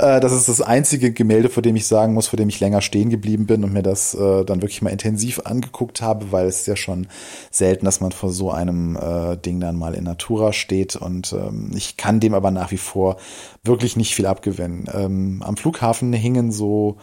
Äh, 0.00 0.20
das 0.20 0.32
ist 0.32 0.48
das 0.48 0.60
einzige 0.60 1.12
Gemälde, 1.12 1.48
vor 1.48 1.62
dem 1.62 1.76
ich 1.76 1.86
sagen 1.86 2.12
muss, 2.12 2.26
vor 2.26 2.36
dem 2.36 2.48
ich 2.48 2.60
länger 2.60 2.82
stehen 2.82 3.08
geblieben 3.08 3.46
bin 3.46 3.64
und 3.64 3.72
mir 3.72 3.82
das 3.82 4.14
äh, 4.14 4.44
dann 4.44 4.60
wirklich 4.60 4.82
mal 4.82 4.90
intensiv 4.90 5.40
angeguckt 5.44 6.02
habe, 6.02 6.32
weil 6.32 6.46
es 6.46 6.66
ja 6.66 6.76
schon 6.76 7.06
selten, 7.50 7.84
dass 7.86 8.00
man 8.00 8.12
vor 8.12 8.30
so 8.30 8.50
einem 8.50 8.96
äh, 8.96 9.36
Ding 9.36 9.60
dann 9.60 9.76
mal 9.76 9.94
in 9.94 10.04
Natura 10.04 10.52
steht 10.52 10.96
und 10.96 11.32
ähm, 11.32 11.70
ich 11.74 11.96
kann 11.96 12.20
dem 12.20 12.34
aber 12.34 12.50
nach 12.50 12.72
wie 12.72 12.78
vor 12.78 13.16
wirklich 13.62 13.96
nicht 13.96 14.14
viel 14.14 14.26
abgewinnen. 14.26 14.90
Ähm, 14.92 15.42
am 15.42 15.56
Flughafen 15.56 16.12
hingen 16.12 16.52
so 16.52 16.96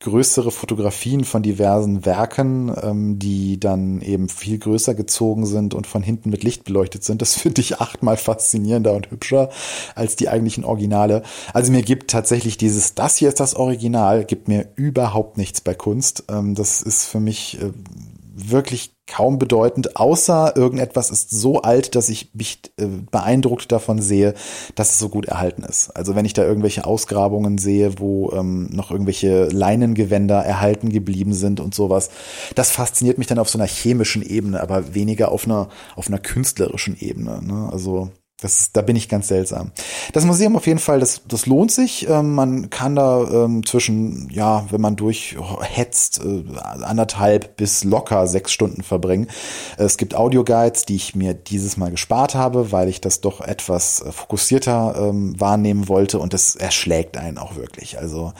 größere 0.00 0.50
Fotografien 0.50 1.24
von 1.24 1.42
diversen 1.42 2.06
Werken, 2.06 2.74
ähm, 2.82 3.18
die 3.18 3.60
dann 3.60 4.00
eben 4.00 4.28
viel 4.30 4.58
größer 4.58 4.94
gezogen 4.94 5.44
sind 5.44 5.74
und 5.74 5.86
von 5.86 6.02
hinten 6.02 6.30
mit 6.30 6.42
Licht 6.42 6.64
beleuchtet 6.64 7.04
sind. 7.04 7.20
Das 7.20 7.34
finde 7.38 7.60
ich 7.60 7.80
achtmal 7.80 8.16
faszinierender 8.16 8.94
und 8.94 9.10
hübscher 9.10 9.50
als 9.94 10.16
die 10.16 10.28
eigentlichen 10.28 10.64
Originale. 10.64 11.22
Also 11.52 11.70
mir 11.70 11.82
gibt 11.82 12.10
tatsächlich 12.10 12.56
dieses, 12.56 12.94
das 12.94 13.16
hier 13.16 13.28
ist 13.28 13.40
das 13.40 13.54
Original, 13.54 14.24
gibt 14.24 14.48
mir 14.48 14.68
überhaupt 14.74 15.36
nichts 15.36 15.60
bei 15.60 15.74
Kunst. 15.74 16.24
Ähm, 16.30 16.54
das 16.54 16.80
ist 16.80 17.04
für 17.06 17.20
mich 17.20 17.60
äh, 17.60 17.70
wirklich 18.34 18.94
kaum 19.10 19.38
bedeutend, 19.38 19.96
außer 19.96 20.56
irgendetwas 20.56 21.10
ist 21.10 21.30
so 21.30 21.62
alt, 21.62 21.96
dass 21.96 22.08
ich 22.08 22.30
mich 22.32 22.60
äh, 22.78 22.86
beeindruckt 23.10 23.72
davon 23.72 24.00
sehe, 24.00 24.34
dass 24.76 24.92
es 24.92 24.98
so 25.00 25.08
gut 25.08 25.26
erhalten 25.26 25.64
ist. 25.64 25.90
Also 25.90 26.14
wenn 26.14 26.24
ich 26.24 26.32
da 26.32 26.44
irgendwelche 26.44 26.84
Ausgrabungen 26.84 27.58
sehe, 27.58 27.98
wo 27.98 28.30
ähm, 28.30 28.68
noch 28.70 28.92
irgendwelche 28.92 29.46
Leinengewänder 29.46 30.44
erhalten 30.44 30.90
geblieben 30.90 31.32
sind 31.32 31.58
und 31.58 31.74
sowas, 31.74 32.10
das 32.54 32.70
fasziniert 32.70 33.18
mich 33.18 33.26
dann 33.26 33.40
auf 33.40 33.50
so 33.50 33.58
einer 33.58 33.66
chemischen 33.66 34.22
Ebene, 34.22 34.60
aber 34.60 34.94
weniger 34.94 35.32
auf 35.32 35.44
einer 35.44 35.68
auf 35.96 36.06
einer 36.06 36.18
künstlerischen 36.18 36.96
Ebene. 36.96 37.40
Ne? 37.42 37.68
Also 37.72 38.10
das, 38.40 38.72
da 38.72 38.80
bin 38.80 38.96
ich 38.96 39.08
ganz 39.08 39.28
seltsam. 39.28 39.70
Das 40.12 40.24
Museum 40.24 40.56
auf 40.56 40.66
jeden 40.66 40.78
Fall, 40.78 41.00
das, 41.00 41.22
das 41.28 41.46
lohnt 41.46 41.70
sich. 41.70 42.08
Ähm, 42.08 42.34
man 42.34 42.70
kann 42.70 42.96
da 42.96 43.44
ähm, 43.44 43.66
zwischen, 43.66 44.30
ja, 44.30 44.64
wenn 44.70 44.80
man 44.80 44.96
durchhetzt, 44.96 46.20
äh, 46.24 46.44
anderthalb 46.82 47.56
bis 47.56 47.84
locker 47.84 48.26
sechs 48.26 48.52
Stunden 48.52 48.82
verbringen. 48.82 49.28
Es 49.76 49.98
gibt 49.98 50.14
Audioguides, 50.14 50.86
die 50.86 50.96
ich 50.96 51.14
mir 51.14 51.34
dieses 51.34 51.76
Mal 51.76 51.90
gespart 51.90 52.34
habe, 52.34 52.72
weil 52.72 52.88
ich 52.88 53.00
das 53.00 53.20
doch 53.20 53.40
etwas 53.40 54.02
fokussierter 54.10 54.94
ähm, 54.98 55.38
wahrnehmen 55.38 55.88
wollte 55.88 56.18
und 56.18 56.32
das 56.32 56.56
erschlägt 56.56 57.18
einen 57.18 57.36
auch 57.36 57.56
wirklich. 57.56 57.98
Also 57.98 58.32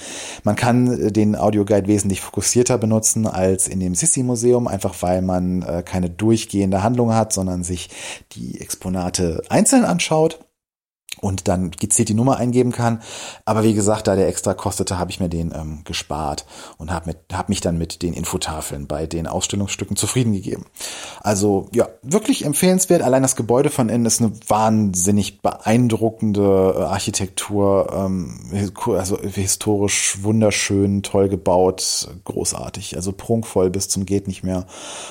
man 0.45 0.57
kann 0.57 1.13
den 1.13 1.37
Audioguide 1.37 1.89
wesentlich 1.89 2.21
fokussierter 2.21 2.79
benutzen 2.79 3.27
als 3.27 3.69
in 3.69 3.81
dem 3.81 3.95
Sissi-Museum, 3.95 4.67
einfach 4.67 4.95
weil 5.01 5.21
man 5.21 5.63
äh, 5.63 5.83
keine 5.85 6.09
durchgehende 6.09 6.83
Handlung 6.83 7.15
hat, 7.15 7.33
sondern 7.33 7.65
sich 7.65 7.91
die 8.33 8.61
Exponate 8.61 9.43
einzeln 9.49 9.85
anschaut 9.91 10.41
und 11.21 11.49
dann 11.49 11.71
gezielt 11.73 12.09
die 12.09 12.15
Nummer 12.15 12.37
eingeben 12.37 12.73
kann. 12.73 13.03
Aber 13.45 13.63
wie 13.63 13.75
gesagt, 13.75 14.07
da 14.07 14.17
der 14.17 14.29
extra 14.29 14.55
kostete, 14.55 14.99
habe 14.99 15.11
ich 15.11 15.21
mir 15.21 15.29
den 15.29 15.53
ähm, 15.55 15.83
gespart 15.85 16.47
und 16.79 16.93
habe 16.93 17.15
hab 17.33 17.49
mich 17.49 17.61
dann 17.61 17.79
mit 17.79 18.03
den 18.03 18.15
Infotafeln 18.15 18.87
bei 18.87 19.07
den 19.07 19.27
Ausstellungsstücken 19.27 19.97
zufrieden 19.97 20.33
gegeben. 20.33 20.67
Also 21.21 21.69
ja, 21.75 21.89
wirklich 22.03 22.45
empfehlenswert. 22.45 23.03
Allein 23.03 23.23
das 23.23 23.37
Gebäude 23.37 23.71
von 23.71 23.89
innen 23.89 24.07
ist 24.07 24.21
eine 24.21 24.33
wahnsinnig 24.49 25.43
beeindruckende 25.43 26.75
äh, 26.77 26.83
Architektur, 26.85 27.93
ähm, 27.93 28.71
also 28.87 29.19
historisch 29.21 30.23
wunderschön, 30.23 31.03
toll 31.03 31.29
gebaut, 31.29 32.09
großartig, 32.25 32.97
also 32.97 33.13
prunkvoll 33.13 33.71
bis 33.71 33.89
zum 33.89 34.07
geht 34.07 34.29
nicht 34.29 34.43
mehr 34.43 34.67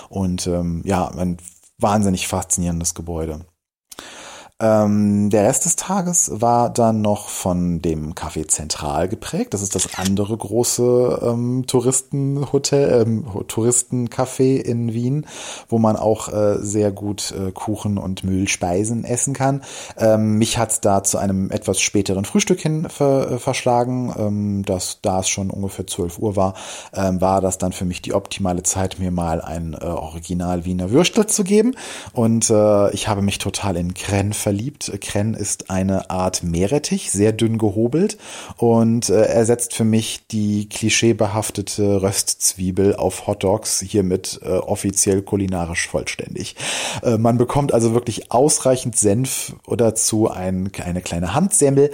und 0.10 0.48
ähm, 0.48 0.82
ja, 0.86 1.08
ein 1.10 1.38
wahnsinnig 1.78 2.28
faszinierendes 2.28 2.96
Gebäude. 2.96 3.46
Ähm, 4.62 5.30
der 5.30 5.46
Rest 5.46 5.64
des 5.64 5.78
Tages 5.78 6.32
war 6.34 6.70
dann 6.70 7.02
noch 7.02 7.30
von 7.30 7.82
dem 7.82 8.14
Café 8.14 8.46
Zentral 8.46 9.08
geprägt. 9.08 9.54
Das 9.54 9.62
ist 9.62 9.74
das 9.74 9.96
andere 9.96 10.36
große 10.36 11.20
ähm, 11.24 11.64
Touristenhotel, 11.66 13.02
ähm, 13.02 13.26
Touristencafé 13.48 14.58
in 14.58 14.94
Wien, 14.94 15.26
wo 15.70 15.80
man 15.80 15.96
auch 15.96 16.28
äh, 16.28 16.58
sehr 16.60 16.92
gut 16.92 17.32
äh, 17.32 17.54
Kuchen 17.54 17.98
und 17.98 18.26
Mühlspeisen 18.26 19.06
essen 19.06 19.34
kann. 19.34 19.62
Ähm, 19.98 20.38
mich 20.38 20.58
hat 20.58 20.84
da 20.84 21.04
zu 21.04 21.18
einem 21.20 21.52
etwas 21.52 21.80
späteren 21.80 22.26
Frühstück 22.26 22.60
hin 22.60 22.90
ver, 22.90 23.32
äh, 23.32 23.40
verschlagen. 23.40 24.14
Ähm, 24.18 24.66
das, 24.66 25.00
da 25.02 25.22
es 25.22 25.30
schon 25.30 25.52
ungefähr 25.52 25.88
12 25.88 26.20
Uhr 26.20 26.36
war, 26.36 26.54
ähm, 26.94 27.22
war 27.22 27.40
das 27.40 27.60
dann 27.60 27.72
für 27.72 27.86
mich 27.86 28.02
die 28.02 28.14
optimale 28.14 28.64
Zeit, 28.64 29.00
mir 29.00 29.12
mal 29.12 29.40
ein 29.40 29.74
äh, 29.74 29.86
Original 29.86 30.66
Wiener 30.66 30.92
Würstel 30.92 31.28
zu 31.28 31.46
geben. 31.46 31.76
Und 32.12 32.50
äh, 32.50 32.92
ich 32.92 33.08
habe 33.08 33.22
mich 33.22 33.38
total 33.38 33.78
in 33.78 33.94
Krenn 33.94 34.34
verliebt. 34.50 34.92
Krenn 35.02 35.36
ist 35.36 35.70
eine 35.70 36.10
Art 36.10 36.42
Meerrettich, 36.42 37.12
sehr 37.12 37.34
dünn 37.34 37.60
gehobelt 37.60 38.18
und 38.58 39.08
äh, 39.10 39.26
ersetzt 39.26 39.76
für 39.76 39.84
mich 39.84 40.26
die 40.32 40.68
klischeebehaftete 40.68 42.02
Röstzwiebel 42.02 42.96
auf 42.96 43.28
Hotdogs 43.28 43.80
hiermit 43.82 44.40
äh, 44.44 44.50
offiziell 44.50 45.22
kulinarisch 45.22 45.88
vollständig. 45.88 46.56
Äh, 47.04 47.20
man 47.20 47.38
bekommt 47.38 47.76
also 47.76 47.94
wirklich 47.94 48.32
ausreichend 48.32 48.96
Senf 48.96 49.54
oder 49.68 49.94
zu 49.94 50.32
ein, 50.32 50.72
eine 50.84 51.02
kleine 51.02 51.36
Handsemmel 51.36 51.92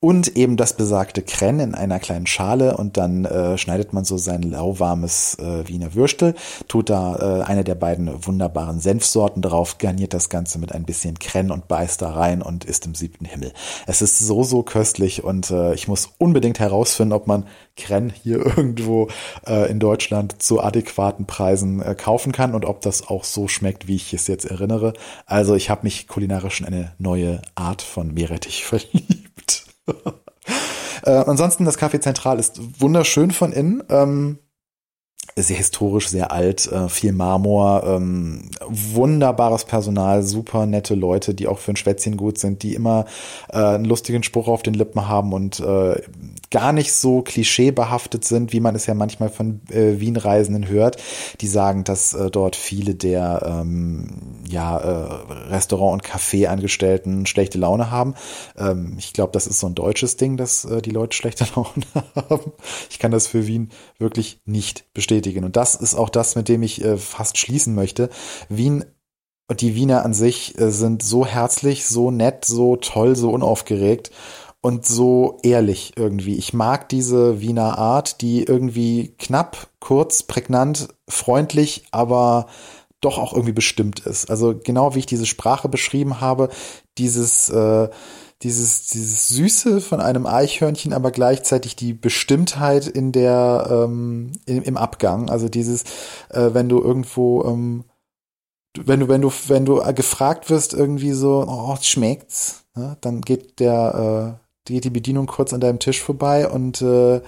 und 0.00 0.36
eben 0.36 0.56
das 0.56 0.74
besagte 0.74 1.22
Krenn 1.22 1.58
in 1.58 1.74
einer 1.74 1.98
kleinen 1.98 2.26
Schale 2.26 2.76
und 2.76 2.96
dann 2.96 3.24
äh, 3.24 3.58
schneidet 3.58 3.92
man 3.92 4.04
so 4.04 4.16
sein 4.16 4.42
lauwarmes 4.42 5.36
äh, 5.40 5.66
Wiener 5.66 5.94
Würstel, 5.94 6.34
tut 6.68 6.88
da 6.88 7.40
äh, 7.40 7.42
eine 7.42 7.64
der 7.64 7.74
beiden 7.74 8.24
wunderbaren 8.24 8.78
Senfsorten 8.78 9.42
drauf, 9.42 9.78
garniert 9.78 10.14
das 10.14 10.28
Ganze 10.28 10.60
mit 10.60 10.72
ein 10.72 10.84
bisschen 10.84 11.18
Krenn 11.18 11.50
und 11.50 11.66
beißt 11.66 12.00
da 12.00 12.12
rein 12.12 12.42
und 12.42 12.64
isst 12.64 12.86
im 12.86 12.94
siebten 12.94 13.24
Himmel. 13.24 13.52
Es 13.86 14.00
ist 14.00 14.20
so, 14.20 14.44
so 14.44 14.62
köstlich 14.62 15.24
und 15.24 15.50
äh, 15.50 15.74
ich 15.74 15.88
muss 15.88 16.10
unbedingt 16.18 16.60
herausfinden, 16.60 17.12
ob 17.12 17.26
man 17.26 17.46
Krenn 17.76 18.10
hier 18.10 18.36
irgendwo 18.56 19.08
äh, 19.48 19.68
in 19.68 19.80
Deutschland 19.80 20.40
zu 20.40 20.62
adäquaten 20.62 21.26
Preisen 21.26 21.82
äh, 21.82 21.96
kaufen 21.96 22.30
kann 22.30 22.54
und 22.54 22.64
ob 22.66 22.82
das 22.82 23.08
auch 23.08 23.24
so 23.24 23.48
schmeckt, 23.48 23.88
wie 23.88 23.96
ich 23.96 24.14
es 24.14 24.28
jetzt 24.28 24.44
erinnere. 24.44 24.92
Also 25.26 25.56
ich 25.56 25.70
habe 25.70 25.82
mich 25.82 26.06
kulinarisch 26.06 26.60
in 26.60 26.66
eine 26.66 26.92
neue 26.98 27.42
Art 27.56 27.82
von 27.82 28.14
Meerrettich 28.14 28.64
verliebt. 28.64 29.37
äh, 31.04 31.10
ansonsten, 31.10 31.64
das 31.64 31.78
Café 31.78 32.00
Zentral 32.00 32.38
ist 32.38 32.60
wunderschön 32.80 33.30
von 33.30 33.52
innen. 33.52 33.82
Ähm, 33.88 34.38
sehr 35.36 35.56
historisch, 35.56 36.08
sehr 36.08 36.32
alt, 36.32 36.66
äh, 36.70 36.88
viel 36.88 37.12
Marmor, 37.12 37.84
ähm, 37.84 38.50
wunderbares 38.66 39.64
Personal, 39.64 40.22
super 40.22 40.66
nette 40.66 40.94
Leute, 40.94 41.34
die 41.34 41.46
auch 41.46 41.58
für 41.58 41.72
ein 41.72 41.76
Schwätzchen 41.76 42.16
gut 42.16 42.38
sind, 42.38 42.62
die 42.62 42.74
immer 42.74 43.04
äh, 43.50 43.58
einen 43.58 43.84
lustigen 43.84 44.22
Spruch 44.22 44.48
auf 44.48 44.62
den 44.62 44.74
Lippen 44.74 45.08
haben 45.08 45.32
und 45.32 45.60
äh, 45.60 46.00
gar 46.50 46.72
nicht 46.72 46.92
so 46.92 47.22
klischeebehaftet 47.22 48.24
sind, 48.24 48.52
wie 48.52 48.60
man 48.60 48.74
es 48.74 48.86
ja 48.86 48.94
manchmal 48.94 49.28
von 49.28 49.60
äh, 49.70 50.00
Wien-Reisenden 50.00 50.68
hört, 50.68 50.96
die 51.40 51.48
sagen, 51.48 51.84
dass 51.84 52.14
äh, 52.14 52.30
dort 52.30 52.56
viele 52.56 52.94
der 52.94 53.42
ähm, 53.44 54.08
ja, 54.48 54.78
äh, 54.78 55.50
Restaurant- 55.50 55.92
und 55.92 56.04
Café-Angestellten 56.04 57.26
schlechte 57.26 57.58
Laune 57.58 57.90
haben. 57.90 58.14
Ähm, 58.56 58.94
ich 58.98 59.12
glaube, 59.12 59.32
das 59.32 59.46
ist 59.46 59.60
so 59.60 59.66
ein 59.66 59.74
deutsches 59.74 60.16
Ding, 60.16 60.36
dass 60.36 60.64
äh, 60.64 60.80
die 60.80 60.90
Leute 60.90 61.16
schlechte 61.16 61.46
Laune 61.54 61.84
haben. 62.14 62.52
Ich 62.90 62.98
kann 62.98 63.10
das 63.10 63.26
für 63.26 63.46
Wien 63.46 63.70
wirklich 63.98 64.40
nicht 64.46 64.92
bestätigen. 64.94 65.44
Und 65.44 65.56
das 65.56 65.74
ist 65.74 65.94
auch 65.94 66.08
das, 66.08 66.34
mit 66.34 66.48
dem 66.48 66.62
ich 66.62 66.82
äh, 66.84 66.96
fast 66.96 67.36
schließen 67.36 67.74
möchte. 67.74 68.08
Wien 68.48 68.84
und 69.50 69.62
die 69.62 69.74
Wiener 69.74 70.04
an 70.04 70.12
sich 70.14 70.58
äh, 70.58 70.70
sind 70.70 71.02
so 71.02 71.26
herzlich, 71.26 71.86
so 71.86 72.10
nett, 72.10 72.44
so 72.44 72.76
toll, 72.76 73.16
so 73.16 73.30
unaufgeregt 73.30 74.10
und 74.60 74.86
so 74.86 75.38
ehrlich 75.42 75.92
irgendwie. 75.96 76.36
Ich 76.36 76.52
mag 76.52 76.88
diese 76.88 77.40
Wiener 77.40 77.78
Art, 77.78 78.20
die 78.20 78.42
irgendwie 78.42 79.14
knapp, 79.18 79.68
kurz, 79.80 80.24
prägnant, 80.24 80.88
freundlich, 81.08 81.84
aber 81.90 82.46
doch 83.00 83.18
auch 83.18 83.32
irgendwie 83.32 83.52
bestimmt 83.52 84.00
ist. 84.00 84.30
Also 84.30 84.58
genau 84.58 84.94
wie 84.94 85.00
ich 85.00 85.06
diese 85.06 85.26
Sprache 85.26 85.68
beschrieben 85.68 86.20
habe, 86.20 86.48
dieses 86.98 87.48
äh, 87.48 87.88
dieses 88.42 88.88
dieses 88.88 89.28
Süße 89.28 89.80
von 89.80 90.00
einem 90.00 90.26
Eichhörnchen, 90.26 90.92
aber 90.92 91.10
gleichzeitig 91.10 91.76
die 91.76 91.92
Bestimmtheit 91.92 92.86
in 92.86 93.12
der 93.12 93.68
ähm, 93.70 94.32
im, 94.46 94.62
im 94.62 94.76
Abgang. 94.76 95.30
Also 95.30 95.48
dieses, 95.48 95.84
äh, 96.30 96.50
wenn 96.52 96.68
du 96.68 96.80
irgendwo 96.80 97.44
ähm, 97.44 97.84
wenn 98.76 99.00
du 99.00 99.08
wenn 99.08 99.22
du 99.22 99.32
wenn 99.48 99.64
du 99.64 99.76
gefragt 99.94 100.50
wirst 100.50 100.74
irgendwie 100.74 101.12
so, 101.12 101.44
oh, 101.48 101.76
schmeckt's, 101.80 102.64
ne? 102.74 102.96
dann 103.00 103.20
geht 103.20 103.60
der 103.60 104.38
äh, 104.40 104.47
geht 104.74 104.84
die 104.84 104.90
Bedienung 104.90 105.26
kurz 105.26 105.52
an 105.52 105.60
deinem 105.60 105.78
Tisch 105.78 106.00
vorbei 106.02 106.48
und 106.48 106.82
äh, 106.82 107.20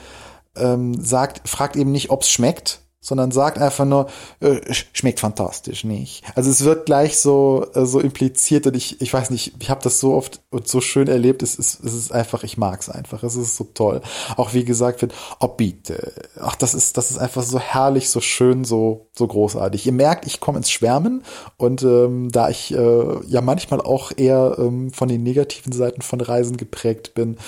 ähm, 0.57 0.95
sagt, 1.01 1.49
fragt 1.49 1.77
eben 1.77 1.93
nicht, 1.93 2.11
ob's 2.11 2.31
schmeckt, 2.31 2.81
sondern 3.03 3.31
sagt 3.31 3.59
einfach 3.59 3.87
nur, 3.87 4.09
äh, 4.41 4.61
schmeckt 4.93 5.21
fantastisch, 5.21 5.85
nicht? 5.85 6.23
Also 6.35 6.51
es 6.51 6.65
wird 6.65 6.85
gleich 6.85 7.19
so 7.19 7.67
äh, 7.75 7.87
so 7.87 7.99
impliziert 7.99 8.67
und 8.67 8.77
ich 8.77 9.01
ich 9.01 9.13
weiß 9.13 9.31
nicht, 9.31 9.55
ich 9.59 9.71
habe 9.71 9.81
das 9.83 10.01
so 10.01 10.15
oft 10.15 10.43
und 10.51 10.69
so 10.69 10.83
schön 10.83 11.09
erlebt, 11.09 11.43
es 11.43 11.55
ist 11.55 11.83
es 11.83 11.95
ist 11.95 12.13
einfach, 12.13 12.45
ich 12.45 12.59
mag's 12.59 12.91
einfach, 12.91 13.23
es 13.23 13.37
ist 13.37 13.57
so 13.57 13.65
toll. 13.73 14.03
Auch 14.37 14.53
wie 14.53 14.65
gesagt 14.65 15.01
wird, 15.01 15.15
oh 15.41 15.49
bitte, 15.49 16.13
ach 16.39 16.57
das 16.57 16.75
ist 16.75 16.99
das 16.99 17.11
ist 17.11 17.17
einfach 17.17 17.43
so 17.43 17.59
herrlich, 17.59 18.11
so 18.11 18.21
schön, 18.21 18.65
so 18.65 19.07
so 19.13 19.27
großartig. 19.27 19.87
Ihr 19.87 19.93
merkt, 19.93 20.27
ich 20.27 20.39
komme 20.41 20.59
ins 20.59 20.71
Schwärmen 20.71 21.23
und 21.57 21.83
ähm, 21.83 22.31
da 22.31 22.51
ich 22.51 22.75
äh, 22.75 23.27
ja 23.27 23.41
manchmal 23.41 23.81
auch 23.81 24.13
eher 24.15 24.57
ähm, 24.59 24.93
von 24.93 25.09
den 25.09 25.23
negativen 25.23 25.73
Seiten 25.73 26.03
von 26.03 26.21
Reisen 26.21 26.59
geprägt 26.59 27.15
bin, 27.15 27.39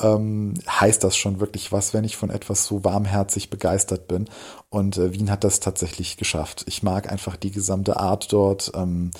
ähm, 0.00 0.54
heißt 0.68 1.02
das 1.02 1.16
schon 1.16 1.40
wirklich 1.40 1.72
was, 1.72 1.94
wenn 1.94 2.04
ich 2.04 2.16
von 2.16 2.30
etwas 2.30 2.64
so 2.64 2.84
warmherzig 2.84 3.50
begeistert 3.50 4.06
bin 4.06 4.28
und 4.70 4.99
äh, 5.00 5.12
Wien 5.12 5.30
hat 5.30 5.44
das 5.44 5.60
tatsächlich 5.60 6.16
geschafft. 6.16 6.64
Ich 6.66 6.82
mag 6.82 7.10
einfach 7.10 7.36
die 7.36 7.50
gesamte 7.50 7.98
Art 7.98 8.32
dort. 8.32 8.72
Ähm, 8.74 9.10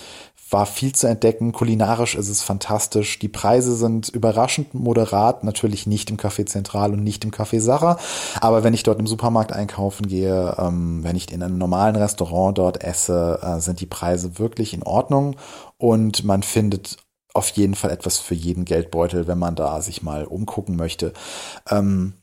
war 0.51 0.67
viel 0.67 0.93
zu 0.93 1.07
entdecken. 1.07 1.53
Kulinarisch 1.53 2.15
ist 2.15 2.29
es 2.29 2.43
fantastisch. 2.43 3.19
Die 3.19 3.29
Preise 3.29 3.77
sind 3.77 4.09
überraschend 4.09 4.75
moderat. 4.75 5.45
Natürlich 5.45 5.87
nicht 5.87 6.11
im 6.11 6.17
Café 6.17 6.45
Zentral 6.47 6.93
und 6.93 7.05
nicht 7.05 7.25
im 7.25 7.31
Café 7.31 7.61
Sarah. 7.61 7.99
Aber 8.41 8.65
wenn 8.65 8.75
ich 8.75 8.83
dort 8.83 8.99
im 8.99 9.07
Supermarkt 9.07 9.53
einkaufen 9.53 10.07
gehe, 10.09 10.57
ähm, 10.59 11.05
wenn 11.05 11.17
ich 11.17 11.31
in 11.31 11.43
einem 11.43 11.59
normalen 11.59 11.97
Restaurant 11.97 12.59
dort 12.59 12.83
esse, 12.83 13.39
äh, 13.43 13.61
sind 13.61 13.81
die 13.81 13.87
Preise 13.87 14.39
wirklich 14.39 14.75
in 14.75 14.83
Ordnung. 14.83 15.37
Und 15.79 16.25
man 16.25 16.43
findet 16.43 16.99
auf 17.33 17.49
jeden 17.51 17.77
Fall 17.77 17.91
etwas 17.91 18.19
für 18.19 18.35
jeden 18.35 18.65
Geldbeutel, 18.65 19.29
wenn 19.29 19.39
man 19.39 19.55
da 19.55 19.81
sich 19.81 20.03
mal 20.03 20.25
umgucken 20.25 20.75
möchte. 20.75 21.13
Ähm, 21.71 22.15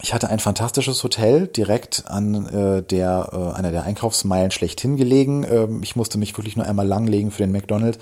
ich 0.00 0.14
hatte 0.14 0.28
ein 0.28 0.38
fantastisches 0.38 1.02
Hotel 1.02 1.48
direkt 1.48 2.04
an 2.06 2.46
äh, 2.46 2.82
der 2.82 3.30
äh, 3.32 3.56
einer 3.56 3.72
der 3.72 3.82
Einkaufsmeilen 3.82 4.50
schlechthin 4.52 4.96
gelegen. 4.96 5.44
Ähm, 5.48 5.82
ich 5.82 5.96
musste 5.96 6.18
mich 6.18 6.36
wirklich 6.36 6.56
nur 6.56 6.66
einmal 6.66 6.86
langlegen 6.86 7.30
für 7.32 7.42
den 7.42 7.52
McDonald's, 7.52 7.98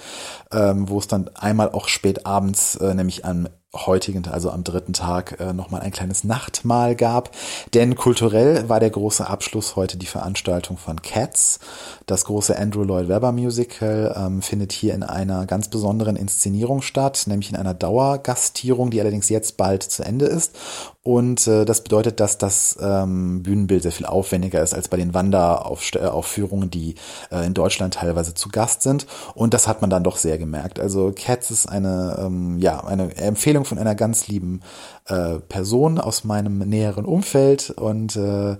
ähm, 0.52 0.88
wo 0.88 0.98
es 0.98 1.08
dann 1.08 1.30
einmal 1.34 1.70
auch 1.70 1.88
spät 1.88 2.26
abends, 2.26 2.76
äh, 2.76 2.92
nämlich 2.94 3.24
am 3.24 3.48
heutigen, 3.74 4.26
also 4.28 4.50
am 4.50 4.64
dritten 4.64 4.92
Tag, 4.92 5.40
äh, 5.40 5.52
nochmal 5.52 5.80
ein 5.82 5.90
kleines 5.90 6.24
Nachtmahl 6.24 6.96
gab. 6.96 7.30
Denn 7.74 7.94
kulturell 7.94 8.68
war 8.68 8.80
der 8.80 8.90
große 8.90 9.26
Abschluss 9.26 9.76
heute 9.76 9.96
die 9.96 10.06
Veranstaltung 10.06 10.76
von 10.76 11.00
Cats. 11.02 11.60
Das 12.06 12.24
große 12.24 12.56
Andrew 12.56 12.84
Lloyd 12.84 13.08
Webber 13.08 13.32
Musical 13.32 14.14
ähm, 14.16 14.40
findet 14.40 14.70
hier 14.70 14.94
in 14.94 15.02
einer 15.02 15.44
ganz 15.44 15.66
besonderen 15.68 16.14
Inszenierung 16.14 16.80
statt, 16.80 17.24
nämlich 17.26 17.50
in 17.50 17.56
einer 17.56 17.74
Dauergastierung, 17.74 18.90
die 18.90 19.00
allerdings 19.00 19.28
jetzt 19.28 19.56
bald 19.56 19.82
zu 19.82 20.04
Ende 20.04 20.26
ist. 20.26 20.56
Und 21.02 21.48
äh, 21.48 21.64
das 21.64 21.82
bedeutet, 21.82 22.20
dass 22.20 22.38
das 22.38 22.78
ähm, 22.80 23.42
Bühnenbild 23.42 23.82
sehr 23.82 23.90
viel 23.90 24.06
aufwendiger 24.06 24.62
ist 24.62 24.72
als 24.72 24.86
bei 24.86 24.96
den 24.96 25.14
Wanderaufführungen, 25.14 26.70
die 26.70 26.94
äh, 27.32 27.44
in 27.44 27.54
Deutschland 27.54 27.94
teilweise 27.94 28.34
zu 28.34 28.50
Gast 28.50 28.82
sind. 28.82 29.06
Und 29.34 29.52
das 29.52 29.66
hat 29.66 29.80
man 29.80 29.90
dann 29.90 30.04
doch 30.04 30.16
sehr 30.16 30.38
gemerkt. 30.38 30.78
Also 30.78 31.12
Cats 31.12 31.50
ist 31.50 31.66
eine, 31.66 32.18
ähm, 32.20 32.58
ja, 32.60 32.84
eine 32.84 33.16
Empfehlung 33.16 33.64
von 33.64 33.78
einer 33.78 33.96
ganz 33.96 34.28
lieben 34.28 34.60
äh, 35.06 35.40
Person 35.40 35.98
aus 35.98 36.22
meinem 36.22 36.58
näheren 36.58 37.04
Umfeld 37.04 37.70
und 37.70 38.14
äh, 38.14 38.52
äh, 38.52 38.56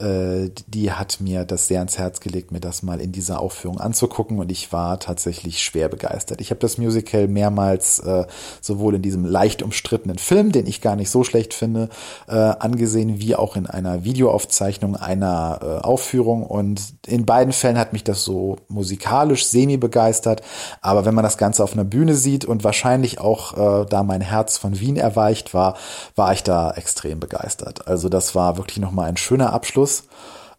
die 0.00 0.92
hat 0.92 1.20
mir 1.20 1.44
das 1.44 1.68
sehr 1.68 1.80
ans 1.80 1.98
Herz 1.98 2.20
gelegt, 2.20 2.52
mir 2.52 2.60
das 2.60 2.82
mal 2.82 3.00
in 3.00 3.12
dieser 3.12 3.40
Aufführung 3.40 3.78
anzugucken 3.80 4.38
und 4.38 4.50
ich 4.50 4.72
war 4.72 4.98
tatsächlich 4.98 5.62
schwer 5.62 5.88
begeistert. 5.88 6.40
Ich 6.40 6.50
habe 6.50 6.60
das 6.60 6.78
Musical 6.78 7.28
mehrmals 7.28 7.98
äh, 7.98 8.26
sowohl 8.62 8.94
in 8.94 9.02
diesem 9.02 9.26
leicht 9.26 9.62
umstrittenen 9.62 10.16
Film, 10.16 10.52
den 10.52 10.66
ich 10.66 10.80
gar 10.80 10.96
nicht 10.96 11.10
so 11.10 11.22
schlecht 11.22 11.52
finde, 11.52 11.90
äh, 12.28 12.34
angesehen, 12.34 13.20
wie 13.20 13.36
auch 13.36 13.56
in 13.56 13.66
einer 13.66 14.04
Videoaufzeichnung 14.04 14.96
einer 14.96 15.60
äh, 15.62 15.66
Aufführung 15.84 16.44
und 16.44 16.80
in 17.06 17.26
beiden 17.26 17.52
Fällen 17.52 17.78
hat 17.78 17.92
mich 17.92 18.04
das 18.04 18.24
so 18.24 18.56
musikalisch 18.68 19.46
semi 19.46 19.76
begeistert, 19.76 20.40
aber 20.80 21.04
wenn 21.04 21.14
man 21.14 21.24
das 21.24 21.36
Ganze 21.36 21.62
auf 21.62 21.74
einer 21.74 21.84
Bühne 21.84 22.14
sieht 22.14 22.46
und 22.46 22.64
wahrscheinlich 22.64 23.20
auch 23.20 23.82
äh, 23.82 23.86
da 23.86 24.02
mein 24.02 24.22
Herz 24.22 24.56
von 24.56 24.80
Wien 24.80 24.96
erweicht 24.96 25.52
war, 25.52 25.76
war 26.16 26.32
ich 26.32 26.42
da 26.42 26.70
extrem 26.70 27.20
begeistert. 27.20 27.86
Also 27.86 28.08
das 28.08 28.34
war 28.34 28.56
wirklich 28.56 28.78
nochmal 28.78 29.08
ein 29.10 29.18
schöner 29.18 29.52
Abschluss 29.52 29.89
Abschluss. 29.90 30.04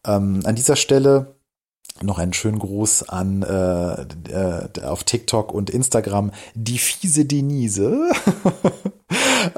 Ähm, 0.05 0.41
an 0.45 0.55
dieser 0.55 0.75
Stelle 0.75 1.35
noch 2.01 2.17
einen 2.17 2.33
schönen 2.33 2.57
Gruß 2.57 3.09
an 3.09 3.43
äh, 3.43 4.01
äh, 4.31 4.83
auf 4.83 5.03
TikTok 5.03 5.53
und 5.53 5.69
Instagram 5.69 6.31
die 6.55 6.79
fiese 6.79 7.25
Denise. 7.25 8.11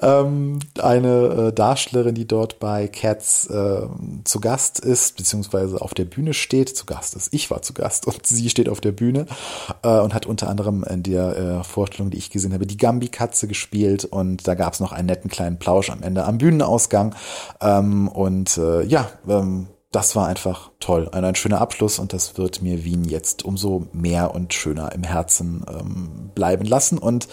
ähm, 0.01 0.59
eine 0.81 1.47
äh, 1.49 1.53
Darstellerin, 1.53 2.15
die 2.15 2.27
dort 2.27 2.59
bei 2.59 2.87
Cats 2.87 3.47
äh, 3.47 3.87
zu 4.23 4.39
Gast 4.39 4.79
ist, 4.79 5.17
beziehungsweise 5.17 5.81
auf 5.81 5.93
der 5.93 6.05
Bühne 6.05 6.33
steht. 6.33 6.75
Zu 6.75 6.85
Gast 6.85 7.15
ist. 7.15 7.33
Ich 7.33 7.51
war 7.51 7.61
zu 7.61 7.73
Gast 7.73 8.07
und 8.07 8.25
sie 8.25 8.49
steht 8.49 8.69
auf 8.69 8.81
der 8.81 8.91
Bühne 8.91 9.25
äh, 9.83 9.99
und 9.99 10.13
hat 10.13 10.25
unter 10.25 10.49
anderem 10.49 10.83
in 10.83 11.03
der 11.03 11.37
äh, 11.37 11.63
Vorstellung, 11.63 12.11
die 12.11 12.17
ich 12.17 12.29
gesehen 12.29 12.53
habe, 12.53 12.65
die 12.65 12.77
Gambi-Katze 12.77 13.47
gespielt 13.47 14.05
und 14.05 14.47
da 14.47 14.55
gab 14.55 14.73
es 14.73 14.79
noch 14.79 14.91
einen 14.91 15.07
netten 15.07 15.29
kleinen 15.29 15.59
Plausch 15.59 15.89
am 15.89 16.03
Ende 16.03 16.25
am 16.25 16.37
Bühnenausgang. 16.37 17.15
Ähm, 17.61 18.07
und 18.07 18.57
äh, 18.57 18.83
ja, 18.83 19.09
ähm, 19.27 19.67
das 19.93 20.15
war 20.15 20.27
einfach 20.27 20.71
toll. 20.79 21.07
Ein, 21.11 21.23
ein, 21.23 21.35
schöner 21.35 21.61
Abschluss 21.61 21.99
und 21.99 22.13
das 22.13 22.37
wird 22.37 22.61
mir 22.61 22.83
Wien 22.83 23.05
jetzt 23.05 23.45
umso 23.45 23.87
mehr 23.93 24.33
und 24.33 24.53
schöner 24.53 24.91
im 24.91 25.03
Herzen 25.03 25.63
ähm, 25.69 26.31
bleiben 26.33 26.65
lassen. 26.65 26.97
Und 26.97 27.27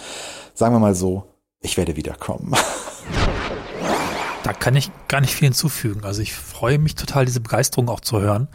sagen 0.54 0.74
wir 0.74 0.78
mal 0.78 0.94
so, 0.94 1.24
ich 1.60 1.76
werde 1.76 1.96
wiederkommen. 1.96 2.54
Da 4.42 4.54
kann 4.54 4.74
ich 4.74 4.90
gar 5.06 5.20
nicht 5.20 5.34
viel 5.34 5.46
hinzufügen. 5.46 6.02
Also 6.02 6.22
ich 6.22 6.32
freue 6.32 6.78
mich 6.78 6.94
total, 6.94 7.26
diese 7.26 7.40
Begeisterung 7.40 7.90
auch 7.90 8.00
zu 8.00 8.20
hören, 8.20 8.48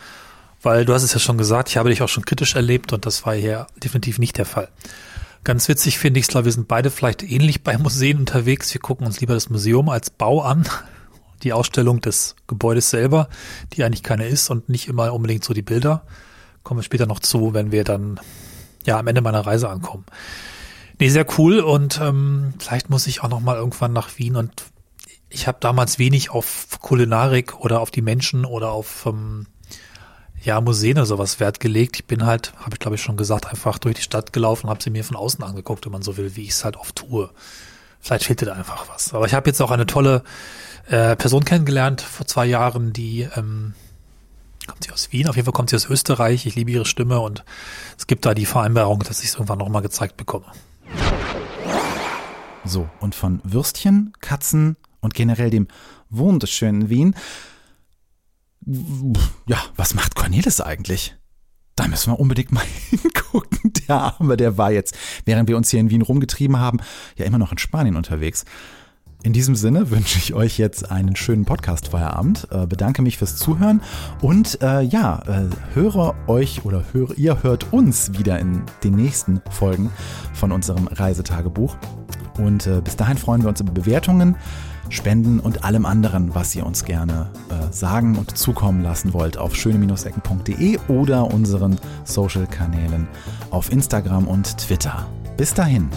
weil 0.64 0.84
du 0.84 0.94
hast 0.94 1.04
es 1.04 1.14
ja 1.14 1.20
schon 1.20 1.38
gesagt, 1.38 1.70
ich 1.70 1.78
habe 1.78 1.90
dich 1.90 2.02
auch 2.02 2.10
schon 2.10 2.26
kritisch 2.26 2.56
erlebt 2.56 2.92
und 2.92 3.06
das 3.06 3.26
war 3.26 3.36
hier 3.36 3.68
definitiv 3.84 4.18
nicht 4.18 4.38
der 4.38 4.46
Fall. 4.48 4.70
Ganz 5.44 5.70
witzig 5.70 6.00
finde 6.00 6.20
ich 6.20 6.28
es, 6.28 6.34
wir 6.34 6.52
sind 6.52 6.68
beide 6.68 6.90
vielleicht 6.90 7.22
ähnlich 7.22 7.64
bei 7.64 7.78
Museen 7.78 8.18
unterwegs. 8.18 8.74
Wir 8.74 8.82
gucken 8.82 9.06
uns 9.06 9.22
lieber 9.22 9.36
das 9.36 9.50
Museum 9.50 9.90
als 9.90 10.10
Bau 10.10 10.42
an, 10.42 10.68
die 11.44 11.54
Ausstellung 11.54 12.02
des 12.02 12.36
Gebäudes 12.48 12.90
selber, 12.90 13.30
die 13.74 13.84
eigentlich 13.84 14.04
keine 14.04 14.28
ist 14.28 14.50
und 14.50 14.68
nicht 14.68 14.88
immer 14.88 15.14
unbedingt 15.14 15.44
so 15.44 15.54
die 15.54 15.62
Bilder. 15.62 16.02
Kommen 16.64 16.80
wir 16.80 16.84
später 16.84 17.06
noch 17.06 17.20
zu, 17.20 17.54
wenn 17.54 17.72
wir 17.72 17.84
dann 17.84 18.20
ja 18.86 18.98
am 18.98 19.06
Ende 19.06 19.22
meiner 19.22 19.46
Reise 19.46 19.70
ankommen. 19.70 20.06
Nee, 20.98 21.10
sehr 21.10 21.26
cool 21.38 21.60
und 21.60 22.00
ähm, 22.02 22.54
vielleicht 22.58 22.90
muss 22.90 23.08
ich 23.08 23.22
auch 23.22 23.30
noch 23.30 23.42
mal 23.42 23.58
irgendwann 23.58 23.92
nach 23.92 24.18
Wien 24.18 24.36
und 24.38 24.52
ich 25.30 25.48
habe 25.48 25.58
damals 25.60 26.00
wenig 26.00 26.30
auf 26.30 26.80
Kulinarik 26.80 27.60
oder 27.60 27.82
auf 27.82 27.92
die 27.92 28.02
Menschen 28.02 28.46
oder 28.46 28.72
auf 28.72 29.06
ähm, 29.06 29.48
ja 30.42 30.62
Museen 30.62 30.98
oder 30.98 31.06
sowas 31.06 31.42
Wert 31.42 31.60
gelegt. 31.60 31.98
Ich 31.98 32.06
bin 32.06 32.26
halt, 32.26 32.54
habe 32.60 32.72
ich 32.74 32.80
glaube 32.80 32.96
ich 32.96 33.02
schon 33.02 33.18
gesagt, 33.18 33.48
einfach 33.48 33.78
durch 33.78 33.96
die 33.96 34.02
Stadt 34.02 34.32
gelaufen 34.32 34.70
habe 34.70 34.82
sie 34.82 34.90
mir 34.90 35.04
von 35.04 35.18
außen 35.18 35.44
angeguckt, 35.44 35.86
wenn 35.86 35.92
man 35.92 36.02
so 36.02 36.16
will, 36.16 36.38
wie 36.38 36.44
ich 36.44 36.52
es 36.52 36.64
halt 36.64 36.78
oft 36.78 36.96
tue. 36.96 37.30
Vielleicht 38.00 38.26
fehlte 38.26 38.46
da 38.46 38.54
einfach 38.54 38.88
was. 38.88 39.14
Aber 39.14 39.26
ich 39.26 39.34
habe 39.34 39.50
jetzt 39.50 39.62
auch 39.62 39.72
eine 39.72 39.88
tolle 39.88 40.24
äh, 40.88 41.18
Person 41.18 41.44
kennengelernt 41.44 42.02
vor 42.02 42.26
zwei 42.26 42.46
Jahren, 42.46 42.94
die 42.94 43.28
ähm, 43.36 43.74
kommt 44.68 44.84
sie 44.84 44.92
aus 44.92 45.12
Wien, 45.12 45.28
auf 45.28 45.36
jeden 45.36 45.46
Fall 45.46 45.54
kommt 45.54 45.72
sie 45.72 45.76
aus 45.76 45.90
Österreich. 45.90 46.46
Ich 46.46 46.56
liebe 46.56 46.72
ihre 46.72 46.86
Stimme 46.86 47.20
und 47.20 47.44
es 47.98 48.08
gibt 48.08 48.26
da 48.26 48.34
die 48.34 48.46
Vereinbarung, 48.46 49.00
dass 49.00 49.22
ich 49.22 49.30
es 49.30 49.34
irgendwann 49.34 49.60
nochmal 49.60 49.82
gezeigt 49.82 50.16
bekomme. 50.16 50.46
So, 52.66 52.90
und 53.00 53.14
von 53.14 53.42
Würstchen, 53.44 54.12
Katzen 54.22 54.76
und 55.00 55.14
generell 55.14 55.52
dem 55.52 55.68
wunderschönen 56.10 56.90
Wien. 56.90 57.16
Ja, 59.48 59.62
was 59.76 59.94
macht 59.94 60.16
Cornelis 60.16 60.62
eigentlich? 60.62 61.16
Da 61.76 61.88
müssen 61.88 62.12
wir 62.12 62.20
unbedingt 62.20 62.52
mal 62.52 62.64
hingucken. 62.90 63.74
Der 63.88 63.96
Arme, 63.96 64.36
der 64.36 64.58
war 64.58 64.72
jetzt, 64.72 64.98
während 65.26 65.48
wir 65.48 65.58
uns 65.58 65.70
hier 65.70 65.80
in 65.80 65.92
Wien 65.92 66.02
rumgetrieben 66.02 66.58
haben, 66.58 66.80
ja 67.18 67.26
immer 67.26 67.38
noch 67.38 67.52
in 67.52 67.60
Spanien 67.60 67.98
unterwegs. 67.98 68.46
In 69.22 69.34
diesem 69.34 69.56
Sinne 69.56 69.90
wünsche 69.90 70.18
ich 70.20 70.34
euch 70.34 70.58
jetzt 70.58 70.92
einen 70.92 71.16
schönen 71.16 71.46
Podcast-Feierabend, 71.46 72.48
äh, 72.52 72.68
bedanke 72.68 73.02
mich 73.02 73.18
fürs 73.18 73.38
Zuhören 73.38 73.82
und 74.22 74.62
äh, 74.62 74.82
ja, 74.82 75.20
äh, 75.28 75.50
höre 75.74 76.16
euch 76.28 76.64
oder 76.64 76.84
höre, 76.94 77.18
ihr 77.18 77.42
hört 77.42 77.74
uns 77.74 78.18
wieder 78.20 78.40
in 78.40 78.64
den 78.84 78.96
nächsten 78.96 79.42
Folgen 79.50 79.92
von 80.34 80.52
unserem 80.52 80.88
Reisetagebuch. 80.88 81.76
Und 82.38 82.68
äh, 82.68 82.82
bis 82.82 82.96
dahin 82.96 83.18
freuen 83.18 83.42
wir 83.42 83.50
uns 83.50 83.62
über 83.62 83.72
Bewertungen, 83.72 84.36
Spenden 84.90 85.40
und 85.40 85.64
allem 85.64 85.86
anderen, 85.86 86.36
was 86.36 86.56
ihr 86.56 86.66
uns 86.66 86.86
gerne 86.86 87.30
äh, 87.50 87.74
sagen 87.74 88.18
und 88.18 88.38
zukommen 88.38 88.82
lassen 88.82 89.14
wollt 89.14 89.38
auf 89.38 89.56
schöne-ecken.de 89.56 90.80
oder 90.88 91.34
unseren 91.34 91.78
Social-Kanälen 92.04 93.08
auf 93.50 93.72
Instagram 93.72 94.28
und 94.28 94.58
Twitter. 94.58 95.08
Bis 95.38 95.54
dahin. 95.54 95.90